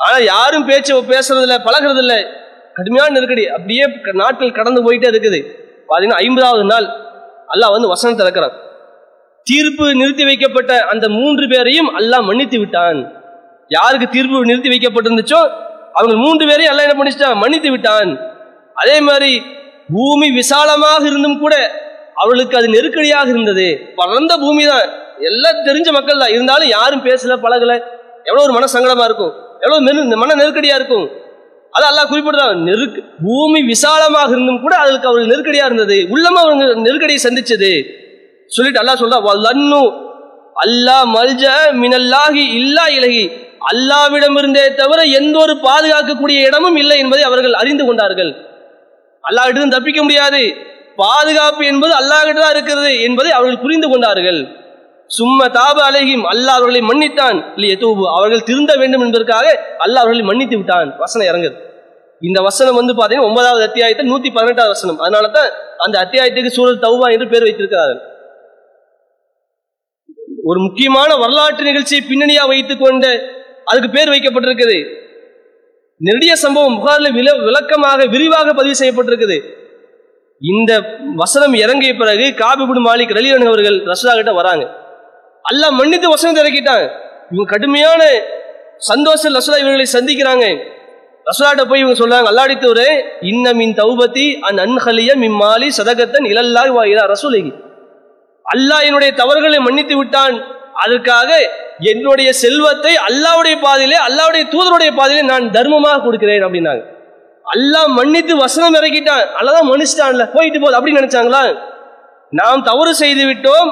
ஆனா 0.00 0.16
யாரும் 0.32 0.66
பேச்சு 0.70 0.94
பேசுறதில்ல 1.14 1.56
பழகிறது 1.68 2.02
இல்லை 2.04 2.18
கடுமையான 2.76 3.12
நெருக்கடி. 3.12 3.48
அப்படியே 3.48 3.84
க- 4.02 4.12
நாட்கள் 4.12 4.52
கடந்து 4.52 4.82
போயிட்டே 4.82 5.10
இருக்குது. 5.10 5.46
பாத்தீங்கன்னா 5.88 6.18
ஐம்பதாவது 6.22 6.64
நாள் 6.64 6.86
அல்லாஹ் 7.54 7.70
வந்து 7.70 7.88
வசனம் 7.88 8.16
திறக்கிறான். 8.16 8.52
தீர்ப்பு 9.42 9.94
நிறுத்தி 9.94 10.24
வைக்கப்பட்ட 10.24 10.80
அந்த 10.80 11.08
மூன்று 11.08 11.48
பேரையும் 11.48 11.98
அல்லாஹ் 11.98 12.22
மன்னித்து 12.22 12.58
விட்டான். 12.58 13.12
யாருக்கு 13.68 14.08
தீர்ப்பு 14.08 14.44
நிறுத்தி 14.44 14.68
வைக்கப்பட்டிருந்துச்சோ 14.68 15.50
அவங்க 15.92 16.16
மூன்று 16.16 16.46
பேரையும் 16.46 16.78
அல்லாஹ் 16.78 16.88
என்ன 16.88 17.04
பண்ணிச்சிட்டான் 17.04 17.36
மன்னித்து 17.36 17.70
விட்டான். 17.70 18.18
அதே 18.74 19.00
மாதிரி 19.00 19.42
பூமி 19.92 20.30
விசாலமாக 20.30 21.06
இருந்தும் 21.06 21.38
கூட 21.38 21.70
அவளுக்கு 22.14 22.56
அது 22.56 22.68
நெருக்கடியாக 22.68 23.28
இருந்தது. 23.28 23.92
பறந்த 23.96 24.36
பூமி 24.36 24.66
தான். 24.66 24.88
எல்லாம் 25.18 25.54
தெரிஞ்ச 25.54 25.92
மக்கள் 25.92 26.18
தான். 26.18 26.30
இருந்தாலும் 26.30 26.68
யாரும் 26.68 27.04
பேசல 27.04 27.36
பழகல. 27.42 27.80
எவ்வளோ 28.24 28.42
ஒரு 28.42 28.52
மன 28.52 28.64
சங்கடமா 28.72 29.04
இருக்கும். 29.04 29.32
எவ்வளோ 29.60 30.16
மன 30.16 30.34
நெருக்கடியா 30.34 30.74
இருக்கும். 30.74 31.10
அது 31.76 31.84
அல்லாஹ் 31.90 32.10
குறிப்பிடுறான் 32.10 32.60
நெருக்கு 32.68 33.00
பூமி 33.26 33.60
விசாலமாக 33.72 34.30
இருந்தும் 34.34 34.60
கூட 34.64 34.74
அதுக்கு 34.82 35.08
அவளுக்கு 35.08 35.32
நெருக்கடியா 35.32 35.64
இருந்தது. 35.68 35.96
உள்ளமா 36.14 36.40
அவங்க 36.46 36.66
நெருக்கடியை 36.86 37.20
சந்திச்சது. 37.26 37.70
சொல்லிட்டு 38.56 38.80
அல்லாஹ் 38.82 39.00
சொல்றா 39.02 39.18
அல்லா 39.36 39.80
அல்லாஹ் 40.64 41.06
மல்ஜ 41.16 41.44
மினல்லாஹி 41.82 42.44
இல்லா 42.60 42.84
இலகி 42.98 43.24
அல்லாவிடமிருந்தே 43.70 44.64
தவிர 44.80 45.00
எந்த 45.18 45.36
ஒரு 45.44 45.54
பாதுகாக்கக்கூடிய 45.66 46.38
இடமும் 46.48 46.76
இல்லை 46.82 46.96
என்பதை 47.04 47.22
அவர்கள் 47.28 47.58
அறிந்து 47.62 47.84
கொண்டார்கள். 47.88 48.30
அல்லாஹ்கிட்ட 49.24 49.68
தப்பிக்க 49.76 50.00
முடியாது. 50.06 50.42
பாதுகாப்பு 51.04 51.62
என்பது 51.72 51.92
அல்லாஹ்கிட்ட 52.00 52.40
தான் 52.44 52.54
இருக்கிறது 52.56 52.92
என்பதை 53.06 53.30
அவர்கள் 53.38 53.62
புரிந்து 53.64 53.88
கொண்டார்கள். 53.92 54.40
சும்ம 55.10 55.40
தாப 55.58 55.78
அலைகிம் 55.88 56.24
அல்லாஹ் 56.32 56.58
அவர்களை 56.60 56.80
மன்னித்தான். 56.90 57.38
இல்லையே 57.56 57.76
தூபு 57.82 58.04
அவர்கள் 58.16 58.46
திருந்த 58.48 58.72
வேண்டும் 58.80 59.04
என்பதற்காக 59.06 59.46
அல்லாஹ் 59.84 60.04
அவர்களை 60.04 60.24
மன்னித்து 60.30 60.56
விட்டான். 60.60 60.90
வசனம் 61.04 61.28
இறங்குது. 61.30 61.56
இந்த 62.22 62.38
வசனம் 62.48 62.78
வந்து 62.80 62.92
பார்த்தீங்கன்னா 62.98 63.28
ஒன்பதாவது 63.28 63.64
அத்தியாயத்தில் 63.68 64.10
நூத்தி 64.12 64.28
பதினெட்டாவது 64.36 64.74
வசனம். 64.76 64.98
அதனால 65.04 65.26
தான் 65.36 65.48
அந்த 65.84 65.96
அத்தியாயத்துக்கு 66.04 66.56
சூழல் 66.56 66.84
தௌபா 66.84 67.08
என்று 67.14 67.26
பேர் 67.32 67.46
வைத்திருக்கிறார்கள். 67.46 68.02
ஒரு 70.50 70.58
முக்கியமான 70.66 71.10
வரலாற்று 71.22 71.64
நிகழ்ச்சியை 71.68 72.02
பின்னணியா 72.08 72.42
வைத்துக் 72.52 72.82
கொண்டு 72.84 73.10
அதுக்கு 73.70 73.90
பேர் 73.96 74.12
வைக்கப்பட்டிருக்குது. 74.14 74.78
நெருடிய 76.06 76.32
சம்பவம் 76.44 76.76
புகாரில் 76.78 77.16
வில 77.18 77.28
விளக்கமாக 77.46 78.06
விரிவாக 78.14 78.48
பதிவு 78.58 78.74
செய்யப்பட்டிருக்குது. 78.80 79.38
இந்த 80.42 80.72
வசனம் 81.22 81.54
இறங்கிய 81.64 81.92
பிறகு 82.00 82.26
காபிபுடு 82.42 82.80
மாலிக் 82.88 83.14
ரலியன் 83.18 83.50
அவர்கள் 83.50 83.78
ரசுலா 83.90 84.14
கிட்ட 84.18 84.32
வராங்க. 84.40 84.64
அல்லாஹ் 85.50 85.74
மன்னித்து 85.80 86.06
வசனத்தை 86.14 86.40
இறக்கிட்டான் 86.44 86.86
இவங்க 87.30 87.46
கடுமையான 87.52 88.02
சந்தோஷம் 88.90 89.36
ரசுலா 89.38 89.58
இவர்களை 89.62 89.86
சந்திக்கிறாங்க. 89.96 90.46
ரசுலாட்ட 91.28 91.62
போய் 91.70 91.82
இவங்க 91.82 91.96
சொல்றாங்க 92.00 92.28
அல்லாடித்தவரே 92.32 92.90
இன்ன 93.30 93.52
மின் 93.60 93.72
தௌபத்தி 93.82 94.26
அன் 94.48 94.58
அன்ஹலிய 94.64 95.12
மிம்மாலி 95.22 95.68
சதகத்தன் 95.78 96.26
இலல்லாஹ் 96.32 96.72
வா 96.78 97.06
ரசூலகி 97.14 97.52
அல்லாஹ் 98.54 98.84
என்னுடைய 98.88 99.10
தவறுகளை 99.20 99.58
மன்னித்து 99.68 99.94
விட்டான். 100.00 100.36
அதற்காக 100.84 101.30
என்னுடைய 101.92 102.28
செல்வத்தை 102.42 102.92
அல்லாவுடைய 103.08 103.54
பாதையிலே 103.64 103.98
அல்லாவுடைய 104.08 104.44
தூதருடைய 104.52 104.90
பாதையிலே 104.98 105.22
நான் 105.32 105.46
தர்மமாக 105.56 106.02
கொடுக்கிறேன் 106.04 106.44
அப்படின்னாங்க. 106.46 106.82
அல்லாஹ் 107.54 107.88
மன்னித்து 107.98 108.32
வசனம் 108.44 108.76
இறக்கிட்டான். 108.80 109.24
அல்லதான் 109.38 109.68
மன்னிச்சிட்டான்ல 109.70 110.24
போயிட்டு 110.36 110.58
போகுது 110.60 110.78
அப்படின்னு 110.78 111.00
நினைச்சாங்களா? 111.02 111.42
நாம் 112.40 112.64
தவறு 112.70 112.92
செய்து 113.02 113.24
விட்டோம். 113.30 113.68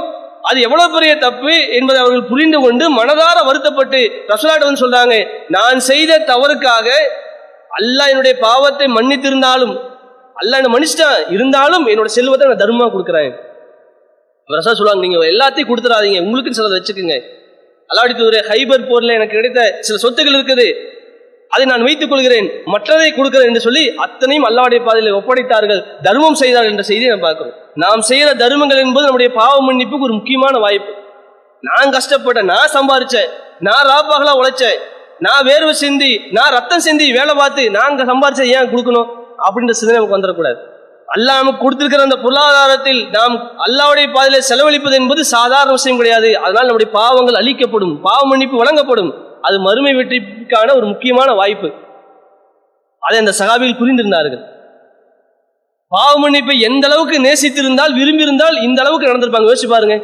அது 0.49 0.59
எவ்வளவு 0.67 0.95
பெரிய 0.95 1.13
தப்பு 1.27 1.53
என்பதை 1.79 1.99
அவர்கள் 2.03 2.31
புரிந்து 2.31 2.59
கொண்டு 2.65 2.85
மனதார 2.99 3.37
வருத்தப்பட்டு 3.49 4.01
ரசூலாட்ட 4.33 4.67
வந்து 4.69 4.83
சொல்றாங்க 4.85 5.15
நான் 5.57 5.79
செய்த 5.91 6.19
தவறுக்காக 6.31 6.89
அல்லாஹ் 7.79 8.11
என்னுடைய 8.13 8.35
பாவத்தை 8.47 8.87
மன்னித்திருந்தாலும் 8.97 9.75
அல்லாஹ் 10.41 10.61
என்ன 10.61 10.71
மன்னிச்சிட்டான். 10.75 11.19
இருந்தாலும் 11.35 11.85
என்னோட 11.93 12.11
செல்வத்தை 12.17 12.49
நான் 12.51 12.63
தர்மமா 12.63 12.87
கொடுக்குறேன். 12.95 13.33
ரசா 14.55 14.73
சொல்லுவாங்க 14.79 15.05
நீங்க 15.07 15.19
எல்லாத்தையும் 15.33 15.71
கொடுத்துடாதீங்க. 15.71 16.21
உங்களுக்கு 16.27 16.57
சிலதை 16.59 16.77
வச்சுக்கோங்க. 16.79 17.17
அல்லாடி 17.91 18.15
தூர 18.19 18.39
ஹைபர் 18.51 18.89
போர்ல 18.91 19.17
எனக்கு 19.19 19.37
கிடைத்த 19.39 19.63
சில 19.87 19.97
சொத்துக்கள் 20.05 20.37
இருக்குது. 20.39 20.67
அதை 21.55 21.64
நான் 21.71 21.85
வைத்துக் 21.87 22.12
கொள்கிறேன் 22.12 22.49
மற்றதை 22.75 23.09
கொடுக்கிறேன் 23.17 23.49
என்று 23.51 23.62
சொல்லி 23.67 23.85
அத்தனையும் 24.05 24.47
அல்லாவுடைய 24.49 24.81
பாதையில் 24.88 25.17
ஒப்படைத்தார்கள் 25.21 25.81
தர்மம் 26.07 26.38
செய்தார்கள் 26.43 26.73
என்ற 26.75 26.85
செய்தியை 26.90 27.11
நாம் 27.12 27.25
பார்க்கிறோம். 27.27 27.55
நாம் 27.85 28.03
செய்கிற 28.11 28.29
தர்மங்கள் 28.43 28.83
என்பது 28.85 29.07
நம்முடைய 29.09 29.31
பாவ 29.40 29.55
மன்னிப்புக்கு 29.69 30.09
ஒரு 30.09 30.17
முக்கியமான 30.19 30.59
வாய்ப்பு. 30.64 30.93
நான் 31.62 31.95
கஷ்டப்பட்டேன் 31.97 32.51
நான் 32.53 32.75
சம்பாரிச்சேன் 32.77 33.31
நான் 33.69 33.85
ராப்பாகலாம் 33.93 34.38
உழைச்சேன் 34.40 34.79
நான் 35.25 35.45
வேர்வை 35.49 35.75
சிந்தி 35.83 36.12
நான் 36.37 36.55
ரத்தம் 36.55 36.85
சிந்தி 36.87 37.07
வேலை 37.19 37.35
பார்த்து 37.40 37.62
நாங்க 37.77 38.05
சம்பாரிச்சதை 38.12 38.49
ஏன் 38.59 38.71
கொடுக்கணும்? 38.73 39.11
அப்படின்ற 39.47 39.75
சிந்தனை 39.79 39.97
நமக்கு 39.99 40.17
வந்துடக்கூடாது. 40.17 40.59
அல்லாஹ் 41.14 41.40
நமக்கு 41.40 41.62
கொடுத்திருக்கிற 41.64 42.05
அந்த 42.07 42.17
பொருளாதாரத்தில் 42.25 43.01
நாம் 43.17 43.35
அல்லாவுடைய 43.67 44.07
பாதையில 44.14 44.38
செலவழிப்பது 44.51 44.97
என்பது 45.01 45.23
சாதாரண 45.35 45.73
விஷயம் 45.79 45.99
கிடையாது. 46.01 46.31
அதனால் 46.45 46.69
நம்முடைய 46.69 46.90
பாவங்கள் 46.99 47.40
அழிக்கப்படும் 47.40 47.95
பாவ 48.07 48.21
மன்னிப்பு 48.31 48.57
வழங்கப்படும். 48.62 49.11
அது 49.47 49.57
மறுமை 49.67 49.93
வெற்றிக்கான 49.99 50.75
ஒரு 50.79 50.87
முக்கியமான 50.93 51.31
வாய்ப்பு. 51.41 51.69
அதை 53.03 53.17
அந்த 53.23 53.33
சகாபிகள் 53.41 53.81
புரிந்திருந்தார்கள். 53.81 54.43
பாவ 55.93 56.13
மன்னிப்பை 56.23 56.55
எந்த 56.69 56.85
அளவுக்கு 56.89 57.17
நேசித்திருந்தால் 57.27 57.97
விரும்பியிருந்தால் 58.01 58.57
இந்த 58.67 58.79
அளவுக்கு 58.83 59.09
நடந்திருப்பாங்க. 59.11 59.49
யோசிச்சு 59.51 59.71
பாருங்க. 59.75 59.97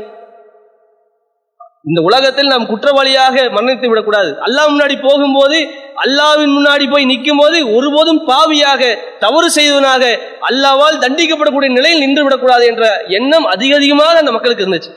இந்த 1.88 2.00
உலகத்தில் 2.06 2.50
நாம் 2.52 2.66
குற்றவாளியாக 2.70 3.36
மரணித்து 3.56 3.90
விடக்கூடாது. 3.90 4.30
அல்லாஹ் 4.46 4.72
முன்னாடி 4.72 4.96
போகும்போது 5.04 5.58
அல்லாவின் 6.04 6.52
முன்னாடி 6.56 6.84
போய் 6.90 7.08
நிற்கும் 7.10 7.40
போது 7.42 7.58
ஒருபோதும் 7.76 8.20
பாவியாக 8.30 8.82
தவறு 9.24 9.48
செய்தவனாக 9.56 10.04
அல்லாவால் 10.48 11.02
தண்டிக்கப்படக்கூடிய 11.04 11.70
நிலையில் 11.78 12.02
நின்று 12.04 12.24
விடக்கூடாது 12.26 12.64
என்ற 12.72 12.84
எண்ணம் 13.18 13.46
அதிக 13.54 13.74
அதிகமாக 13.80 14.20
அந்த 14.22 14.32
மக்களுக்கு 14.36 14.64
இருந்துச்சு. 14.66 14.92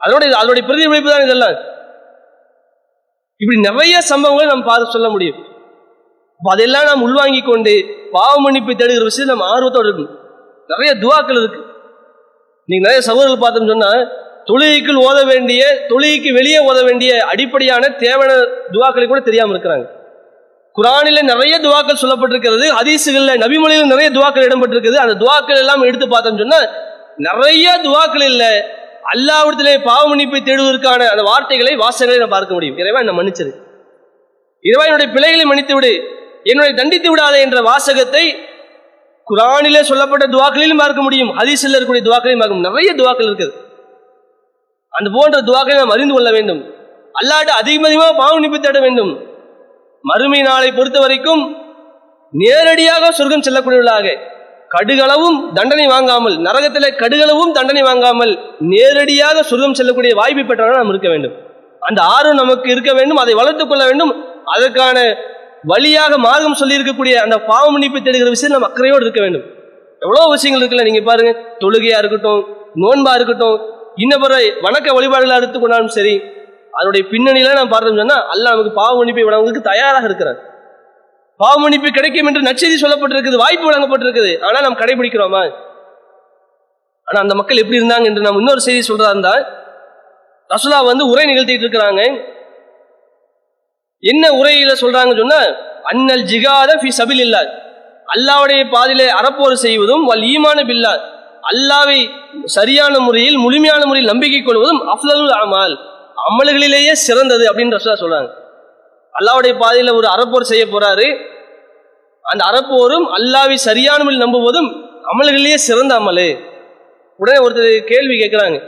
அதோட 0.00 0.22
அதனுடைய 0.40 0.64
பிரதிபலிப்பு 0.68 1.10
தான் 1.12 1.26
இதெல்லாம். 1.26 1.56
இப்படி 3.42 3.58
நிறைய 3.60 3.98
சம்பவங்களை 4.10 4.46
நாம் 4.46 4.68
பார்த்து 4.68 4.94
சொல்ல 4.94 5.08
முடியும். 5.08 5.40
அதெல்லாம் 6.40 6.84
நாம் 6.84 7.02
உள்வாங்கி 7.02 7.40
கொண்டு 7.40 7.72
பாவ 8.12 8.32
மன்னிப்பை 8.44 8.74
தேடுகிற 8.74 9.04
விஷயம் 9.10 9.30
நம்ம 9.32 9.44
ஆர்வத்தோடு 9.54 9.88
இருக்கும் 9.88 10.12
நிறைய 10.66 10.90
துவாக்கள் 11.02 11.38
இருக்கு. 11.42 11.60
நீங்க 12.68 12.82
நிறைய 12.86 13.00
சகோதரர்கள் 13.00 13.42
பார்த்தோம்னு 13.42 13.72
சொன்னா 13.74 13.90
தொழுகைக்குள் 14.48 15.02
ஓத 15.08 15.18
வேண்டிய 15.26 15.62
தொழுகைக்கு 15.88 16.30
வெளியே 16.32 16.58
ஓத 16.70 16.84
வேண்டிய 16.84 17.12
அடிப்படையான 17.24 17.88
தேவையான 17.88 18.32
துவாக்களை 18.72 19.06
கூட 19.06 19.20
தெரியாம 19.20 19.52
இருக்கிறாங்க. 19.54 19.86
குரானில 20.76 21.22
நிறைய 21.22 21.54
துவாக்கள் 21.58 22.02
சொல்லப்பட்டிருக்கிறது 22.02 22.66
ஹதீசுகள்ல 22.78 23.36
நபிமொழியில் 23.44 23.92
நிறைய 23.92 24.10
துவாக்கள் 24.10 24.46
இடம்பெற்றிருக்கிறது. 24.48 25.04
அந்த 25.04 25.14
துவாக்கள் 25.22 25.62
எல்லாம் 25.62 25.82
எடுத்து 25.82 26.06
பார்த்தோம்னு 26.06 26.42
சொன்னா 26.44 26.60
நிறைய 27.16 27.80
துவாக்கள் 27.82 28.26
இல்லை. 28.32 28.52
அல்லாவிடத்திலே 29.12 29.74
பாவ 29.88 30.02
மன்னிப்பை 30.10 30.40
தேடுவதற்கான 30.48 31.06
அந்த 31.12 31.22
வார்த்தைகளை 31.30 31.72
வாசகங்களை 31.82 32.18
நான் 32.22 32.34
பார்க்க 32.36 32.56
முடியும். 32.56 32.78
இறைவா 32.82 33.00
என்ன 33.04 33.14
மன்னிச்சது 33.18 33.52
இறைவா 34.64 34.84
என்னுடைய 34.88 35.08
பிழைகளை 35.16 35.44
மன்னித்து 35.50 35.74
விடு 35.76 35.92
என்னுடைய 36.50 36.72
தண்டித்து 36.80 37.08
விடாதே 37.12 37.38
என்ற 37.46 37.60
வாசகத்தை 37.70 38.24
குரானிலே 39.26 39.82
சொல்லப்பட்ட 39.90 40.24
துவாக்களிலும் 40.34 40.82
பார்க்க 40.82 41.06
முடியும். 41.06 41.30
ஹதீஸில் 41.38 41.76
இருக்கக்கூடிய 41.76 42.04
துவாக்களையும் 42.08 42.42
பார்க்க 42.42 42.66
நிறைய 42.68 42.90
துவாக்கள் 43.00 43.28
இருக்குது. 43.28 43.52
அந்த 44.96 45.08
போன்ற 45.16 45.38
துவாக்களை 45.48 45.78
நாம் 45.82 45.94
அறிந்து 45.94 46.14
கொள்ள 46.16 46.30
வேண்டும். 46.36 46.60
அல்லாட்ட 47.20 47.52
அதிகம் 47.60 47.88
அதிகமாக 47.88 48.14
பாவ 48.22 48.32
மன்னிப்பு 48.36 48.58
தேட 48.66 48.80
வேண்டும். 48.86 49.12
மறுமை 50.04 50.40
நாளை 50.48 50.70
பொறுத்த 50.78 50.98
வரைக்கும் 51.04 51.42
நேரடியாக 52.32 53.10
சொர்க்கம் 53.18 53.44
செல்லக்கூடியவர்களாக 53.46 54.08
கடுகளவும் 54.76 55.38
தண்டனை 55.56 55.86
வாங்காமல் 55.94 56.36
நரகத்தில் 56.46 56.88
கடுகளவும் 57.02 57.52
தண்டனை 57.56 57.82
வாங்காமல் 57.88 58.32
நேரடியாக 58.72 59.42
சொர்க்கம் 59.50 59.76
செல்லக்கூடிய 59.78 60.12
வாய்ப்பு 60.20 60.44
பெற்றவர்கள் 60.48 60.80
நாம் 60.80 60.92
இருக்க 60.94 61.08
வேண்டும். 61.14 61.34
அந்த 61.88 62.00
ஆர்வம் 62.14 62.40
நமக்கு 62.42 62.68
இருக்க 62.74 62.90
வேண்டும் 62.98 63.20
அதை 63.22 63.34
வளர்த்துக் 63.40 63.70
கொள்ள 63.70 63.82
வேண்டும். 63.88 64.12
அதற்கான 64.54 64.98
வழியாக 65.72 66.14
மார்க்கம் 66.26 66.58
சொல்லி 66.60 66.76
இருக்கக்கூடிய 66.78 67.14
அந்த 67.26 67.36
பாவ 67.50 67.64
மன்னிப்பு 67.74 68.00
தேடுகிற 68.06 68.30
விஷயம் 68.34 68.54
நம்ம 68.54 68.68
அக்கறையோடு 68.70 69.04
இருக்க 69.06 69.20
வேண்டும். 69.24 69.44
எவ்வளவு 70.02 70.32
விஷயங்கள் 70.34 70.62
இருக்குல்ல 70.62 70.86
நீங்க 70.88 71.02
பாருங்க. 71.10 71.32
தொழுகையா 71.62 71.98
இருக்கட்டும் 72.02 72.42
நோன்பா 72.82 73.12
இருக்கட்டும் 73.18 73.56
இன்ன 74.04 74.14
வணக்க 74.66 74.88
வழிபாடுகளாக 74.98 75.40
எடுத்துக்கொண்டாலும் 75.40 75.94
சரி 75.98 76.14
அதனுடைய 76.78 77.02
பின்னணியில 77.12 77.52
நான் 77.58 77.72
பார்த்தோம் 77.72 78.00
சொன்னா 78.02 78.18
அல்ல 78.32 78.44
நமக்கு 78.54 78.72
பாவ 78.80 78.92
மன்னிப்பை 78.98 79.24
வழங்குவதற்கு 79.28 79.68
தயாராக 79.70 80.08
இருக்கிறார். 80.08 80.38
பாவ 81.40 81.68
கிடைக்கும் 81.96 82.28
என்று 82.28 82.42
நச்செய்தி 82.48 82.76
சொல்லப்பட்டிருக்குது 82.82 83.42
வாய்ப்பு 83.44 83.66
வழங்கப்பட்டிருக்குது. 83.70 84.32
ஆனா 84.46 84.60
நாம் 84.60 84.78
கடைபிடிக்கிறோமா? 84.82 85.42
ஆனா 87.08 87.18
அந்த 87.20 87.34
மக்கள் 87.34 87.60
எப்படி 87.62 87.78
இருந்தாங்க 87.80 88.06
என்று 88.10 88.24
நாம் 88.26 88.38
இன்னொரு 88.38 88.60
செய்தி 88.60 88.82
சொல்றதா 88.88 89.10
இருந்தா 89.14 89.34
ரசுலா 90.50 90.78
வந்து 90.84 91.04
உரை 91.10 91.24
நிகழ்த்திட்டு 91.30 91.64
இருக்கிறாங்க. 91.66 92.02
என்ன 94.00 94.24
உரையில 94.40 94.72
சொல்றாங்கன்னு 94.82 95.22
சொன்னா 95.22 95.40
அன்னல் 95.82 96.24
ஜிகாத 96.32 96.70
ஃபி 96.82 96.90
சபில் 96.98 97.22
இல்லா 97.26 97.42
அல்லாவுடைய 98.14 98.62
பாதிலே 98.70 99.06
அறப்போர் 99.18 99.62
செய்வதும் 99.66 100.04
வல் 100.04 100.24
ஈமான 100.32 100.58
பில்லா 100.62 100.92
அல்லாவை 101.50 101.98
சரியான 102.44 102.98
முறையில் 102.98 103.36
முழுமையான 103.36 103.82
முறையில் 103.86 104.10
நம்பிக்கை 104.12 104.40
கொள்வதும் 104.42 104.80
அஃலல் 104.94 105.36
அமல். 105.42 105.74
அமல்களிலேயே 106.28 106.92
சிறந்தது 106.92 107.44
அப்படின்னு 107.50 107.76
ரசுலா 107.76 107.96
சொல்றாங்க. 108.02 108.30
அல்லாவுடைய 109.18 109.52
பாதையில 109.62 109.94
ஒரு 109.94 110.06
அறப்போர் 110.06 110.50
செய்ய 110.52 110.64
போறாரு. 110.66 111.06
அந்த 112.22 112.44
அறப்போரும் 112.50 113.06
அல்லாவை 113.16 113.54
சரியான 113.54 114.04
முறையில் 114.04 114.26
நம்புவதும் 114.26 114.70
அமல்களிலேயே 115.12 115.54
சிறந்த 115.54 115.98
அமலு. 115.98 116.28
உடனே 117.16 117.38
ஒருத்தர் 117.46 117.78
கேள்வி 117.78 118.14
கேட்கிறாங்க. 118.14 118.58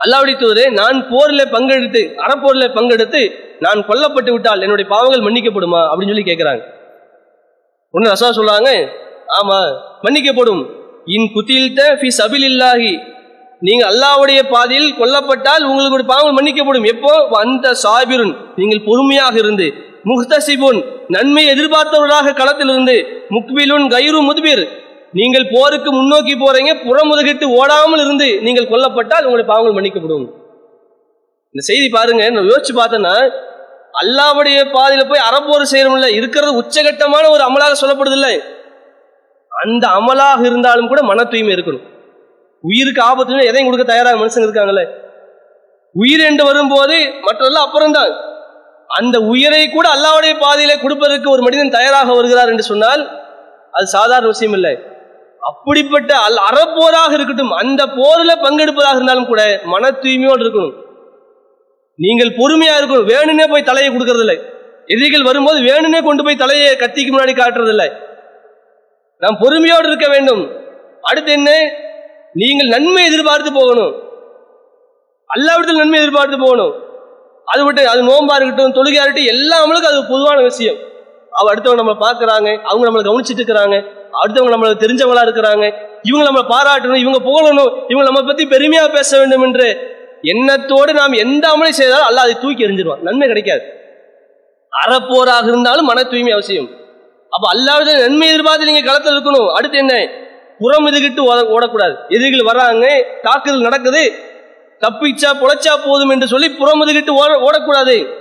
அல்லாவுடைய 0.00 0.34
தூதரே 0.42 0.70
நான் 0.70 1.08
போரில் 1.08 1.52
பங்கெடுத்து 1.52 2.02
அறப்போரில் 2.14 2.74
பங்கெடுத்து 2.76 3.22
நான் 3.60 3.86
கொல்லப்பட்டு 3.86 4.32
விட்டால் 4.32 4.60
என்னுடைய 4.60 4.90
பாவங்கள் 4.90 5.20
மன்னிக்கப்படுமா? 5.20 5.80
அப்படின்னு 5.88 6.12
சொல்லி 6.12 6.22
கேட்கிறாங்க. 6.22 6.62
ஒன்று 7.90 8.12
ரசா 8.12 8.28
சொல்றாங்க 8.30 8.70
ஆமா 9.40 9.58
மன்னிக்கப்படும். 10.02 10.62
இன் 11.04 11.30
குத்தில்த 11.34 11.80
ஃபி 12.00 12.34
இல்லாகி 12.34 13.00
நீங்க 13.60 13.84
அல்லாவுடைய 13.88 14.40
பாதையில் 14.50 14.94
கொல்லப்பட்டால் 14.98 15.64
உங்களுக்கு 15.64 16.06
பாவம் 16.06 16.36
மன்னிக்கப்படும். 16.36 16.86
எப்போ? 16.86 17.28
அந்த 17.30 17.74
சாபிருன். 17.74 18.34
நீங்கள் 18.56 18.86
பொறுமையாக 18.86 19.34
இருந்து. 19.38 19.66
முஹ்தசிபுன். 20.04 20.78
நன்மை 21.08 21.42
எதிர்பார்த்தவர்களாக 21.46 22.34
களத்திலிருந்து 22.34 22.94
முக்பிலுன் 23.30 23.86
கைரு 23.88 24.20
முதுபீர். 24.22 24.64
நீங்கள் 25.12 25.50
போருக்கு 25.52 25.92
முன்னோக்கி 25.92 26.34
போறீங்க. 26.34 26.72
புறமுதுகிட்டு 26.86 27.44
ஓடாமல் 27.44 28.00
இருந்து 28.00 28.28
நீங்கள் 28.42 28.70
கொல்லப்பட்டால் 28.72 29.26
உங்களுடைய 29.28 29.48
பாவங்கள் 29.52 29.76
மன்னிக்கப்படும். 29.78 30.26
இந்த 31.54 31.62
செய்தி 31.70 31.88
பாருங்க. 31.88 32.30
நான் 32.30 32.50
யோசிச்சு 32.52 32.74
பார்த்தேன்னா 32.80 33.14
அல்லாவுடைய 34.02 34.58
பாதையில 34.76 35.02
போய் 35.08 35.26
அறப்போர் 35.28 35.70
செய்யறோம்ல 35.72 36.08
இருக்கிறது 36.18 36.52
உச்சகட்டமான 36.60 37.30
ஒரு 37.30 37.42
அமலாக 37.48 37.72
சொல்லப்படுது 37.82 38.18
இல்லை 38.20 38.34
அந்த 39.48 39.88
அமலாக 39.88 40.40
இருந்தாலும் 40.40 40.88
கூட 40.88 41.02
மன 41.02 41.24
தூய்மை 41.24 41.54
இருக்கணும். 41.54 41.86
உயிருக்கு 42.60 43.02
ஆபத்துன்னு 43.02 43.48
எதையும் 43.50 43.70
கொடுக்க 43.70 43.92
தயாராக 43.92 44.16
மனுஷங்க 44.16 44.46
இருக்காங்கல்ல. 44.46 44.84
உயிர் 45.92 46.20
என்று 46.20 46.44
வரும்போது 46.44 46.96
மற்றதெல்லாம் 47.26 47.66
அப்புறம்தான். 47.66 48.12
அந்த 48.86 49.18
உயிரை 49.18 49.70
கூட 49.70 49.88
அல்லாவுடைய 49.88 50.32
பாதையில 50.44 50.80
கொடுப்பதற்கு 50.80 51.30
ஒரு 51.30 51.42
மனிதன் 51.42 51.70
தயாராக 51.70 52.14
வருகிறார் 52.14 52.48
என்று 52.48 52.62
சொன்னால் 52.62 53.02
அது 53.70 53.86
சாதாரண 53.86 54.26
விஷயம் 54.26 54.52
இல்லை. 54.52 54.78
அப்படிப்பட்ட 55.40 56.16
அல் 56.16 56.40
அறப்போராக 56.50 57.12
இருக்கட்டும் 57.12 57.50
அந்த 57.50 57.86
போரில் 57.86 58.42
பங்கெடுப்பதாக 58.42 58.94
இருந்தாலும் 58.94 59.26
கூட 59.26 59.60
மன 59.64 59.90
தூய்மையோடு 59.90 60.44
இருக்கணும். 60.44 60.74
நீங்கள் 61.94 62.36
பொறுமையா 62.36 62.74
இருக்கணும். 62.80 63.08
வேணும்னே 63.12 63.48
போய் 63.48 63.62
தலையை 63.62 63.94
கொடுக்கறதில்லை. 63.94 64.38
எதிரிகள் 64.86 65.22
வரும்போது 65.22 65.60
வேணும்னே 65.60 66.02
கொண்டு 66.02 66.24
போய் 66.24 66.36
தலையை 66.36 66.76
கத்திக்கு 66.76 67.12
முன்னாடி 67.14 67.34
காட்டுறதில்லை. 67.34 67.88
நாம் 69.18 69.38
பொறுமையோடு 69.40 69.88
இருக்க 69.88 70.08
வேண்டும். 70.08 70.42
அடுத்து 71.02 71.32
என்ன? 71.32 71.50
நீங்கள் 72.32 72.66
நன்மை 72.66 73.04
எதிர்பார்த்து 73.04 73.52
போகணும். 73.52 73.94
அல்லாவிடத்தில் 75.30 75.82
நன்மை 75.82 75.98
எதிர்பார்த்து 76.00 76.38
போகணும். 76.38 76.74
அது 77.44 77.64
விட்டு 77.64 77.88
அது 77.88 78.02
நோம்பா 78.02 78.34
இருக்கட்டும் 78.34 78.74
தொழுகையா 78.74 79.04
இருக்கட்டும் 79.04 79.32
எல்லாமளுக்கும் 79.34 79.92
அது 79.92 80.06
பொதுவான 80.08 80.40
விஷயம். 80.40 80.76
அவ 81.30 81.54
அடுத்தவங்க 81.54 81.80
நம்மளை 81.80 81.98
பார்க்குறாங்க 82.06 82.62
அவங்க 82.62 82.84
நம்மளை 82.86 83.04
கவனிச்சிட்டு 83.08 83.42
இருக்கிறாங்க 83.42 83.76
அடுத்தவங்க 84.22 84.52
நம்மளை 84.54 84.74
தெரிஞ்சவங்களா 84.84 85.24
இருக்கிறாங்க 85.28 85.72
இவங்க 86.02 86.24
நம்மளை 86.30 86.44
பாராட்டணும் 86.54 87.02
இவங்க 87.04 87.18
புகழணும் 87.28 87.72
இவங்க 87.88 88.10
நம்ம 88.10 88.22
பத்தி 88.22 88.46
பெருமையா 88.46 88.92
பேச 88.92 89.18
வேண்டும் 89.18 89.42
என்று 89.42 89.98
எண்ணத்தோடு 90.22 90.94
நாம் 90.94 91.12
எந்த 91.12 91.56
அமலை 91.56 91.68
செய்தாலும் 91.68 92.06
அல்ல 92.06 92.20
அதை 92.20 92.34
தூக்கி 92.40 92.66
எறிஞ்சிருவான். 92.66 92.98
நன்மை 92.98 93.26
கிடைக்காது. 93.26 93.62
அறப்போராக 94.86 95.42
இருந்தாலும் 95.42 95.86
மன 95.86 96.02
தூய்மை 96.02 96.32
அவசியம். 96.32 96.68
அப்ப 97.30 97.50
அல்லாவிட 97.54 98.00
நன்மை 98.00 98.28
எதிர்பார்த்து 98.28 98.64
நீங்க 98.64 98.80
களத்தில் 98.80 99.16
இருக்கணும். 99.16 99.48
அடுத்து 99.52 99.78
என்ன? 99.78 100.10
புறம் 100.60 100.86
எதுகிட்டு 100.86 101.20
ஓட- 101.20 101.58
ஓடக்கூடாது. 101.58 101.94
எதிரிகள் 102.08 102.54
வராங்க 102.54 103.04
தாக்குதல் 103.22 103.60
நடக்குது 103.60 104.12
தப்பிச்சா 104.80 105.30
பொழைச்சா 105.40 105.76
போதும் 105.84 106.08
என்று 106.08 106.26
சொல்லி 106.26 106.50
புறம் 106.50 106.86
எதுகிட்டு 106.86 107.10
ஓட 107.10 107.32
ஓடக்கூடாது. 107.34 108.18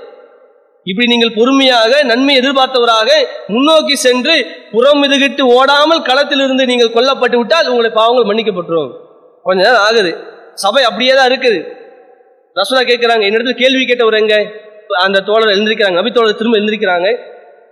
இப்படி 0.83 1.07
நீங்கள் 1.07 1.33
பொறுமையாக 1.35 2.03
நன்மை 2.03 2.37
எதிர்பார்த்தவராக 2.37 3.09
முன்னோக்கி 3.47 3.95
சென்று 3.95 4.45
புறம் 4.71 5.03
எதுகிட்டு 5.03 5.41
ஓடாமல் 5.41 6.01
களத்திலிருந்து 6.01 6.65
நீங்கள் 6.65 6.93
கொல்லப்பட்டு 6.93 7.37
விட்டால் 7.37 7.67
உங்களை 7.67 7.89
பாவங்கள் 7.89 8.35
மன்னிக்கப்பட்டுரும். 8.35 8.91
கொஞ்ச 9.43 9.63
நேரம் 9.63 9.81
ஆகுது. 9.81 10.17
சபை 10.53 10.83
அப்படியே 10.83 11.15
தான் 11.15 11.29
இருக்குது. 11.29 11.77
ரசோலா 12.55 12.81
கேட்கிறாங்க 12.81 13.23
என்னிடத்துல 13.25 13.51
கேள்வி 13.51 13.85
கேட்டவர் 13.85 14.19
எங்க? 14.19 14.45
அந்த 15.01 15.19
தோழர் 15.19 15.57
எழுந்திருக்கிறாங்க 15.57 15.91
நபி 15.91 16.11
தோழர் 16.11 16.35
திரும்ப 16.35 16.57
எழுந்திருக்கிறாங்க. 16.57 17.17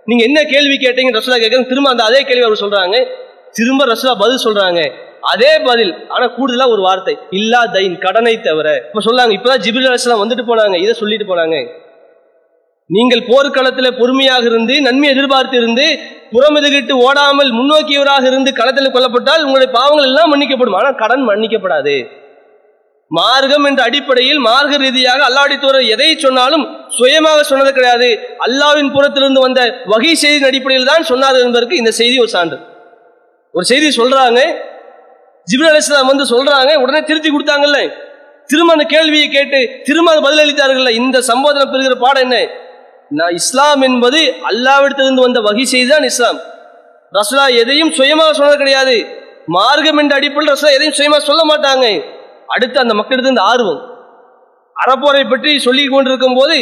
நீங்க 0.04 0.24
என்ன 0.24 0.42
கேள்வி 0.42 0.76
கேட்டீங்க 0.76 1.12
ரசோலா 1.12 1.36
கேட்கறாங்க 1.36 1.66
திரும்ப 1.66 1.90
அந்த 1.90 2.04
அதே 2.04 2.22
கேள்வி 2.22 2.44
அவர் 2.44 2.58
சொல்றாங்க. 2.60 3.26
திரும்ப 3.56 3.84
ரசூலா 3.90 4.14
பதில் 4.22 4.44
சொல்றாங்க. 4.46 4.80
அதே 5.32 5.52
பதில் 5.68 5.92
ஆனா 6.14 6.26
கூடுதலா 6.36 6.66
ஒரு 6.74 6.82
வார்த்தை 6.86 7.14
இல்லா 7.38 7.60
தைன் 7.74 7.96
கடனை 8.04 8.34
தவிர. 8.48 8.68
இப்ப 8.88 9.02
சொல்லாங்க 9.08 9.32
இப்பதான் 9.36 9.62
ஜிபில் 9.64 9.88
அலிஸ்லாம் 9.90 10.22
வந்துட்டு 10.22 10.44
போனாங்க 10.50 10.76
இதை 10.84 10.94
சொல்லிட்டு 11.00 11.26
போனாங்க. 11.30 11.56
நீங்கள் 12.96 13.26
போர்க்களத்தில் 13.30 13.96
பொறுமையாக 13.98 14.44
இருந்து 14.50 14.74
நன்மை 14.86 15.08
எதிர்பார்த்து 15.14 15.56
இருந்து 15.60 15.86
புறமெதுகிட்டு 16.34 16.94
ஓடாமல் 17.06 17.50
முன்னோக்கியவராக 17.58 18.24
இருந்து 18.30 18.50
களத்தில் 18.60 18.94
கொல்லப்பட்டால் 18.94 19.44
உங்களுடைய 19.46 19.70
பாவங்கள் 19.78 20.08
எல்லாம் 20.10 20.32
மன்னிக்கப்படும். 20.32 20.78
ஆனால் 20.80 20.96
கடன் 21.02 21.24
மன்னிக்கப்படாது. 21.30 21.96
மார்க்கம் 23.10 23.66
என்ற 23.68 23.80
அடிப்படையில் 23.88 24.40
மார்க்க 24.46 24.80
ரீதியாக 24.84 25.20
அல்லாடித்தோர் 25.28 25.78
எதை 25.94 26.08
சொன்னாலும் 26.24 26.64
சுயமாக 26.96 27.44
சொன்னது 27.50 27.70
கிடையாது. 27.76 28.08
அல்லாவின் 28.46 28.90
புறத்திலிருந்து 28.96 29.44
வந்த 29.46 29.60
வகை 29.92 30.12
செய்தியின் 30.22 30.48
அடிப்படையில் 30.48 30.90
தான் 30.92 31.08
சொன்னார் 31.12 31.44
என்பதற்கு 31.44 31.80
இந்த 31.82 31.92
செய்தி 32.00 32.18
ஒரு 32.24 32.32
சான்று. 32.34 32.58
ஒரு 33.54 33.64
செய்தி 33.64 33.88
சொல்றாங்க. 34.00 34.40
ஜிப்ரல் 35.50 35.72
அலிஸ்லாம் 35.72 36.10
வந்து 36.12 36.24
சொல்றாங்க 36.34 36.70
உடனே 36.82 37.00
திருத்தி 37.00 37.30
கொடுத்தாங்கல்ல. 37.30 37.78
திரும்ப 38.50 38.72
அந்த 38.72 38.84
கேள்வியை 38.84 39.28
கேட்டு 39.28 39.58
திரும்ப 39.84 40.10
அது 40.12 40.20
பதிலளித்தார்கள் 40.26 40.98
இந்த 41.00 41.18
சம்போதனை 41.30 41.66
பெறுகிற 41.72 41.94
பாடம் 42.04 42.24
என்ன? 42.26 42.36
நான் 43.18 43.34
இஸ்லாம் 43.40 43.82
என்பது 43.82 44.20
அல்லாவிடத்திலிருந்து 44.50 45.26
வந்த 45.26 45.40
வகை 45.40 45.64
செய்திதான் 45.72 46.06
இஸ்லாம். 46.10 46.38
ரசுலா 47.12 47.44
எதையும் 47.60 47.92
சுயமாக 47.98 48.32
சொன்னது 48.32 48.56
கிடையாது. 48.56 48.96
மார்க்கம் 49.56 50.00
என்ற 50.02 50.14
அடிப்படையில் 50.16 50.52
ரசுலா 50.54 50.72
எதையும் 50.76 50.98
சுயமாக 50.98 51.22
சொல்ல 51.28 51.42
மாட்டாங்க. 51.52 51.86
அடுத்து 52.46 52.78
அந்த 52.80 52.94
மக்களிடத்து 52.94 53.34
இந்த 53.34 53.42
ஆர்வம். 53.42 53.80
அறப்போரை 54.76 55.22
பற்றி 55.30 55.58
சொல்லி 55.58 55.84
கொண்டிருக்கும் 55.86 56.34
போது 56.34 56.56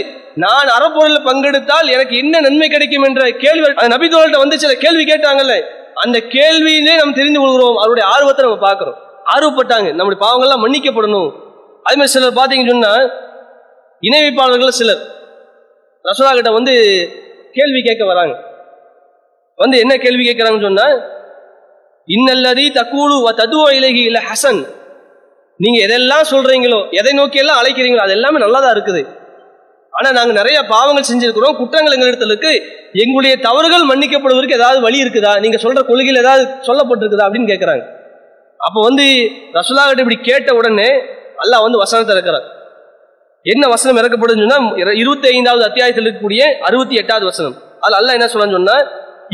நான் 0.44 0.68
அறப்போரில் 0.76 1.26
பங்கெடுத்தால் 1.28 1.88
எனக்கு 1.88 2.14
என்ன 2.16 2.40
நன்மை 2.40 2.68
கிடைக்கும் 2.68 3.02
என்ற 3.02 3.22
கேள்வி 3.44 3.66
அந்த 3.74 3.90
நபிதோல்கிட்ட 3.96 4.38
வந்து 4.44 4.58
சில 4.58 4.74
கேள்வி 4.84 5.04
கேட்டாங்கல்ல. 5.04 5.56
அந்த 6.02 6.16
கேள்வியிலே 6.34 6.94
நம்ம 7.00 7.14
தெரிந்து 7.18 7.40
கொள்கிறோம். 7.42 7.76
அவருடைய 7.82 8.04
ஆர்வத்தை 8.14 8.42
நம்ம 8.46 8.60
பார்க்கிறோம். 8.66 8.98
ஆர்வப்பட்டாங்க. 9.34 9.88
நம்முடைய 9.98 10.18
பாவங்கள்லாம் 10.24 10.62
மன்னிக்கப்படணும். 10.64 11.30
அதே 11.86 11.96
மாதிரி 11.98 12.14
சிலர் 12.14 12.38
பார்த்தீங்கன்னு 12.38 12.74
சொன்னால் 12.74 13.04
இணை 14.06 14.20
வைப்பாளர்கள் 14.24 14.78
சிலர். 14.80 15.02
ரசோலா 16.04 16.32
கிட்ட 16.38 16.50
வந்து 16.58 16.72
கேள்வி 17.56 17.80
கேட்க 17.88 18.04
வராங்க. 18.12 18.34
வந்து 19.62 19.76
என்ன 19.84 19.94
கேள்வி 20.04 20.24
கேட்கிறாங்கன்னு 20.28 20.68
சொன்னால் 20.68 20.96
இன்னல்லதி 22.08 22.64
தக்கூலு 22.78 23.14
வ 23.26 23.30
தத்துவ 23.40 23.70
இலகி 23.78 24.02
இல்லை 24.08 24.20
ஹசன். 24.30 24.60
நீங்கள் 25.60 25.84
எதெல்லாம் 25.86 26.26
சொல்கிறீங்களோ 26.32 26.80
எதை 27.00 27.12
நோக்கியெல்லாம் 27.20 27.60
அழைக்கிறீங்களோ 27.60 28.02
அது 28.06 28.16
எல்லாமே 28.18 28.38
நல்லா 28.44 28.58
தான் 28.64 28.74
இருக்குது. 28.76 29.02
ஆனா 29.96 30.08
நாங்க 30.16 30.32
நிறைய 30.38 30.58
பாவங்கள் 30.72 31.08
செஞ்சிருக்கிறோம். 31.10 31.54
குற்றங்கள் 31.60 31.94
எங்களிடத்துல 31.96 32.32
இருக்கு. 32.32 32.52
எங்களுடைய 33.02 33.34
தவறுகள் 33.46 33.84
மன்னிக்கப்படுவதற்கு 33.90 34.58
ஏதாவது 34.58 34.80
வழி 34.86 34.98
இருக்குதா? 35.04 35.32
நீங்க 35.44 35.58
சொல்ற 35.64 35.80
கொள்கையில் 35.90 36.22
ஏதாவது 36.24 36.44
சொல்லப்பட்டிருக்குதா 36.68 37.26
அப்படின்னு 37.28 37.50
கேட்கிறாங்க 37.52 37.84
அப்ப 38.60 38.76
வந்து 38.88 39.04
ரசுல்லா 39.56 39.82
கிட்ட 39.88 40.04
இப்படி 40.04 40.18
கேட்ட 40.28 40.50
உடனே 40.58 40.90
அல்லாஹ் 41.42 41.64
வந்து 41.64 41.80
வசனத்தை 41.82 42.12
இறக்குறார் 42.16 42.46
என்ன 43.46 43.64
வசனம் 43.72 43.98
இறக்கப்படுதுன்னு 44.00 44.46
சொன்னா 44.46 44.60
இருபத்தி 45.02 45.26
ஐந்தாவது 45.32 45.64
அத்தியாயத்தில் 45.66 46.06
இருக்கக்கூடிய 46.06 46.42
அறுபத்தி 46.68 46.94
எட்டாவது 47.00 47.26
வசனம். 47.30 47.56
அது 47.84 47.94
அல்லாஹ் 47.98 48.16
என்ன 48.18 48.28
சொல்றான்னு 48.32 48.58
சொன்னா 48.58 48.76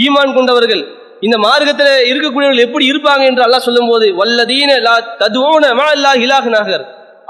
ஈமான் 0.04 0.34
கொண்டவர்கள் 0.38 0.82
இந்த 1.26 1.36
மார்க்கத்தில் 1.44 1.92
இருக்கக்கூடியவர்கள் 2.10 2.66
எப்படி 2.66 2.84
இருப்பாங்க 2.92 3.24
என்று 3.30 3.42
அல்லாஹ் 3.46 3.66
சொல்லும்போது 3.68 4.06
வல்லதீன 4.20 4.70
லா 4.86 4.94
ததுவோன 5.22 5.70
மா 5.80 5.86
இல்லா 5.96 6.12
இலாஹ் 6.24 6.48
நாகர் 6.56 6.84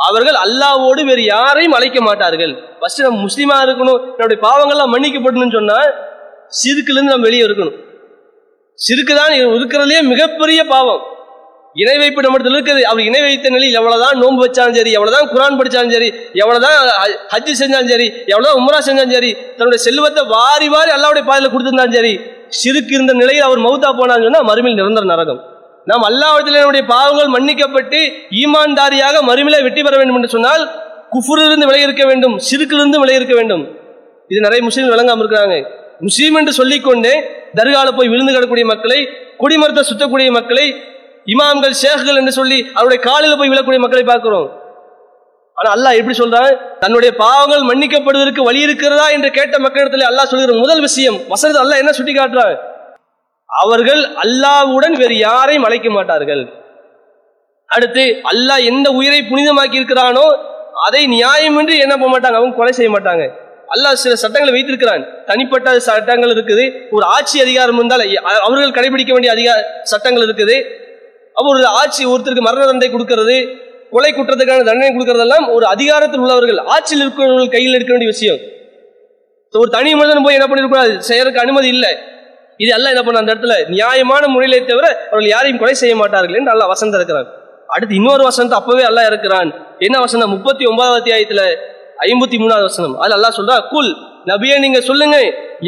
அவர்கள் 0.09 0.39
அல்லாவோடு 0.45 1.03
வேறு 1.11 1.23
யாரையும் 1.35 1.77
அழைக்க 1.79 1.99
மாட்டார்கள். 2.09 2.53
ஃபர்ஸ்ட் 2.81 3.05
நம்ம 3.07 3.21
முஸ்லீமா 3.27 3.57
இருக்கணும் 3.67 4.01
நம்முடைய 4.19 4.41
பாவங்கள்லாம் 4.49 4.93
மன்னிக்கப்படணும்னு 4.95 5.57
சொன்னா 5.59 5.79
சிறுக்குலேருந்து 6.61 7.15
நம்ம 7.15 7.29
வெளியே 7.29 7.45
இருக்கணும். 7.49 7.79
சிறுக்கு 8.79 9.15
தான் 9.21 9.35
இருக்கிறதுலே 9.57 10.03
மிகப்பெரிய 10.13 10.61
பாவம். 10.75 11.03
இணை 11.83 11.95
வைப்பு 12.01 12.25
நம்மிடத்தில் 12.25 12.57
இருக்குது. 12.57 12.83
அவர் 12.89 13.07
இணை 13.09 13.21
வைத்த 13.27 13.51
நிலையில் 13.55 13.79
எவ்வளோதான் 13.81 14.19
நோன்பு 14.23 14.43
வச்சாலும் 14.45 14.77
சரி 14.79 14.91
எவ்வளோதான் 14.97 15.29
குரான் 15.35 15.57
படிச்சாலும் 15.61 15.95
சரி 15.97 16.09
எவ்வளோதான் 16.43 16.75
ஹஜ்ஜு 17.33 17.53
ஹஜ் 17.53 17.61
செஞ்சாலும் 17.61 17.93
சரி 17.95 18.09
எவ்வளோதான் 18.33 18.59
உம்ரா 18.61 18.81
செஞ்சாலும் 18.89 19.15
சரி 19.19 19.31
தன்னுடைய 19.59 19.81
செல்வத்தை 19.87 20.25
வாரி 20.35 20.69
வாரி 20.75 20.93
அல்லாவுடைய 20.97 21.25
பாதையில் 21.31 21.53
கொடுத்துருந்தாலும் 21.55 21.99
சரி 22.01 22.13
சிறுக்கு 22.61 22.95
இருந்த 22.99 23.15
நிலையில் 23.23 23.47
அவர் 23.49 23.65
மௌத்தா 23.69 23.91
போனான்னு 24.01 24.27
சொன்னால் 24.29 24.49
மறுமையில் 24.51 24.81
நிரந்தர 24.81 25.07
நரகம். 25.13 25.41
நாம் 25.91 26.05
அல்லாவிடத்தில் 26.09 26.59
நம்முடைய 26.61 26.85
பாவங்கள் 26.95 27.31
மன்னிக்கப்பட்டு 27.37 28.01
ஈமான்தாரியாக 28.43 29.17
மறுமையில 29.29 29.63
வெற்றி 29.67 29.83
பெற 29.87 29.95
வேண்டும் 30.01 30.19
என்று 30.19 30.31
சொன்னால் 30.35 30.63
குஃபுரிலிருந்து 31.15 31.69
விலகி 31.69 31.87
இருக்க 31.89 32.05
வேண்டும் 32.11 32.35
சிறுக்கிலிருந்து 32.49 33.01
விலகி 33.03 33.21
இருக்க 33.21 33.35
வேண்டும். 33.41 33.65
இது 34.31 34.41
நிறைய 34.47 34.61
முஸ்லீம் 34.69 34.95
விளங்காம 34.95 35.23
இருக்கிறாங்க. 35.23 35.57
முஸ்லீம் 36.07 36.37
என்று 36.41 36.53
சொல்லிக்கொண்டே 36.61 37.15
தர்கால 37.59 37.89
போய் 37.99 38.11
விழுந்து 38.13 38.33
கிடக்கூடிய 38.37 38.67
மக்களை 38.73 39.01
குடிமரத்தை 39.43 39.83
சுத்தக்கூடிய 39.91 40.29
மக்களை 40.39 40.67
இமாம்கள் 41.33 41.75
ஷேഖ்கள் 41.83 42.19
என்று 42.21 42.33
சொல்லி 42.41 42.59
அவருடைய 42.79 43.01
காலில் 43.09 43.39
போய் 43.41 43.53
விழக்கூடிய 43.53 43.81
மக்களை 43.85 44.05
பார்க்கிறோம். 44.11 44.49
ஆனா 45.59 45.71
அல்லாஹ் 45.77 45.99
எப்படி 46.01 46.17
சொல்றான்? 46.23 46.53
தன்னுடைய 46.83 47.11
பாவங்கள் 47.25 47.65
மன்னிக்கப்படுவதற்கு 47.71 48.43
வழி 48.49 48.61
இருக்கிறதா 48.67 49.07
என்று 49.17 49.29
கேட்ட 49.39 49.55
மக்களிடத்தில் 49.65 50.11
அல்லாஹ் 50.11 50.31
சொல்கிற 50.33 50.55
முதல் 50.65 50.83
விஷயம் 50.87 51.19
வசதி 51.33 51.59
அல்லாஹ் 51.65 51.83
என்ன 51.83 51.93
சுட்டி 51.99 52.15
காட்டுறான் 52.21 52.55
அவர்கள் 53.61 54.03
அல்லாஹ்வுடன் 54.25 54.97
வேறு 55.03 55.17
யாரையும் 55.29 55.67
அழைக்க 55.69 55.89
மாட்டார்கள். 55.97 56.43
அடுத்து 57.75 58.05
அல்லாஹ் 58.31 58.63
எந்த 58.71 58.89
உயிரை 58.99 59.21
புனிதமாக்கி 59.31 59.79
இருக்கிறானோ 59.81 60.27
அதை 60.87 61.03
நியாயமின்றி 61.15 61.75
என்ன 61.85 61.95
பண்ண 62.01 62.11
மாட்டாங்க? 62.15 62.39
அவங்க 62.41 62.57
கொலை 62.59 62.73
செய்ய 62.79 62.91
மாட்டாங்க. 62.95 63.25
அல்லாஹ் 63.75 64.01
சில 64.03 64.15
சட்டங்களை 64.23 64.53
வைத்திருக்கிறான். 64.55 65.03
தனிப்பட்ட 65.29 65.75
சட்டங்கள் 65.89 66.33
இருக்குது. 66.37 66.65
ஒரு 66.95 67.05
ஆட்சி 67.17 67.37
அதிகாரம் 67.45 67.79
இருந்தால் 67.81 68.05
அவர்கள் 68.47 68.77
கடைபிடிக்க 68.79 69.13
வேண்டிய 69.17 69.33
அதிகார 69.37 69.59
சட்டங்கள் 69.93 70.25
இருக்குது. 70.29 70.57
அப்போ 71.37 71.49
ஒரு 71.55 71.69
ஆட்சி 71.81 72.03
ஒருத்தருக்கு 72.13 72.49
மரண 72.49 72.63
தண்டனை 72.71 72.91
கொடுக்கறது 72.95 73.37
கொலை 73.95 74.11
குற்றத்துக்கான 74.17 74.65
தண்டனை 74.69 74.91
கொடுக்கறதெல்லாம் 74.97 75.47
ஒரு 75.57 75.65
அதிகாரத்தில் 75.75 76.23
உள்ளவர்கள் 76.25 76.61
ஆட்சியில் 76.75 77.03
இருக்கிறவர்கள் 77.05 77.55
கையில் 77.55 77.77
எடுக்க 77.79 77.93
வேண்டிய 77.95 78.11
விஷயம். 78.15 78.41
ஒரு 79.55 79.71
தனி 79.77 79.91
மனிதன் 80.01 80.25
போய் 80.27 80.39
என்ன 80.39 80.47
பண்ணிருக்கூடாது 80.51 80.93
செய்யறதுக்கு 81.09 81.45
அனுமதி 81.45 81.69
இல்லை. 81.77 81.93
இது 82.61 82.71
எல்லாம் 82.77 82.93
என்ன 82.95 83.03
பண்ண 83.05 83.21
அந்த 83.23 83.33
இடத்துல 83.35 83.55
நியாயமான 83.75 84.23
முறையிலே 84.35 84.59
தவிர 84.71 84.87
அவர்கள் 85.11 85.33
யாரையும் 85.35 85.61
கொலை 85.61 85.75
செய்ய 85.83 85.95
மாட்டார்கள் 86.01 86.39
என்று 86.41 86.53
அல்லாஹ் 86.55 86.73
வசந்தம் 86.73 86.99
இருக்கிறான். 87.01 87.29
அடுத்து 87.75 87.95
இன்னொரு 88.01 88.23
வசனத்தை 88.29 88.57
அப்பவே 88.61 88.85
அல்லாஹ் 88.91 89.09
இருக்கிறான் 89.11 89.51
என்ன 89.87 89.97
வசனம்? 90.07 90.31
முப்பத்தி 90.35 90.63
ஒன்பதாவது 90.71 90.99
அத்தியாயத்துல 91.01 91.43
ஐம்பத்தி 92.07 92.37
மூணாவது 92.43 92.67
வசனம். 92.71 92.95
அது 93.05 93.13
அல்லாஹ் 93.17 93.39
சொல்றா 93.39 93.57
குல் 93.73 93.91
நபியே 94.31 94.57
நீங்க 94.65 94.81
சொல்லுங்க. 94.91 95.17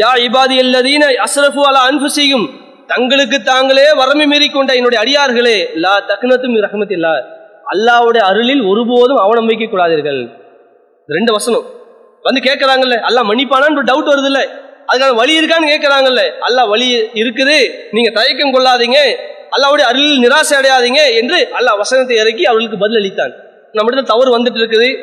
யா 0.03 0.11
இபாதி 0.27 0.57
அல்லதீன 0.65 1.05
அசரஃபு 1.27 1.63
அலா 1.71 1.83
செய்யும் 2.19 2.47
தங்களுக்கு 2.93 3.39
தாங்களே 3.51 3.87
வரமை 4.01 4.25
மீறி 4.33 4.47
கொண்ட 4.49 4.71
என்னுடைய 4.79 4.99
அடியார்களே 5.05 5.57
லா 5.85 5.93
தக்னத்தும் 6.11 6.57
ரஹமத்தில்லா 6.67 7.13
அல்லாவுடைய 7.73 8.23
அருளில் 8.31 8.63
ஒருபோதும் 8.71 9.21
அவநம்பிக்கை 9.25 9.67
கூடாதீர்கள் 9.69 10.21
ரெண்டு 11.09 11.31
வசனம். 11.37 11.65
வந்து 12.27 12.41
கேட்கறாங்கல்ல 12.49 12.97
அல்லாஹ் 13.09 13.27
மன்னிப்பானான்னு 13.31 13.81
ஒரு 13.81 13.89
டவுட் 13.91 14.11
வருது 14.13 14.29
இல்லை 14.31 14.45
அதுக்கான 14.89 15.15
வழி 15.15 15.41
இருக்கான்னு 15.41 15.71
கேட்குறாங்கல்ல 15.73 16.23
அல்லாஹ் 16.49 16.69
வழி 16.69 17.03
இருக்குது. 17.23 17.59
நீங்க 17.91 18.11
தயக்கம் 18.11 18.55
கொள்ளாதீங்க. 18.55 18.99
அல்லாவுடைய 19.57 19.85
அருளில் 19.91 20.23
நிராசை 20.29 20.55
அடையாதீங்க 20.61 21.15
என்று 21.15 21.49
அல்லாஹ் 21.59 21.77
வசனத்தை 21.77 22.17
இறக்கி 22.17 22.45
அவர்களுக்கு 22.45 22.79
பதில் 22.79 23.01
அளித்தான். 23.01 23.33
நம்மிடத்துல 23.73 24.03
தவறு 24.03 24.39
வந்துட்டு 24.39 24.61
இருக்குது. 24.63 24.97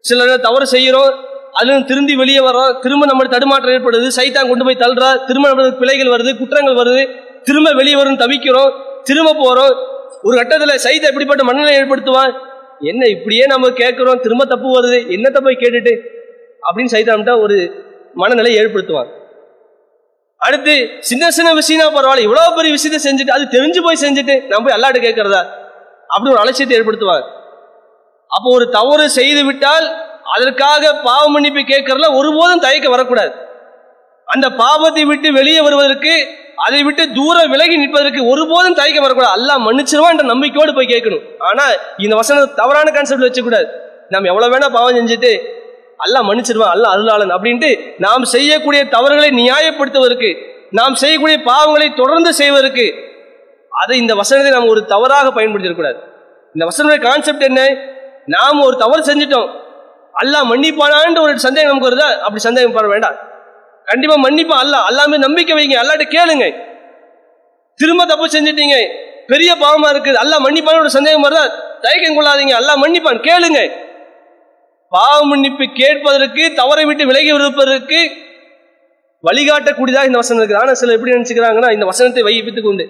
சில 0.00 0.36
தவறு 0.36 0.66
செய்கிறோம். 0.66 1.14
அதுல 1.52 1.80
திருந்தி 1.80 2.16
வெளியே 2.16 2.38
வர்றோம் 2.38 2.78
திரும்ப 2.78 3.06
நம்ம 3.06 3.26
தடுமாற்றம் 3.28 3.74
ஏற்படுது. 3.76 4.08
சைத்தான் 4.16 4.48
கொண்டு 4.48 4.64
போய் 4.64 4.82
தள்ளுறா 4.82 5.24
திரும்ப 5.24 5.50
நம்மளுக்கு 5.50 5.78
பிழைகள் 5.78 6.12
வருது 6.14 6.38
குற்றங்கள் 6.38 6.74
வருது. 6.74 7.02
திரும்ப 7.42 7.72
வெளியே 7.72 7.96
வரும் 7.96 8.18
தவிக்கிறோம். 8.18 8.72
திரும்ப 9.02 9.30
போறோம். 9.44 9.74
ஒரு 10.22 10.40
கட்டத்துல 10.40 10.72
சைத்தை 10.84 11.08
எப்படிப்பட்ட 11.10 11.44
மனநிலை 11.44 11.74
ஏற்படுத்துவான்? 11.76 12.32
என்ன 12.80 13.06
இப்படியே 13.06 13.44
நம்ம 13.46 13.70
கேட்கிறோம் 13.70 14.20
திரும்ப 14.20 14.44
தப்பு 14.44 14.68
வருது 14.76 14.98
என்னத்தை 15.16 15.40
போய் 15.44 15.60
கேட்டுட்டு? 15.60 15.92
அப்படின்னு 16.68 16.94
சைத்தான்கிட்ட 16.94 17.40
ஒரு 17.40 17.86
மனநிலை 18.20 18.52
ஏற்படுத்துவார் 18.60 19.10
அடுத்து 20.40 20.74
சின்ன 21.08 21.30
சின்ன 21.36 21.50
விஷயம்னா 21.60 21.86
பரவாயில்ல. 21.94 22.26
இவ்வளவு 22.26 22.56
பெரிய 22.58 22.72
விஷயத்தை 22.76 22.98
செஞ்சுட்டு 23.06 23.34
அது 23.36 23.44
தெரிஞ்சு 23.56 23.80
போய் 23.86 24.02
செஞ்சுட்டு 24.04 24.34
நம்ம 24.50 24.62
போய் 24.66 24.76
அல்லாட்ட 24.76 25.00
கேட்கறதா? 25.06 25.40
அப்படி 26.14 26.30
ஒரு 26.34 26.40
அலட்சியத்தை 26.42 26.76
ஏற்படுத்துவார் 26.78 27.24
அப்போ 28.30 28.48
ஒரு 28.56 28.66
தவறு 28.76 29.04
செய்து 29.18 29.42
விட்டால் 29.48 29.86
அதற்காக 30.34 30.90
பாவ 31.06 31.22
மன்னிப்பு 31.34 31.62
கேட்கறதுல 31.72 32.08
ஒருபோதும் 32.18 32.64
தயக்க 32.66 32.88
வரக்கூடாது. 32.94 33.32
அந்த 34.28 34.46
பாவத்தை 34.62 35.02
விட்டு 35.10 35.28
வெளியே 35.38 35.60
வருவதற்கு 35.66 36.14
அதை 36.66 36.80
விட்டு 36.86 37.02
தூரம் 37.18 37.50
விலகி 37.52 37.76
நிற்பதற்கு 37.82 38.20
ஒருபோதும் 38.32 38.78
தயக்கம் 38.80 39.04
வரக்கூடாது. 39.06 39.36
எல்லாம் 39.38 39.62
மன்னிச்சிருவான் 39.66 40.14
என்ற 40.14 40.26
நம்பிக்கையோடு 40.32 40.72
போய் 40.78 40.92
கேட்கணும். 40.94 41.24
ஆனா 41.48 41.64
இந்த 42.04 42.14
வசனம் 42.20 42.54
தவறான 42.60 42.92
கான்செப்ட் 42.96 43.26
வச்சுக்கூடாது. 43.26 43.68
நம்ம 44.14 44.28
எவ்வளவு 44.32 44.52
வேணா 44.54 44.68
பாவம் 44.76 44.98
செஞ்சுட்டு 44.98 45.32
அல்லாஹ் 45.98 46.26
மன்னிச்சிருவான் 46.26 46.74
அல்ல 46.74 46.88
அருளாளன் 46.88 47.36
அப்படின்ட்டு 47.36 47.94
நாம் 47.98 48.24
செய்யக்கூடிய 48.24 48.84
தவறுகளை 48.84 49.30
நியாயப்படுத்துவதற்கு 49.30 50.36
நாம் 50.70 50.94
செய்யக்கூடிய 50.94 51.38
பாவங்களை 51.38 51.94
தொடர்ந்து 51.94 52.34
செய்வதற்கு 52.34 52.94
அதை 53.84 53.98
இந்த 53.98 54.14
வசனத்தை 54.14 54.52
நாம் 54.52 54.68
ஒரு 54.68 54.84
தவறாக 54.84 55.40
பயன்படுத்திடக்கூடாது 55.40 56.06
இந்த 56.54 56.68
வசனத்துடைய 56.70 57.00
கான்செப்ட் 57.00 57.42
என்ன? 57.42 57.76
நாம் 58.26 58.60
ஒரு 58.60 58.76
தவறு 58.76 59.02
செஞ்சிட்டோம். 59.02 59.50
அல்லாஹ் 60.22 60.46
மன்னிப்பானான்னு 60.50 61.20
ஒரு 61.20 61.38
சந்தேகம் 61.38 61.76
நமக்கு 61.76 61.96
வருதா? 61.96 62.16
அப்படி 62.18 62.38
சந்தேகம் 62.38 62.72
பண்ண 62.72 62.88
வேண்டாம். 62.88 63.14
கண்டிப்பா 63.84 64.16
மன்னிப்பான் 64.16 64.62
அல்ல 64.64 64.76
அல்லாமே 64.88 65.18
நம்பிக்கை 65.18 65.56
வைங்க. 65.56 65.70
அல்லாட்ட 65.70 66.04
கேளுங்க. 66.10 66.54
திரும்ப 67.74 68.04
தப்பு 68.04 68.26
செஞ்சிட்டீங்க. 68.26 68.88
பெரிய 69.26 69.54
பாவமா 69.54 69.88
இருக்குது. 69.90 70.14
அல்லா 70.14 70.38
மன்னிப்பான 70.38 70.78
ஒரு 70.78 70.90
சந்தேகம் 70.90 71.24
வருதா? 71.24 71.50
தயக்கம் 71.80 72.20
கொள்ளாதீங்க. 72.20 72.52
அல்லா 72.52 72.76
மன்னிப்பான். 72.76 73.20
கேளுங்க. 73.20 73.87
பாவ 74.94 75.16
மன்னிப்பு 75.30 75.64
கேட்பதற்கு 75.80 76.44
தவறை 76.60 76.84
விட்டு 76.88 77.04
விலகி 77.10 77.30
இருப்பதற்கு 77.38 77.98
வழிகாட்டக்கூடியதாக 79.26 80.08
இந்த 80.08 80.18
வசனம் 80.20 80.40
இருக்குது. 80.40 80.60
ஆனால் 80.62 80.78
சிலர் 80.80 80.96
எப்படி 80.96 81.14
நினைச்சுக்கிறாங்கன்னா 81.16 81.70
இந்த 81.76 81.86
வசனத்தை 81.90 82.22
வைப்பித்துக் 82.28 82.68
கொண்டு 82.68 82.84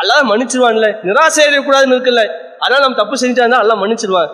அல்லாத 0.00 0.22
மன்னிச்சிருவான்ல. 0.30 0.88
நிராசை 1.08 1.42
அடையக்கூடாதுன்னு 1.46 1.96
இருக்குல்ல. 1.96 2.22
அதனால் 2.62 2.84
நம்ம 2.84 2.98
தப்பு 3.00 3.16
செஞ்சா 3.22 3.42
இருந்தால் 3.44 3.64
எல்லாம் 3.64 3.80
மன்னிச்சிருவான். 3.82 4.30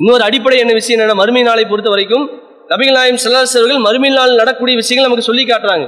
இன்னொரு 0.00 0.22
அடிப்படை 0.28 0.58
என்ன 0.64 0.72
விஷயம் 0.78 0.96
என்னன்னா 0.96 1.16
மறுமை 1.22 1.42
நாளை 1.48 1.64
பொறுத்த 1.70 1.90
வரைக்கும் 1.94 2.26
நபிகள் 2.72 2.98
நாயம் 2.98 3.20
செல்லாசவர்கள் 3.24 3.80
மறுமை 3.86 4.10
நாள் 4.18 4.38
நடக்கக்கூடிய 4.40 4.76
விஷயங்கள் 4.80 5.08
நமக்கு 5.08 5.28
சொல்லி 5.28 5.42
காட்டுறாங்க. 5.50 5.86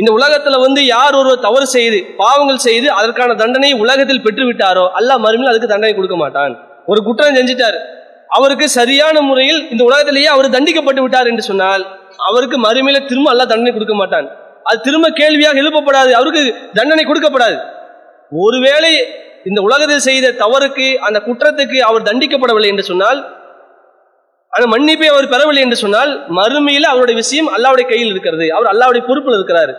இந்த 0.00 0.10
உலகத்துல 0.18 0.56
வந்து 0.66 0.80
யார் 0.94 1.14
ஒருவர் 1.20 1.44
தவறு 1.46 1.66
செய்து 1.76 1.98
பாவங்கள் 2.22 2.64
செய்து 2.68 2.88
அதற்கான 2.98 3.36
தண்டனை 3.42 3.70
உலகத்தில் 3.84 4.24
பெற்று 4.26 4.44
விட்டாரோ 4.48 4.86
அல்லாஹ் 4.98 5.22
மறுமையில் 5.26 5.52
அதுக்கு 5.52 5.72
தண்டனை 5.74 5.94
கொடுக்க 5.98 6.16
மாட்டான். 6.22 6.54
ஒரு 6.92 7.00
குற்றம் 7.06 7.38
செஞ்சிட்டார். 7.38 7.78
அவருக்கு 8.36 8.66
சரியான 8.78 9.16
முறையில் 9.28 9.60
இந்த 9.72 9.82
உலகத்திலேயே 9.88 10.28
அவர் 10.34 10.54
தண்டிக்கப்பட்டு 10.56 11.02
விட்டார் 11.04 11.30
என்று 11.30 11.44
சொன்னால் 11.50 11.84
அவருக்கு 12.28 12.56
மறுமையில 12.66 12.98
திரும்ப 13.10 13.28
அல்ல 13.32 13.46
தண்டனை 13.52 13.72
கொடுக்க 13.76 13.94
மாட்டான். 14.00 14.26
அது 14.68 14.78
திரும்ப 14.86 15.06
கேள்வியாக 15.20 15.60
எழுப்பப்படாது 15.62 16.12
அவருக்கு 16.18 16.42
தண்டனை 16.78 17.04
கொடுக்கப்படாது. 17.10 17.56
ஒருவேளை 18.44 18.92
இந்த 19.48 19.60
உலகத்தில் 19.66 20.06
செய்த 20.06 20.34
தவறுக்கு 20.42 20.86
அந்த 21.06 21.18
குற்றத்துக்கு 21.26 21.78
அவர் 21.88 22.06
தண்டிக்கப்படவில்லை 22.08 22.70
என்று 22.72 22.84
சொன்னால் 22.90 23.20
அந்த 24.52 24.66
மன்னிப்பை 24.72 25.08
அவர் 25.12 25.32
பெறவில்லை 25.34 25.62
என்று 25.66 25.78
சொன்னால் 25.82 26.12
மறுமையில் 26.38 26.86
அவருடைய 26.92 27.16
விஷயம் 27.22 27.50
அல்லாவுடைய 27.56 27.86
கையில் 27.92 28.12
இருக்கிறது. 28.12 28.46
அவர் 28.56 28.70
அல்லாவுடைய 28.72 29.02
பொறுப்பில் 29.08 29.36
இருக்கிறார். 29.38 29.72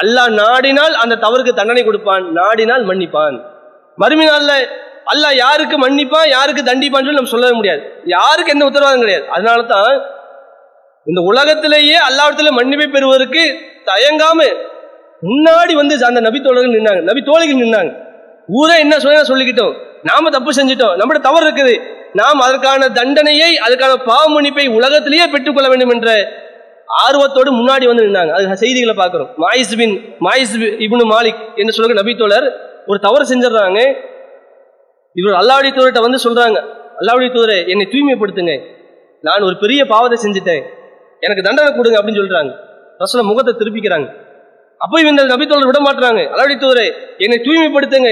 அல்லாஹ் 0.00 0.30
நாடினால் 0.42 0.94
அந்த 1.02 1.18
தவறுக்கு 1.24 1.52
தண்டனை 1.60 1.82
கொடுப்பான் 1.88 2.24
நாடினால் 2.38 2.84
மன்னிப்பான். 2.90 3.36
மறுமை 4.02 4.26
நாள்ல 4.30 4.52
அல்லாஹ் 5.10 5.36
யாருக்கு 5.36 5.76
மன்னிப்பா 5.84 6.20
யாருக்கு 6.36 6.62
தண்டிப்பான்னு 6.70 7.06
சொல்லி 7.08 7.20
நம்ம 7.20 7.32
சொல்லவே 7.34 7.52
முடியாது. 7.52 7.82
யாருக்கு 8.04 8.52
எந்த 8.54 8.64
உத்தரவாதம் 8.64 9.00
கிடையாது. 9.00 9.24
அதனால 9.28 9.62
தான் 9.62 9.94
இந்த 11.06 11.20
உலகத்திலேயே 11.30 11.96
அல்லாவிடத்துல 12.08 12.50
மன்னிப்பை 12.58 12.88
பெறுவதற்கு 12.90 13.42
தயங்காம 13.90 14.40
முன்னாடி 15.28 15.72
வந்து 15.80 16.04
அந்த 16.04 16.20
நபி 16.20 16.38
தோழர்கள் 16.42 16.76
நின்னாங்க. 16.76 17.02
நபி 17.02 17.20
தோழிகள் 17.22 17.62
நின்னாங்க. 17.64 17.92
ஊரே 18.58 18.78
என்ன 18.78 18.98
சொல்ல 18.98 19.24
சொல்லிக்கிட்டோம். 19.32 19.74
நாம 20.02 20.30
தப்பு 20.30 20.50
செஞ்சிட்டோம். 20.58 20.94
நம்மளோட 21.00 21.20
தவறு 21.28 21.44
இருக்குது. 21.48 21.74
நாம் 22.20 22.40
அதற்கான 22.46 22.88
தண்டனையை 22.88 23.50
அதுக்கான 23.66 23.92
பாவ 24.10 24.24
மன்னிப்பை 24.34 24.66
உலகத்திலேயே 24.78 25.26
பெற்றுக்கொள்ள 25.34 25.68
வேண்டும் 25.68 25.92
என்ற 25.94 26.08
ஆர்வத்தோடு 27.04 27.50
முன்னாடி 27.58 27.84
வந்து 27.90 28.06
நின்னாங்க. 28.06 28.32
அது 28.36 28.56
செய்திகளை 28.62 28.94
பார்க்குறோம். 29.02 29.30
மாயிஸ் 29.44 29.76
பின் 29.80 29.94
மாயிஸ் 30.26 30.56
இப்னு 30.86 31.04
மாலிக் 31.14 31.40
என்று 31.54 31.74
சொல்லுங்க 31.76 31.96
நபி 32.00 32.14
தோழர் 32.22 32.48
ஒரு 32.86 32.98
தவறு 32.98 33.24
செஞ்சிடறாங்க. 33.30 33.80
இவர் 35.20 35.38
அல்லாவுடைய 35.40 35.72
தூதர்கிட்ட 35.76 36.02
வந்து 36.06 36.20
சொல்றாங்க 36.26 36.58
அல்லாவுடைய 37.00 37.30
தூதரை 37.36 37.56
என்னை 37.72 37.84
தூய்மைப்படுத்துங்க. 37.92 38.54
நான் 39.26 39.46
ஒரு 39.48 39.56
பெரிய 39.62 39.80
பாவத்தை 39.92 40.16
செஞ்சுட்டேன். 40.24 40.62
எனக்கு 41.24 41.42
தண்டனை 41.46 41.70
கொடுங்க 41.72 41.96
அப்படின்னு 41.98 42.20
சொல்றாங்க. 42.22 42.52
ரசல 43.02 43.22
முகத்தை 43.30 43.52
திருப்பிக்கிறாங்க. 43.60 44.08
அப்போ 44.84 44.96
இந்த 45.00 45.22
நபித்தோழர் 45.32 45.70
விட 45.70 45.80
மாட்டுறாங்க 45.86 46.20
அல்லாவுடைய 46.32 46.58
தூதரை 46.62 46.86
என்னை 47.24 47.38
தூய்மைப்படுத்துங்க. 47.46 48.10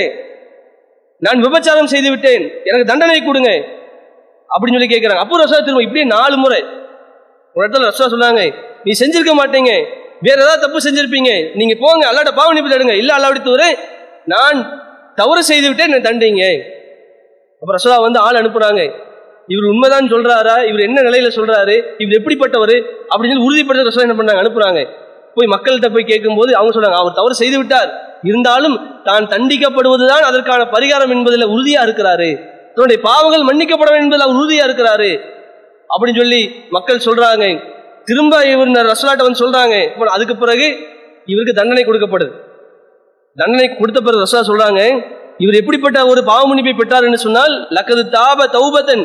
நான் 1.27 1.41
விபச்சாரம் 1.45 1.93
செய்து 1.93 2.11
விட்டேன் 2.11 2.45
எனக்கு 2.69 2.91
தண்டனை 2.91 3.21
கொடுங்க. 3.23 3.51
அப்படின்னு 4.53 4.77
சொல்லி 4.77 4.93
கேட்கிறாங்க 4.93 5.23
அப்போ 5.25 5.39
ரசா 5.43 5.59
திரும்ப 5.65 5.83
இப்படியே 5.87 6.07
நாலு 6.17 6.37
முறை. 6.37 6.61
ஒரு 7.57 7.63
இடத்துல 7.67 7.89
ரசா 7.91 8.07
சொன்னாங்க 8.15 8.43
நீ 8.85 8.93
செஞ்சிருக்க 9.03 9.33
மாட்டீங்க. 9.41 9.73
வேற 10.27 10.37
ஏதாவது 10.45 10.63
தப்பு 10.65 10.79
செஞ்சிருப்பீங்க. 10.87 11.31
நீங்க 11.61 11.75
போங்க 11.83 12.05
அல்லாட்ட 12.11 12.33
பாவ 12.41 12.53
நிப்பு 12.57 12.97
இல்ல 13.03 13.13
அல்லாவுடைய 13.19 13.43
தூதரை 13.49 13.71
நான் 14.35 14.59
தவறு 15.21 15.43
செய்து 15.51 15.67
விட்டேன் 15.69 15.89
என்னை 15.91 16.03
தண்டிங்க. 16.09 16.45
அப்ப 17.61 17.75
ரசோலா 17.75 18.01
வந்து 18.01 18.19
ஆள் 18.19 18.35
அனுப்புறாங்க. 18.35 18.93
இவர் 19.47 19.71
உண்மைதான் 19.71 20.13
சொல்றாரா? 20.13 20.67
இவர் 20.69 20.81
என்ன 20.81 21.01
நிலையில 21.03 21.31
சொல்றாரு? 21.37 21.83
இவர் 21.99 22.21
எப்படிப்பட்டவர்? 22.21 22.85
அப்படின்னு 23.11 23.33
சொல்லி 23.33 23.45
உறுதிப்படுத்த 23.45 23.89
ரசோலா 23.89 24.01
என்ன 24.01 24.15
பண்றாங்க? 24.15 24.43
அனுப்புறாங்க. 24.43 24.87
போய் 25.35 25.49
மக்கள்கிட்ட 25.49 25.93
போய் 25.93 26.05
கேட்கும்போது 26.05 26.57
அவங்க 26.57 26.81
சொல்றாங்க 26.81 26.95
அவர் 26.95 27.13
தவறு 27.13 27.35
செய்து 27.35 27.57
விட்டார். 27.57 28.19
இருந்தாலும் 28.23 29.03
தான் 29.03 29.27
தண்டிக்கப்படுவதுதான் 29.27 30.27
அதற்கான 30.31 30.65
பரிகாரம் 30.65 31.09
என்பதில் 31.09 31.47
உறுதியா 31.47 31.83
இருக்கிறாரு. 31.83 32.49
தன்னுடைய 32.75 33.03
பாவங்கள் 33.03 33.41
மன்னிக்கப்பட 33.41 33.91
வேண்டும் 33.91 34.11
என்பதில் 34.11 34.27
அவர் 34.27 34.37
உறுதியா 34.37 34.71
இருக்கிறாரு. 34.71 35.21
அப்படின்னு 35.99 36.17
சொல்லி 36.17 36.65
மக்கள் 36.71 37.05
சொல்றாங்க. 37.05 37.61
திரும்ப 38.05 38.45
இவர் 38.45 38.69
ரசோலாட்ட 38.69 39.23
வந்து 39.23 39.51
சொல்றாங்க. 39.51 39.95
அதுக்கு 39.95 40.37
பிறகு 40.37 40.79
இவருக்கு 41.25 41.55
தண்டனை 41.55 41.85
கொடுக்கப்படுது. 41.85 42.31
தண்டனை 43.37 43.77
கொடுத்த 43.77 44.01
பிறகு 44.01 44.23
ரசோதா 44.23 44.41
சொல்றாங்க 44.41 45.01
இவர் 45.43 45.59
எப்படிப்பட்ட 45.61 45.99
ஒரு 46.07 46.21
பாவமன்னிப்பை 46.23 46.75
பெற்றார் 46.77 47.07
என்று 47.09 47.25
சொன்னால் 47.27 47.55
லக்கது 47.77 48.03
தாப 48.17 48.47
தௌபத்தன் 48.57 49.05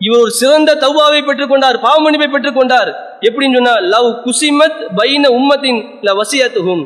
இவர் 0.00 0.20
ஒரு 0.20 0.30
சிறந்த 0.30 0.76
தௌபாவை 0.84 1.20
பெற்றுக்கொண்டார் 1.28 1.76
பாவமன்னிப்பை 1.86 2.28
பெற்றுக்கொண்டார் 2.34 2.90
எப்படின்னு 3.28 3.58
சொன்னால் 3.58 3.84
லவ் 3.94 4.10
குசிமத் 4.26 4.78
பைன 4.98 5.24
உம்மத்தின் 5.38 5.80
ல 6.06 6.14
வசியத்துகும் 6.20 6.84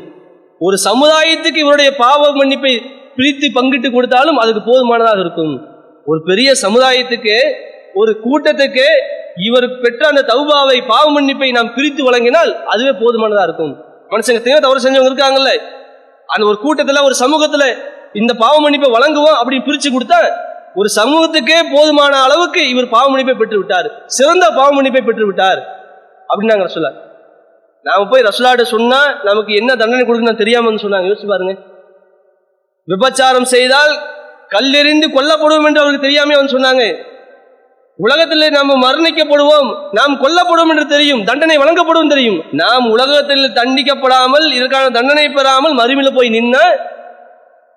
ஒரு 0.61 0.77
சமுதாயத்துக்கு 0.85 1.59
இவருடைய 1.65 1.89
பாவ 1.95 2.31
மன்னிப்பை 2.31 2.73
பிரித்து 3.17 3.47
பங்கிட்டு 3.55 3.89
கொடுத்தாலும் 3.91 4.37
அதுக்கு 4.37 4.61
போதுமானதாக 4.61 5.19
இருக்கும். 5.19 5.53
ஒரு 6.05 6.19
பெரிய 6.23 6.49
சமுதாயத்துக்கு 6.61 7.35
ஒரு 7.93 8.11
கூட்டத்துக்கு 8.25 8.85
இவர் 9.47 9.67
பெற்ற 9.79 10.01
அந்த 10.07 10.23
தௌபாவை 10.31 10.77
பாவ 10.87 11.05
மன்னிப்பை 11.11 11.49
நாம் 11.51 11.73
பிரித்து 11.73 12.01
வழங்கினால் 12.07 12.51
அதுவே 12.65 12.93
போதுமானதா 13.03 13.43
இருக்கும். 13.43 13.73
மனுஷங்க 14.11 14.41
தேவை 14.41 14.59
தவறு 14.59 14.83
செஞ்சவங்க 14.85 15.11
இருக்காங்கல்ல. 15.11 15.51
அந்த 16.29 16.43
ஒரு 16.51 16.57
கூட்டத்துல 16.65 17.03
ஒரு 17.03 17.15
சமூகத்துல 17.23 17.65
இந்த 18.13 18.33
பாவ 18.33 18.55
மன்னிப்பை 18.59 18.89
வழங்குவோம் 18.97 19.37
அப்படின்னு 19.39 19.67
பிரிச்சு 19.67 19.89
கொடுத்தா 19.93 20.19
ஒரு 20.75 20.89
சமூகத்துக்கே 20.95 21.57
போதுமான 21.73 22.21
அளவுக்கு 22.21 22.69
இவர் 22.69 22.89
பாவ 22.89 23.05
மன்னிப்பை 23.09 23.35
பெற்று 23.37 23.57
விட்டார். 23.57 23.87
சிறந்த 24.05 24.45
பாவ 24.49 24.69
மன்னிப்பை 24.75 25.01
பெற்று 25.05 25.25
விட்டார். 25.25 25.59
அப்படின்னு 26.29 26.53
நாங்க 26.53 26.65
ரசுலா. 26.67 26.91
நாம 27.83 28.07
போய் 28.09 28.21
ரசுலாட்ட 28.21 28.61
சொன்னா 28.61 28.99
நமக்கு 29.23 29.53
என்ன 29.53 29.75
தண்டனை 29.75 30.03
கொடுக்கணும் 30.05 30.41
தெரியாமன்னு 30.41 30.83
சொன்னாங்க. 30.83 31.07
யோசிச்சு 31.09 31.27
பாருங்க. 31.27 31.53
விபச்சாரம் 32.87 33.49
செய்தால் 33.55 33.93
கல்லெறிந்து 34.49 35.07
கொல்லப்படுவோம் 35.17 35.67
என்று 35.67 35.81
அவருக்கு 35.81 36.05
தெரியாம 36.07 36.35
வந்து 36.35 36.55
சொன்னாங்க. 36.57 36.83
உலகத்தில் 37.99 38.51
நாம் 38.51 38.83
மரணிக்கப்படுவோம் 38.83 39.67
நாம் 39.91 40.13
கொல்லப்படுவோம் 40.21 40.71
என்று 40.73 40.87
தெரியும் 40.87 41.23
தண்டனை 41.23 41.57
வழங்கப்படும் 41.57 42.07
தெரியும். 42.07 42.39
நாம் 42.51 42.89
உலகத்தில் 42.89 43.45
தண்டிக்கப்படாமல் 43.59 44.47
இதற்கான 44.51 44.89
தண்டனை 44.89 45.29
பெறாமல் 45.29 45.77
மறுமையில் 45.81 46.15
போய் 46.15 46.29
நின்னா 46.29 46.65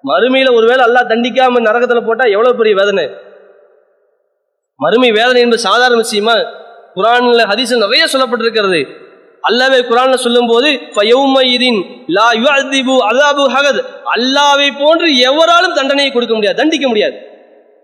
மறுமையில 0.05 0.49
ஒருவேளை 0.59 0.83
அல்லாஹ் 0.87 1.11
தண்டிக்காம 1.13 1.63
நரகத்துல 1.69 2.01
போட்டா 2.07 2.25
எவ்வளவு 2.35 2.59
பெரிய 2.61 2.75
வேதனை? 2.81 3.05
மறுமை 4.81 5.11
வேதனை 5.19 5.41
என்பது 5.45 5.67
சாதாரண 5.69 5.97
விஷயமா? 5.97 6.37
குரான்ல 6.97 7.43
ஹதீஸ் 7.53 7.73
நிறைய 7.85 8.05
சொல்லப்பட்டிருக்கிறது. 8.13 8.81
அல்லாவே 9.49 9.79
குரான்ல 9.91 10.17
சொல்லும் 10.25 10.51
போது 10.53 10.69
அல்லாவை 14.15 14.69
போன்று 14.83 15.09
எவராலும் 15.29 15.77
தண்டனையை 15.79 16.11
கொடுக்க 16.13 16.35
முடியாது 16.35 16.61
தண்டிக்க 16.61 16.87
முடியாது. 16.93 17.17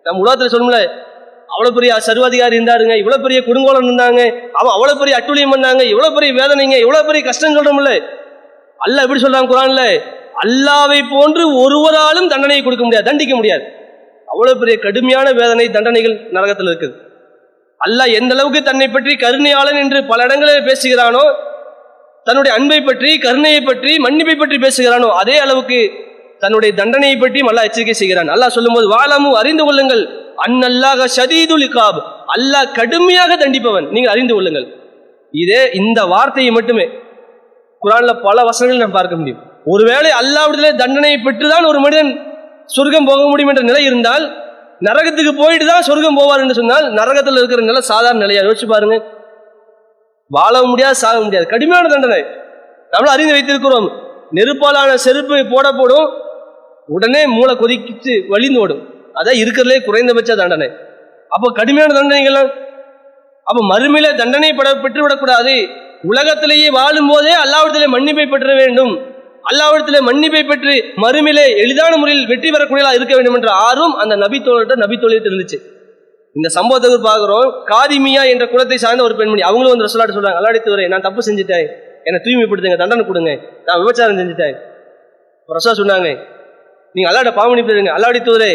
நம்ம 0.06 0.22
உலகத்துல 0.24 0.52
சொல்லல 0.54 0.80
அவ்வளவு 1.54 1.76
பெரிய 1.76 1.92
சர்வாதிகாரி 2.08 2.54
இருந்தாருங்க 2.58 2.94
இவ்வளவு 3.02 3.24
பெரிய 3.26 3.38
குடுங்கோலம் 3.48 3.86
இருந்தாங்க 3.88 4.20
அவன் 4.58 4.74
அவ்வளவு 4.76 5.00
பெரிய 5.00 5.14
அட்டுழியம் 5.18 5.52
பண்ணாங்க 5.54 5.82
இவ்வளவு 5.92 6.16
பெரிய 6.16 6.32
வேதனைங்க 6.40 6.76
இவ்வளவு 6.84 7.06
பெரிய 7.08 7.22
கஷ்டம் 7.28 7.56
சொல்றோம்ல. 7.56 7.92
அல்ல 8.84 9.02
எப்படி 9.04 9.22
சொல்றாங்க 9.24 9.50
குரான்ல? 9.52 9.82
அல்லாவை 10.42 11.00
போன்று 11.14 11.42
ஒருவராலும் 11.62 12.28
தண்டனையை 12.32 12.62
கொடுக்க 12.64 12.84
முடியாது 12.84 13.08
தண்டிக்க 13.10 13.34
முடியாது. 13.38 13.64
அவ்வளவு 14.32 14.60
பெரிய 14.60 14.76
கடுமையான 14.84 15.26
வேதனை 15.38 15.66
தண்டனைகள் 15.76 16.16
நரகத்தில் 16.36 16.70
இருக்குது. 16.70 16.94
அல்லாஹ் 17.80 18.12
எந்த 18.18 18.32
அளவுக்கு 18.36 18.60
தன்னை 18.70 18.86
பற்றி 18.94 19.12
கருணையாளன் 19.24 19.80
என்று 19.84 19.98
பல 20.10 20.22
இடங்களில் 20.28 20.68
பேசுகிறானோ 20.68 21.24
தன்னுடைய 22.26 22.52
அன்பை 22.58 22.80
பற்றி 22.88 23.10
கருணையை 23.26 23.60
பற்றி 23.68 23.92
மன்னிப்பை 24.06 24.36
பற்றி 24.42 24.56
பேசுகிறானோ 24.64 25.08
அதே 25.20 25.36
அளவுக்கு 25.44 25.80
தன்னுடைய 26.42 26.72
தண்டனையை 26.80 27.16
பற்றியும் 27.22 27.48
அல்லாஹ் 27.50 27.68
எச்சரிக்கை 27.68 27.96
செய்கிறான். 28.02 28.30
அல்லாஹ் 28.34 28.54
சொல்லும்போது 28.56 28.86
வாழமு 28.96 29.30
அறிந்து 29.40 29.64
கொள்ளுங்கள். 29.68 30.04
அன்னல்லாக 30.46 31.08
ஷதீதுல் 31.16 31.68
காப் 31.76 31.98
அல்லாஹ் 32.36 32.72
கடுமையாக 32.78 33.32
தண்டிப்பவன். 33.42 33.86
நீங்கள் 33.94 34.12
அறிந்து 34.14 34.34
கொள்ளுங்கள். 34.36 34.66
இதே 35.34 35.62
இந்த 35.80 36.00
வார்த்தையை 36.12 36.50
மட்டுமே 36.58 36.86
குரான்ல 37.82 38.12
பல 38.26 38.38
வசனங்கள் 38.48 38.82
நாம் 38.84 38.98
பார்க்க 38.98 39.20
முடியும். 39.20 39.42
ஒருவேளை 39.64 40.10
அல்லாவிடத்திலே 40.10 40.76
தண்டனையை 40.76 41.20
பெற்றுதான் 41.24 41.66
ஒரு 41.66 41.80
மனிதன் 41.80 42.20
சொர்க்கம் 42.66 43.04
போக 43.04 43.28
முடியும் 43.28 43.48
என்ற 43.48 43.62
நிலை 43.62 43.84
இருந்தால் 43.84 44.40
நரகத்துக்கு 44.80 45.32
போயிட்டு 45.36 45.66
தான் 45.66 45.82
சொர்க்கம் 45.82 46.18
போவார் 46.18 46.38
என்று 46.38 46.54
சொன்னால் 46.54 46.92
நரகத்தில் 46.92 47.36
இருக்கிற 47.36 47.62
நிலை 47.62 47.80
சாதாரண 47.80 48.18
நிலையா? 48.18 48.42
யோசிச்சு 48.42 48.66
பாருங்க. 48.66 49.04
வாழ 50.28 50.62
முடியாது 50.62 50.94
சாக 50.94 51.20
முடியாது. 51.20 51.46
கடுமையான 51.46 51.88
தண்டனை. 51.88 52.24
நம்மளும் 52.90 53.14
அறிந்து 53.14 53.32
வைத்திருக்கிறோம். 53.32 53.92
நெருப்பாலான 54.34 54.94
செருப்பு 54.94 55.34
போடப்படும். 55.34 56.12
உடனே 56.86 57.26
மூளை 57.26 57.56
கொதிச்சு 57.56 58.28
வழிந்து 58.28 58.60
ஓடும். 58.60 59.10
அதான் 59.14 59.40
இருக்கிறதுலே 59.42 59.84
குறைந்தபட்ச 59.84 60.36
தண்டனை. 60.36 60.70
அப்போ 61.28 61.52
கடுமையான 61.52 61.94
தண்டனைகள் 61.94 62.60
அப்போ 63.44 63.78
மறுமையில 63.78 64.14
தண்டனை 64.14 64.52
பட 64.52 64.70
பெற்றுவிடக்கூடாது 64.70 65.68
உலகத்திலேயே 66.02 66.70
வாழும் 66.70 67.08
போதே 67.08 67.34
அல்லாவிடத்திலே 67.34 67.86
மன்னிப்பை 67.86 68.30
பெற்ற 68.30 68.54
வேண்டும். 68.54 69.11
அல்லாவிடத்திலே 69.50 70.00
மன்னிப்பை 70.08 70.42
பெற்று 70.50 70.74
மறுமையிலே 71.04 71.46
எளிதான 71.62 71.92
முறையில் 72.00 72.26
வெற்றி 72.32 72.48
பெறக்கூடியதாக 72.54 72.98
இருக்க 72.98 73.14
வேண்டும் 73.18 73.36
என்ற 73.38 73.50
ஆர்வம் 73.68 73.96
அந்த 74.02 74.14
நபி 74.24 74.38
தோழர்கிட்ட 74.48 74.76
நபி 74.84 74.96
தோழிட்டு 75.04 75.30
இருந்துச்சு. 75.30 75.58
இந்த 76.36 76.48
சம்பவத்தை 76.56 76.98
பார்க்குறோம் 77.08 77.48
காதிமியா 77.70 78.22
என்ற 78.32 78.44
குலத்தை 78.52 78.76
சார்ந்த 78.84 79.02
ஒரு 79.08 79.14
பெண்மணி 79.20 79.42
அவங்களும் 79.48 79.72
வந்து 79.74 79.86
ரசோலாட்டு 79.86 80.16
சொல்றாங்க 80.18 80.60
துறை 80.68 80.84
நான் 80.92 81.06
தப்பு 81.08 81.22
செஞ்சுட்டேன். 81.28 81.66
என்னை 82.06 82.18
தூய்மைப்படுத்துங்க 82.26 82.78
தண்டனை 82.82 83.02
கொடுங்க. 83.08 83.32
நான் 83.66 83.80
விபச்சாரம் 83.80 84.20
செஞ்சுட்டேன். 84.20 84.54
ரசா 85.56 85.72
சொன்னாங்க 85.80 86.08
நீங்க 86.94 87.06
அல்லாட 87.10 87.30
பாவனிப்படுங்க 87.40 87.90
அல்லாடித்தவரே 87.96 88.52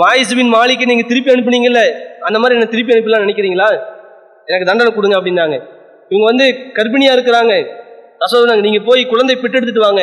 மாயிசுபின் 0.00 0.52
மாலிக்கு 0.56 0.90
நீங்க 0.90 1.04
திருப்பி 1.10 1.32
அனுப்புனீங்கல்ல 1.32 1.80
அந்த 2.28 2.36
மாதிரி 2.42 2.56
என்ன 2.58 2.68
திருப்பி 2.74 2.94
அனுப்பலாம் 2.94 3.24
நினைக்கிறீங்களா? 3.24 3.68
எனக்கு 4.48 4.68
தண்டனை 4.70 4.90
கொடுங்க 4.94 5.16
அப்படின்னாங்க. 5.18 5.56
இவங்க 6.10 6.26
வந்து 6.30 6.46
கர்ப்பிணியா 6.78 7.12
இருக்கிறாங்க. 7.16 7.54
ரசோ 8.22 8.36
சொன்னாங்க 8.42 8.64
நீங்க 8.68 8.80
போய் 8.88 9.02
குழந்தை 9.12 9.34
பெற்றெடுத்துட்டு 9.42 9.86
வாங்க. 9.86 10.02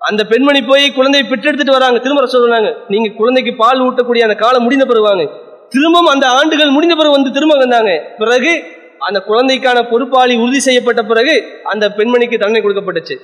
அந்த 0.00 0.24
பெண்மணி 0.24 0.60
போய் 0.70 0.84
குழந்தையை 0.98 1.24
பெற்றெடுத்துட்டு 1.30 1.76
வராங்க. 1.76 1.98
திரும்ப 1.98 2.20
ரசோ 2.24 2.38
சொன்னாங்க 2.44 2.70
நீங்க 2.88 3.08
குழந்தைக்கு 3.20 3.54
பால் 3.62 3.80
ஊட்டக்கூடிய 3.86 4.26
அந்த 4.26 4.34
காலம் 4.34 4.64
முடிந்த 4.66 4.84
பிறகு 4.84 5.06
வாங்க. 5.10 5.24
திரும்பவும் 5.68 6.12
அந்த 6.14 6.26
ஆண்டுகள் 6.26 6.70
முடிந்த 6.76 6.94
பிறகு 6.94 7.16
வந்து 7.16 7.30
திரும்ப 7.30 7.56
வந்தாங்க. 7.56 7.92
பிறகு 8.18 8.52
அந்த 8.98 9.18
குழந்தைக்கான 9.26 9.82
பொறுப்பாளி 9.90 10.34
உறுதி 10.36 10.60
செய்யப்பட்ட 10.60 11.02
பிறகு 11.02 11.34
அந்த 11.64 11.88
பெண்மணிக்கு 11.88 12.38
தண்டனை 12.38 12.62
கொடுக்கப்பட்டுச்சு. 12.62 13.16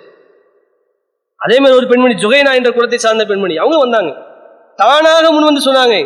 அதே 1.37 1.57
மாதிரி 1.59 1.79
ஒரு 1.79 1.87
பெண்மணி 1.87 2.15
ஜுகைனா 2.15 2.53
என்ற 2.59 2.71
குலத்தை 2.71 2.95
சார்ந்த 2.95 3.25
பெண்மணி 3.25 3.57
அவங்க 3.57 3.79
வந்தாங்க. 3.79 4.11
தானாக 4.77 5.33
முன் 5.33 5.49
வந்து 5.49 5.65
சொன்னாங்க. 5.67 5.97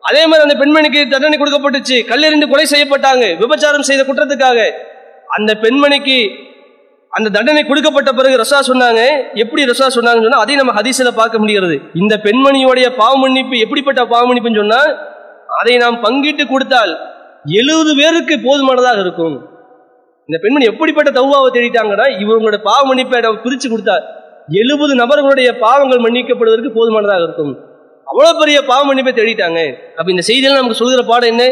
அதே 0.00 0.26
மாதிரி 0.26 0.42
அந்த 0.46 0.56
பெண்மணிக்கு 0.62 1.00
தண்டனை 1.08 1.38
கொடுக்கப்பட்டுச்சு. 1.38 1.96
கல்லெறிந்து 2.10 2.48
கொலை 2.48 2.66
செய்யப்பட்டாங்க. 2.72 3.24
விபச்சாரம் 3.42 3.88
செய்த 3.90 4.02
குற்றத்துக்காக. 4.02 4.58
அந்த 5.36 5.54
பெண்மணிக்கு 5.54 6.18
அந்த 7.16 7.28
தண்டனை 7.34 7.62
கொடுக்கப்பட்ட 7.66 8.10
பிறகு 8.18 8.34
ரசா 8.40 8.58
சொன்னாங்க. 8.70 9.00
எப்படி 9.42 9.62
ரசா 9.70 9.86
சொன்னாங்கன்னு 9.96 10.26
சொன்னா 10.26 10.42
அதையும் 10.44 10.62
நம்ம 10.62 10.74
ஹதீசில 10.80 11.10
பார்க்க 11.20 11.42
முடிகிறது. 11.42 11.76
இந்த 12.00 12.14
பெண்மணியோடைய 12.24 12.88
பாவ 13.00 13.12
மன்னிப்பு 13.22 13.58
எப்படிப்பட்ட 13.64 14.00
பாவ 14.14 14.22
மன்னிப்புன்னு 14.28 14.62
சொன்னா 14.62 14.80
அதை 15.60 15.76
நாம் 15.76 16.02
பங்கிட்டு 16.04 16.44
கொடுத்தால் 16.48 16.92
எழுபது 17.60 17.92
பேருக்கு 18.00 18.34
போதுமானதாக 18.46 19.00
இருக்கும். 19.04 19.36
இந்த 20.28 20.38
பெண்மணி 20.42 20.64
எப்படிப்பட்ட 20.70 21.10
தௌவாவை 21.18 21.48
தேடிட்டாங்கன்னா 21.56 22.06
இவங்களோட 22.22 22.56
பாவ 22.68 22.80
மன்னிப்பை 22.88 23.20
நம்ம 23.26 23.40
பிரிச்சு 23.44 23.68
கொடுத்தா 23.74 23.96
எழுபது 24.60 24.92
நபர்களுடைய 25.02 25.48
பாவங்கள் 25.64 26.04
மன்னிக்கப்படுவதற்கு 26.06 26.70
போதுமானதாக 26.78 27.24
இருக்கும். 27.26 27.52
அவ்வளவு 28.10 28.38
பெரிய 28.42 28.58
பாவ 28.70 28.82
மன்னிப்பை 28.88 29.12
தேடிட்டாங்க. 29.20 29.60
அப்ப 29.96 30.08
இந்த 30.14 30.22
செய்தியெல்லாம் 30.28 30.62
நமக்கு 30.62 30.82
சொல்கிற 30.82 31.02
பாடம் 31.10 31.32
என்ன? 31.32 31.44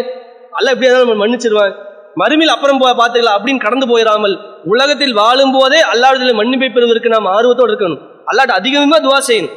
அல்ல 0.59 0.69
எப்படியா 0.75 0.93
நம்ம 1.05 1.17
மன்னிச்சிருவான். 1.23 1.75
மறுமையில் 2.21 2.55
அப்புறம் 2.55 2.81
போ 2.83 2.89
பார்த்துக்கலாம். 3.01 3.37
அப்படின்னு 3.39 3.65
கடந்து 3.67 3.87
போயிடாமல் 3.93 4.35
உலகத்தில் 4.73 5.15
வாழும் 5.21 5.55
போதே 5.57 5.81
அல்லாவிடத்தில் 5.93 6.39
மன்னிப்பை 6.41 6.69
பெறுவதற்கு 6.77 7.15
நாம் 7.15 7.33
ஆர்வத்தோடு 7.37 7.71
இருக்கணும். 7.73 8.03
அல்லாட்ட 8.31 8.55
அதிகமாக 8.61 9.01
துவா 9.07 9.19
செய்யணும். 9.29 9.55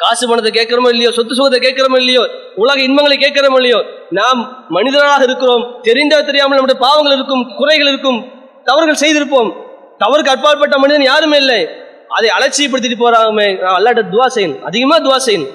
காசு 0.00 0.24
பணத்தை 0.30 0.50
கேட்கிறோமோ 0.56 0.88
இல்லையோ 0.94 1.10
சொத்து 1.16 1.36
சுகத்தை 1.38 1.58
கேட்கிறோமோ 1.62 1.96
இல்லையோ 2.02 2.24
உலக 2.62 2.78
இன்பங்களை 2.88 3.16
கேட்கிறோமோ 3.22 3.56
இல்லையோ 3.60 3.80
நாம் 4.18 4.40
மனிதனாக 4.76 5.22
இருக்கிறோம். 5.28 5.64
தெரிந்த 5.86 6.20
தெரியாமல் 6.28 6.58
நம்முடைய 6.58 6.78
பாவங்கள் 6.84 7.16
இருக்கும் 7.18 7.42
குறைகள் 7.60 7.90
இருக்கும் 7.92 8.18
தவறுகள் 8.68 9.00
செய்திருப்போம். 9.02 9.50
தவறுக்கு 10.02 10.32
அப்பாற்பட்ட 10.34 10.74
மனிதன் 10.82 11.08
யாருமே 11.10 11.38
இல்லை. 11.44 11.60
அதை 12.16 12.28
அலட்சியப்படுத்திட்டு 12.36 12.98
போறாமே 13.04 13.48
நான் 13.62 13.76
அல்லாட்ட 13.78 14.04
துவா 14.12 14.26
செய்யணும். 14.36 14.60
அதிகமாக 14.68 15.00
துவா 15.06 15.18
செய்யணும். 15.26 15.54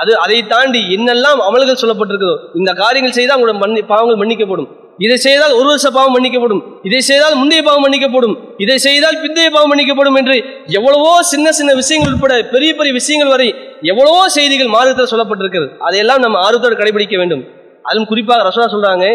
அது 0.00 0.12
அதை 0.24 0.38
தாண்டி 0.52 0.80
என்னெல்லாம் 0.96 1.40
அமல்கள் 1.48 1.80
சொல்லப்பட்டிருக்கிறதோ 1.82 2.36
இந்த 2.60 2.70
காரியங்கள் 2.82 3.18
செய்தால் 3.18 3.36
உங்களோட 3.38 3.58
மன்னி 3.64 3.82
பாவங்கள் 3.92 4.20
மன்னிக்கப்படும். 4.22 4.70
இதை 5.04 5.16
செய்தால் 5.24 5.54
ஒரு 5.58 5.66
வருஷ 5.70 5.86
பாவம் 5.96 6.14
மன்னிக்கப்படும். 6.16 6.62
இதை 6.88 7.00
செய்தால் 7.08 7.36
முந்தைய 7.40 7.62
பாவம் 7.68 7.84
மன்னிக்கப்படும். 7.84 8.34
இதை 8.64 8.76
செய்தால் 8.86 9.18
பிந்தைய 9.22 9.48
பாவம் 9.54 9.70
மன்னிக்கப்படும் 9.72 10.16
என்று 10.20 10.36
எவ்வளவோ 10.78 11.12
சின்ன 11.32 11.52
சின்ன 11.58 11.70
விஷயங்கள் 11.80 12.14
உட்பட 12.14 12.34
பெரிய 12.54 12.70
பெரிய 12.78 12.92
விஷயங்கள் 12.98 13.32
வரை 13.34 13.48
எவ்வளவோ 13.90 14.22
செய்திகள் 14.36 14.70
மாறுதல் 14.74 15.10
சொல்லப்பட்டிருக்கிறது. 15.12 15.68
அதையெல்லாம் 15.86 16.22
நம்ம 16.24 16.38
ஆர்வத்தோடு 16.46 16.80
கடைபிடிக்க 16.80 17.16
வேண்டும். 17.22 17.44
அதுவும் 17.88 18.08
குறிப்பாக 18.10 18.44
ரசோலா 18.48 18.68
சொல்றாங்க 18.74 19.06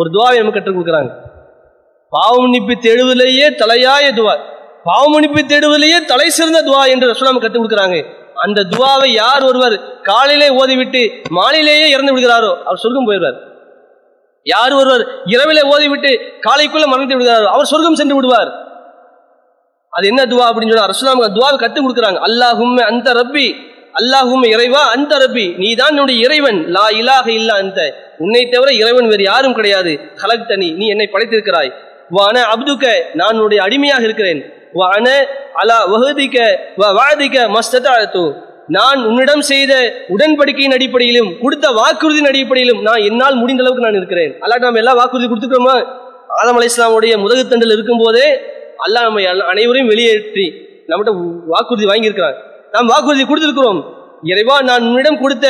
ஒரு 0.00 0.08
துவாவை 0.16 0.36
நமக்கு 0.42 0.58
கற்றுக் 0.58 0.76
கொடுக்குறாங்க. 0.76 1.10
பாவ 2.12 2.34
மன்னிப்பு 2.42 2.74
தேடுவதிலேயே 2.86 3.46
தலையாய 3.62 4.06
துவா. 4.18 4.34
பாவ 4.88 5.02
மன்னிப்பு 5.14 5.40
தேடுவதிலேயே 5.52 5.98
தலை 6.12 6.28
சிறந்த 6.36 6.60
துவா 6.68 6.82
என்று 6.92 7.08
ரசோலா 7.12 7.32
கற்றுக் 7.44 7.62
கொடுக்குறாங்க. 7.62 7.98
அந்த 8.44 8.60
துவாவை 8.74 9.08
யார் 9.22 9.42
ஒருவர் 9.48 9.76
காலையிலே 10.10 10.48
ஓதிவிட்டு 10.60 11.02
மாலையிலேயே 11.38 11.88
இறந்து 11.94 12.14
விடுகிறாரோ 12.14 12.52
அவர் 12.68 12.82
சொல்லும் 12.84 13.08
போயிடுவார். 13.08 13.36
யார் 14.52 14.72
ஒருவர் 14.80 15.02
இரவிலே 15.32 15.62
ஓதிவிட்டு 15.72 16.10
காலைக்குள்ள 16.46 16.86
மறந்து 16.92 17.14
விடுகிறாரோ 17.16 17.48
அவர் 17.54 17.70
சொர்க்கம் 17.72 18.00
சென்று 18.00 18.16
விடுவார். 18.18 18.50
அது 19.92 20.04
என்ன 20.12 20.22
துவா 20.32 20.46
அப்படின்னு 20.50 20.72
சொன்னா 20.72 20.90
ரசூலாம் 20.92 21.22
துவாவை 21.36 21.56
கற்றுக் 21.62 21.84
கொடுக்குறாங்க. 21.84 22.20
அல்லாஹும் 22.28 22.74
அந்த 22.90 23.08
ரப்பி 23.20 23.46
அல்லாஹும் 24.00 24.44
இறைவா 24.54 24.82
அந்த 24.96 25.12
ரப்பி 25.22 25.46
நீ 25.62 25.68
தான் 25.80 25.92
என்னுடைய 25.94 26.18
இறைவன் 26.26 26.58
லா 26.76 26.86
இலாக 27.00 27.26
இல்ல 27.40 27.50
அந்த. 27.62 27.80
உன்னை 28.24 28.42
தவிர 28.54 28.70
இறைவன் 28.82 29.10
வேறு 29.12 29.24
யாரும் 29.30 29.56
கிடையாது. 29.58 29.92
கலக்தனி 30.22 30.68
நீ 30.80 30.86
என்னை 30.94 31.06
படைத்திருக்கிறாய். 31.14 31.70
வான 32.16 32.36
அப்துக்க 32.54 32.86
நான் 33.20 33.36
உன்னுடைய 33.38 33.60
அடிமையாக 33.66 34.02
இருக்கிறேன். 34.08 34.40
வான 34.80 35.06
அலா 35.62 35.78
வஹதிக்க 35.92 36.36
வாதிக்க 36.98 37.46
மஸ்தத்தா 37.56 37.94
நான் 38.76 39.00
உன்னிடம் 39.08 39.42
செய்த 39.50 39.72
உடன்படிக்கையின் 40.14 40.74
அடிப்படையிலும் 40.76 41.30
கொடுத்த 41.42 41.66
வாக்குறுதியின் 41.78 42.28
அடிப்படையிலும் 42.30 42.80
நான் 42.86 43.04
என்னால் 43.08 43.40
முடிந்த 43.40 43.62
அளவுக்கு 43.62 43.86
நான் 43.86 43.98
இருக்கிறேன். 44.00 44.32
அல்லாட்ட 44.42 44.68
நம்ம 44.68 44.80
எல்லா 44.82 44.94
வாக்குறுதி 45.00 45.26
கொடுத்துக்கிறோமா 45.28 45.74
ஆதம் 46.40 46.58
அலை 46.58 46.68
இஸ்லாமுடைய 46.70 47.14
முதுகுத்தண்டில் 47.24 47.74
இருக்கும்போதே 47.76 48.26
அல்லாஹ் 48.84 49.06
நம்ம 49.08 49.44
அனைவரையும் 49.52 49.90
வெளியேற்றி 49.92 50.46
நம்மகிட்ட 50.88 51.12
வாக்குறுதி 51.52 51.86
வாங்கியிருக்கிறான் 51.90 52.38
நாம் 52.74 52.90
வாக்குறுதி 52.92 53.24
கொடுத்திருக்கிறோம். 53.26 53.80
இறைவா 54.32 54.56
நான் 54.70 54.86
உன்னிடம் 54.88 55.20
கொடுத்த 55.22 55.46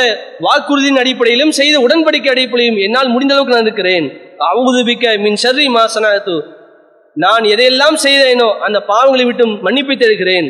வாக்குறுதியின் 0.47 1.01
அடிப்படையிலும் 1.03 1.55
செய்த 1.61 1.77
உடன்படிக்கை 1.87 2.31
அடிப்படையிலும் 2.35 2.83
என்னால் 2.87 3.13
முடிந்த 3.15 3.35
அளவுக்கு 3.35 3.57
நான் 3.57 3.69
இருக்கிறேன். 3.69 4.07
அவுதுபிக்க 4.51 5.15
மின் 5.25 5.41
சர்ரி 5.45 5.67
மாசனாத்து 5.79 6.37
நான் 7.17 7.45
எதையெல்லாம் 7.55 7.97
செய்தேனோ 8.05 8.49
அந்த 8.67 8.79
பாவங்களை 8.91 9.25
விட்டும் 9.27 9.53
மன்னிப்பை 9.67 9.97
தேடுகிறேன் 9.97 10.49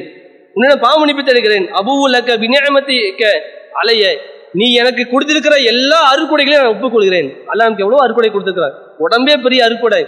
உன்னிடம் 0.54 0.80
பாவ 0.80 0.98
மன்னிப்பு 0.98 1.22
தேடுகிறேன். 1.22 1.66
அபூலக்க 1.80 2.36
விநியமத்திக்க 2.42 3.24
அலைய. 3.72 4.04
நீ 4.52 4.74
எனக்கு 4.74 5.06
கொடுத்திருக்கிற 5.10 5.56
எல்லா 5.56 5.98
அறுக்குடைகளையும் 6.12 6.62
நான் 6.62 6.74
ஒப்புக்கொள்கிறேன். 6.74 7.28
அல்ல 7.46 7.64
நமக்கு 7.64 7.84
எவ்வளவு 7.84 8.04
அறுக்குடை 8.04 8.28
கொடுத்துருக்கிறார். 8.32 8.74
உடம்பே 8.98 9.36
பெரிய 9.36 9.60
அறுக்குடை 9.68 10.02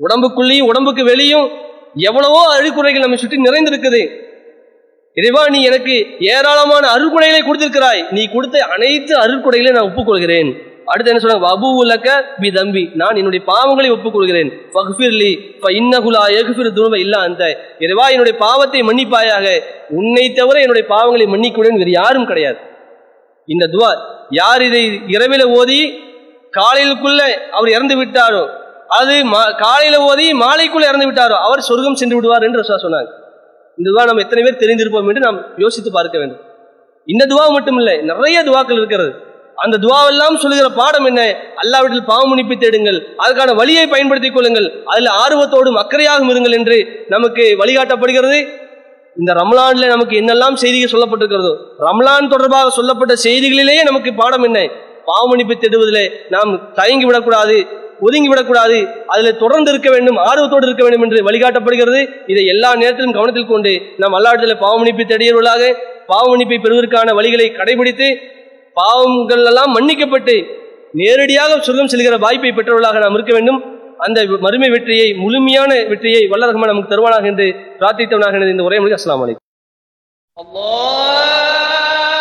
உடம்புக்குள்ளேயும் 0.00 0.68
உடம்புக்கு 0.70 1.04
வெளியும் 1.04 1.48
எவ்வளவோ 1.94 2.40
அழுக்குறைகள் 2.54 3.04
நம்ம 3.04 3.16
சுற்றி 3.16 3.36
நிறைந்திருக்குது. 3.36 4.02
இறைவா 5.14 5.48
நீ 5.48 5.62
எனக்கு 5.62 5.94
ஏராளமான 6.18 6.84
அறுக்குடைகளை 6.94 7.42
கொடுத்திருக்கிறாய். 7.44 8.00
நீ 8.10 8.22
கொடுத்த 8.34 8.64
அனைத்து 8.74 9.14
அறுக்குடைகளையும் 9.18 9.78
நான் 9.78 9.90
ஒப்புக்கொள்கிறேன். 9.90 10.50
அடுத்து 10.84 11.12
என்ன 11.12 11.22
சொல்றாங்க? 11.22 11.50
அபு 11.50 11.76
உலக 11.76 12.24
பி 12.40 12.50
தம்பி. 12.50 12.90
நான் 12.94 13.16
என்னுடைய 13.16 13.44
பாவங்களை 13.46 13.90
ஒப்புக்கொள்கிறேன். 13.90 14.52
ஃபக்ஃபிர்லி 14.74 15.38
ஃப 15.60 15.70
இன்னகுலா 15.70 16.32
யக்ஃபிர் 16.32 16.72
துனுப 16.72 16.98
இல்லா 16.98 17.20
அந்த 17.20 17.58
இறைவா 17.78 18.08
என்னுடைய 18.08 18.38
பாவத்தை 18.38 18.80
மன்னிப்பாயாக. 18.80 19.60
உன்னை 19.88 20.32
தவிர 20.32 20.60
என்னுடைய 20.60 20.88
பாவங்களை 20.88 21.26
மன்னிக்கூடன் 21.30 21.76
வேறு 21.76 21.90
யாரும் 21.90 22.26
கிடையாது. 22.26 22.56
இந்த 23.46 23.66
துவா 23.66 23.96
யார் 24.30 24.62
இதை 24.62 25.00
இரவில 25.06 25.42
ஓதி 25.42 25.98
காலையிலுக்குள்ள 26.56 27.18
அவர் 27.50 27.68
இறந்து 27.68 28.04
விட்டாரோ 28.04 28.48
அது 28.88 29.12
மா- 29.12 29.56
காலையில 29.56 30.00
ஓதி 30.00 30.32
மாலைக்குள்ள 30.32 30.82
இறந்து 30.82 31.12
விட்டாரோ 31.12 31.36
அவர் 31.38 31.60
சொர்க்கம் 31.60 31.94
சென்று 31.94 32.14
விடுவார் 32.14 32.42
என்று 32.42 32.60
சொன்னாங்க. 32.60 33.08
இந்த 33.76 33.90
துவா 33.90 34.04
நம்ம 34.04 34.22
எத்தனை 34.22 34.44
பேர் 34.44 34.68
தெரிந்திருப்போம் 34.68 35.08
என்று 35.08 35.20
நாம் 35.20 35.44
யோசித்து 35.56 35.92
பார்க்க 35.92 36.18
வேண்டும். 36.18 36.40
இந்த 37.06 37.26
துவா 37.26 37.52
மட்டும் 37.52 37.76
இல்லை 37.76 37.98
நிறைய 37.98 38.42
துவாக்கள் 38.42 38.76
இருக்கிறது. 38.76 39.14
அந்த 39.64 39.76
துவாவெல்லாம் 39.84 40.40
சொல்லுகிற 40.42 40.68
பாடம் 40.80 41.06
என்ன? 41.10 41.22
அல்லாவிட்டில் 41.62 42.08
பாவ 42.10 42.56
தேடுங்கள். 42.62 42.98
அதற்கான 43.16 43.52
வழியை 43.60 43.84
பயன்படுத்திக் 43.86 44.34
கொள்ளுங்கள். 44.36 44.68
அதில் 44.84 45.10
ஆர்வத்தோடும் 45.22 45.78
அக்கறையாகவும் 45.82 46.32
இருங்கள் 46.32 46.56
என்று 46.58 46.78
நமக்கு 47.08 47.44
வழிகாட்டப்படுகிறது. 47.60 48.38
இந்த 49.20 49.30
ரம்லான்ல 49.40 49.86
நமக்கு 49.94 50.14
என்னெல்லாம் 50.20 50.60
செய்திகள் 50.62 50.92
சொல்லப்பட்டிருக்கிறதோ 50.94 51.52
ரம்லான் 51.88 52.32
தொடர்பாக 52.34 52.70
சொல்லப்பட்ட 52.70 53.14
செய்திகளிலேயே 53.24 53.82
நமக்கு 53.90 54.10
பாடம் 54.14 54.46
என்ன? 54.48 54.60
பாவ 55.08 55.36
தேடுவதிலே 55.36 56.04
நாம் 56.34 56.50
தயங்கி 56.74 57.04
விடக்கூடாது 57.04 57.56
ஒதுங்கி 58.06 58.28
விடக்கூடாது. 58.28 58.78
அதில் 59.06 59.40
தொடர்ந்து 59.42 59.70
இருக்க 59.70 59.90
வேண்டும் 59.90 60.18
ஆர்வத்தோடு 60.28 60.66
இருக்க 60.68 60.82
வேண்டும் 60.84 61.04
என்று 61.04 61.26
வழிகாட்டப்படுகிறது. 61.28 62.00
இதை 62.26 62.42
எல்லா 62.46 62.70
நேரத்திலும் 62.82 63.16
கவனத்தில் 63.18 63.50
கொண்டு 63.52 63.72
நாம் 63.96 64.16
அல்லாடத்தில் 64.18 64.62
பாவமன்னிப்பை 64.64 65.04
தேடியவர்களாக 65.12 65.62
பாவமணிப்பை 66.12 66.58
பெறுவதற்கான 66.62 67.12
வழிகளை 67.18 67.46
கடைபிடித்து 67.58 68.08
பாவங்கள் 68.74 69.44
எல்லாம் 69.50 69.74
மன்னிக்கப்பட்டு 69.76 70.34
நேரடியாக 71.00 71.52
சொர்க்கம் 71.66 71.92
செல்கிற 71.92 72.16
வாய்ப்பை 72.18 72.50
பெற்றவர்களாக 72.52 73.00
நாம் 73.04 73.16
இருக்க 73.18 73.32
வேண்டும். 73.32 73.60
அந்த 73.98 74.18
மறுமை 74.44 74.68
வெற்றியை 74.70 75.08
முழுமையான 75.14 75.70
வெற்றியை 75.90 76.22
வல்ல 76.32 76.48
ரகமான 76.50 76.72
நமக்கு 76.72 76.92
தருவானாக 76.92 77.30
என்று 77.32 77.46
பிரார்த்தித்தவனாக 77.80 78.50
இந்த 78.54 78.66
உரையை 78.68 78.82
முடிவு 78.84 79.00
அஸ்லாம் 79.00 79.22
வலைக்கம் 79.22 79.40
Allah 80.36 82.11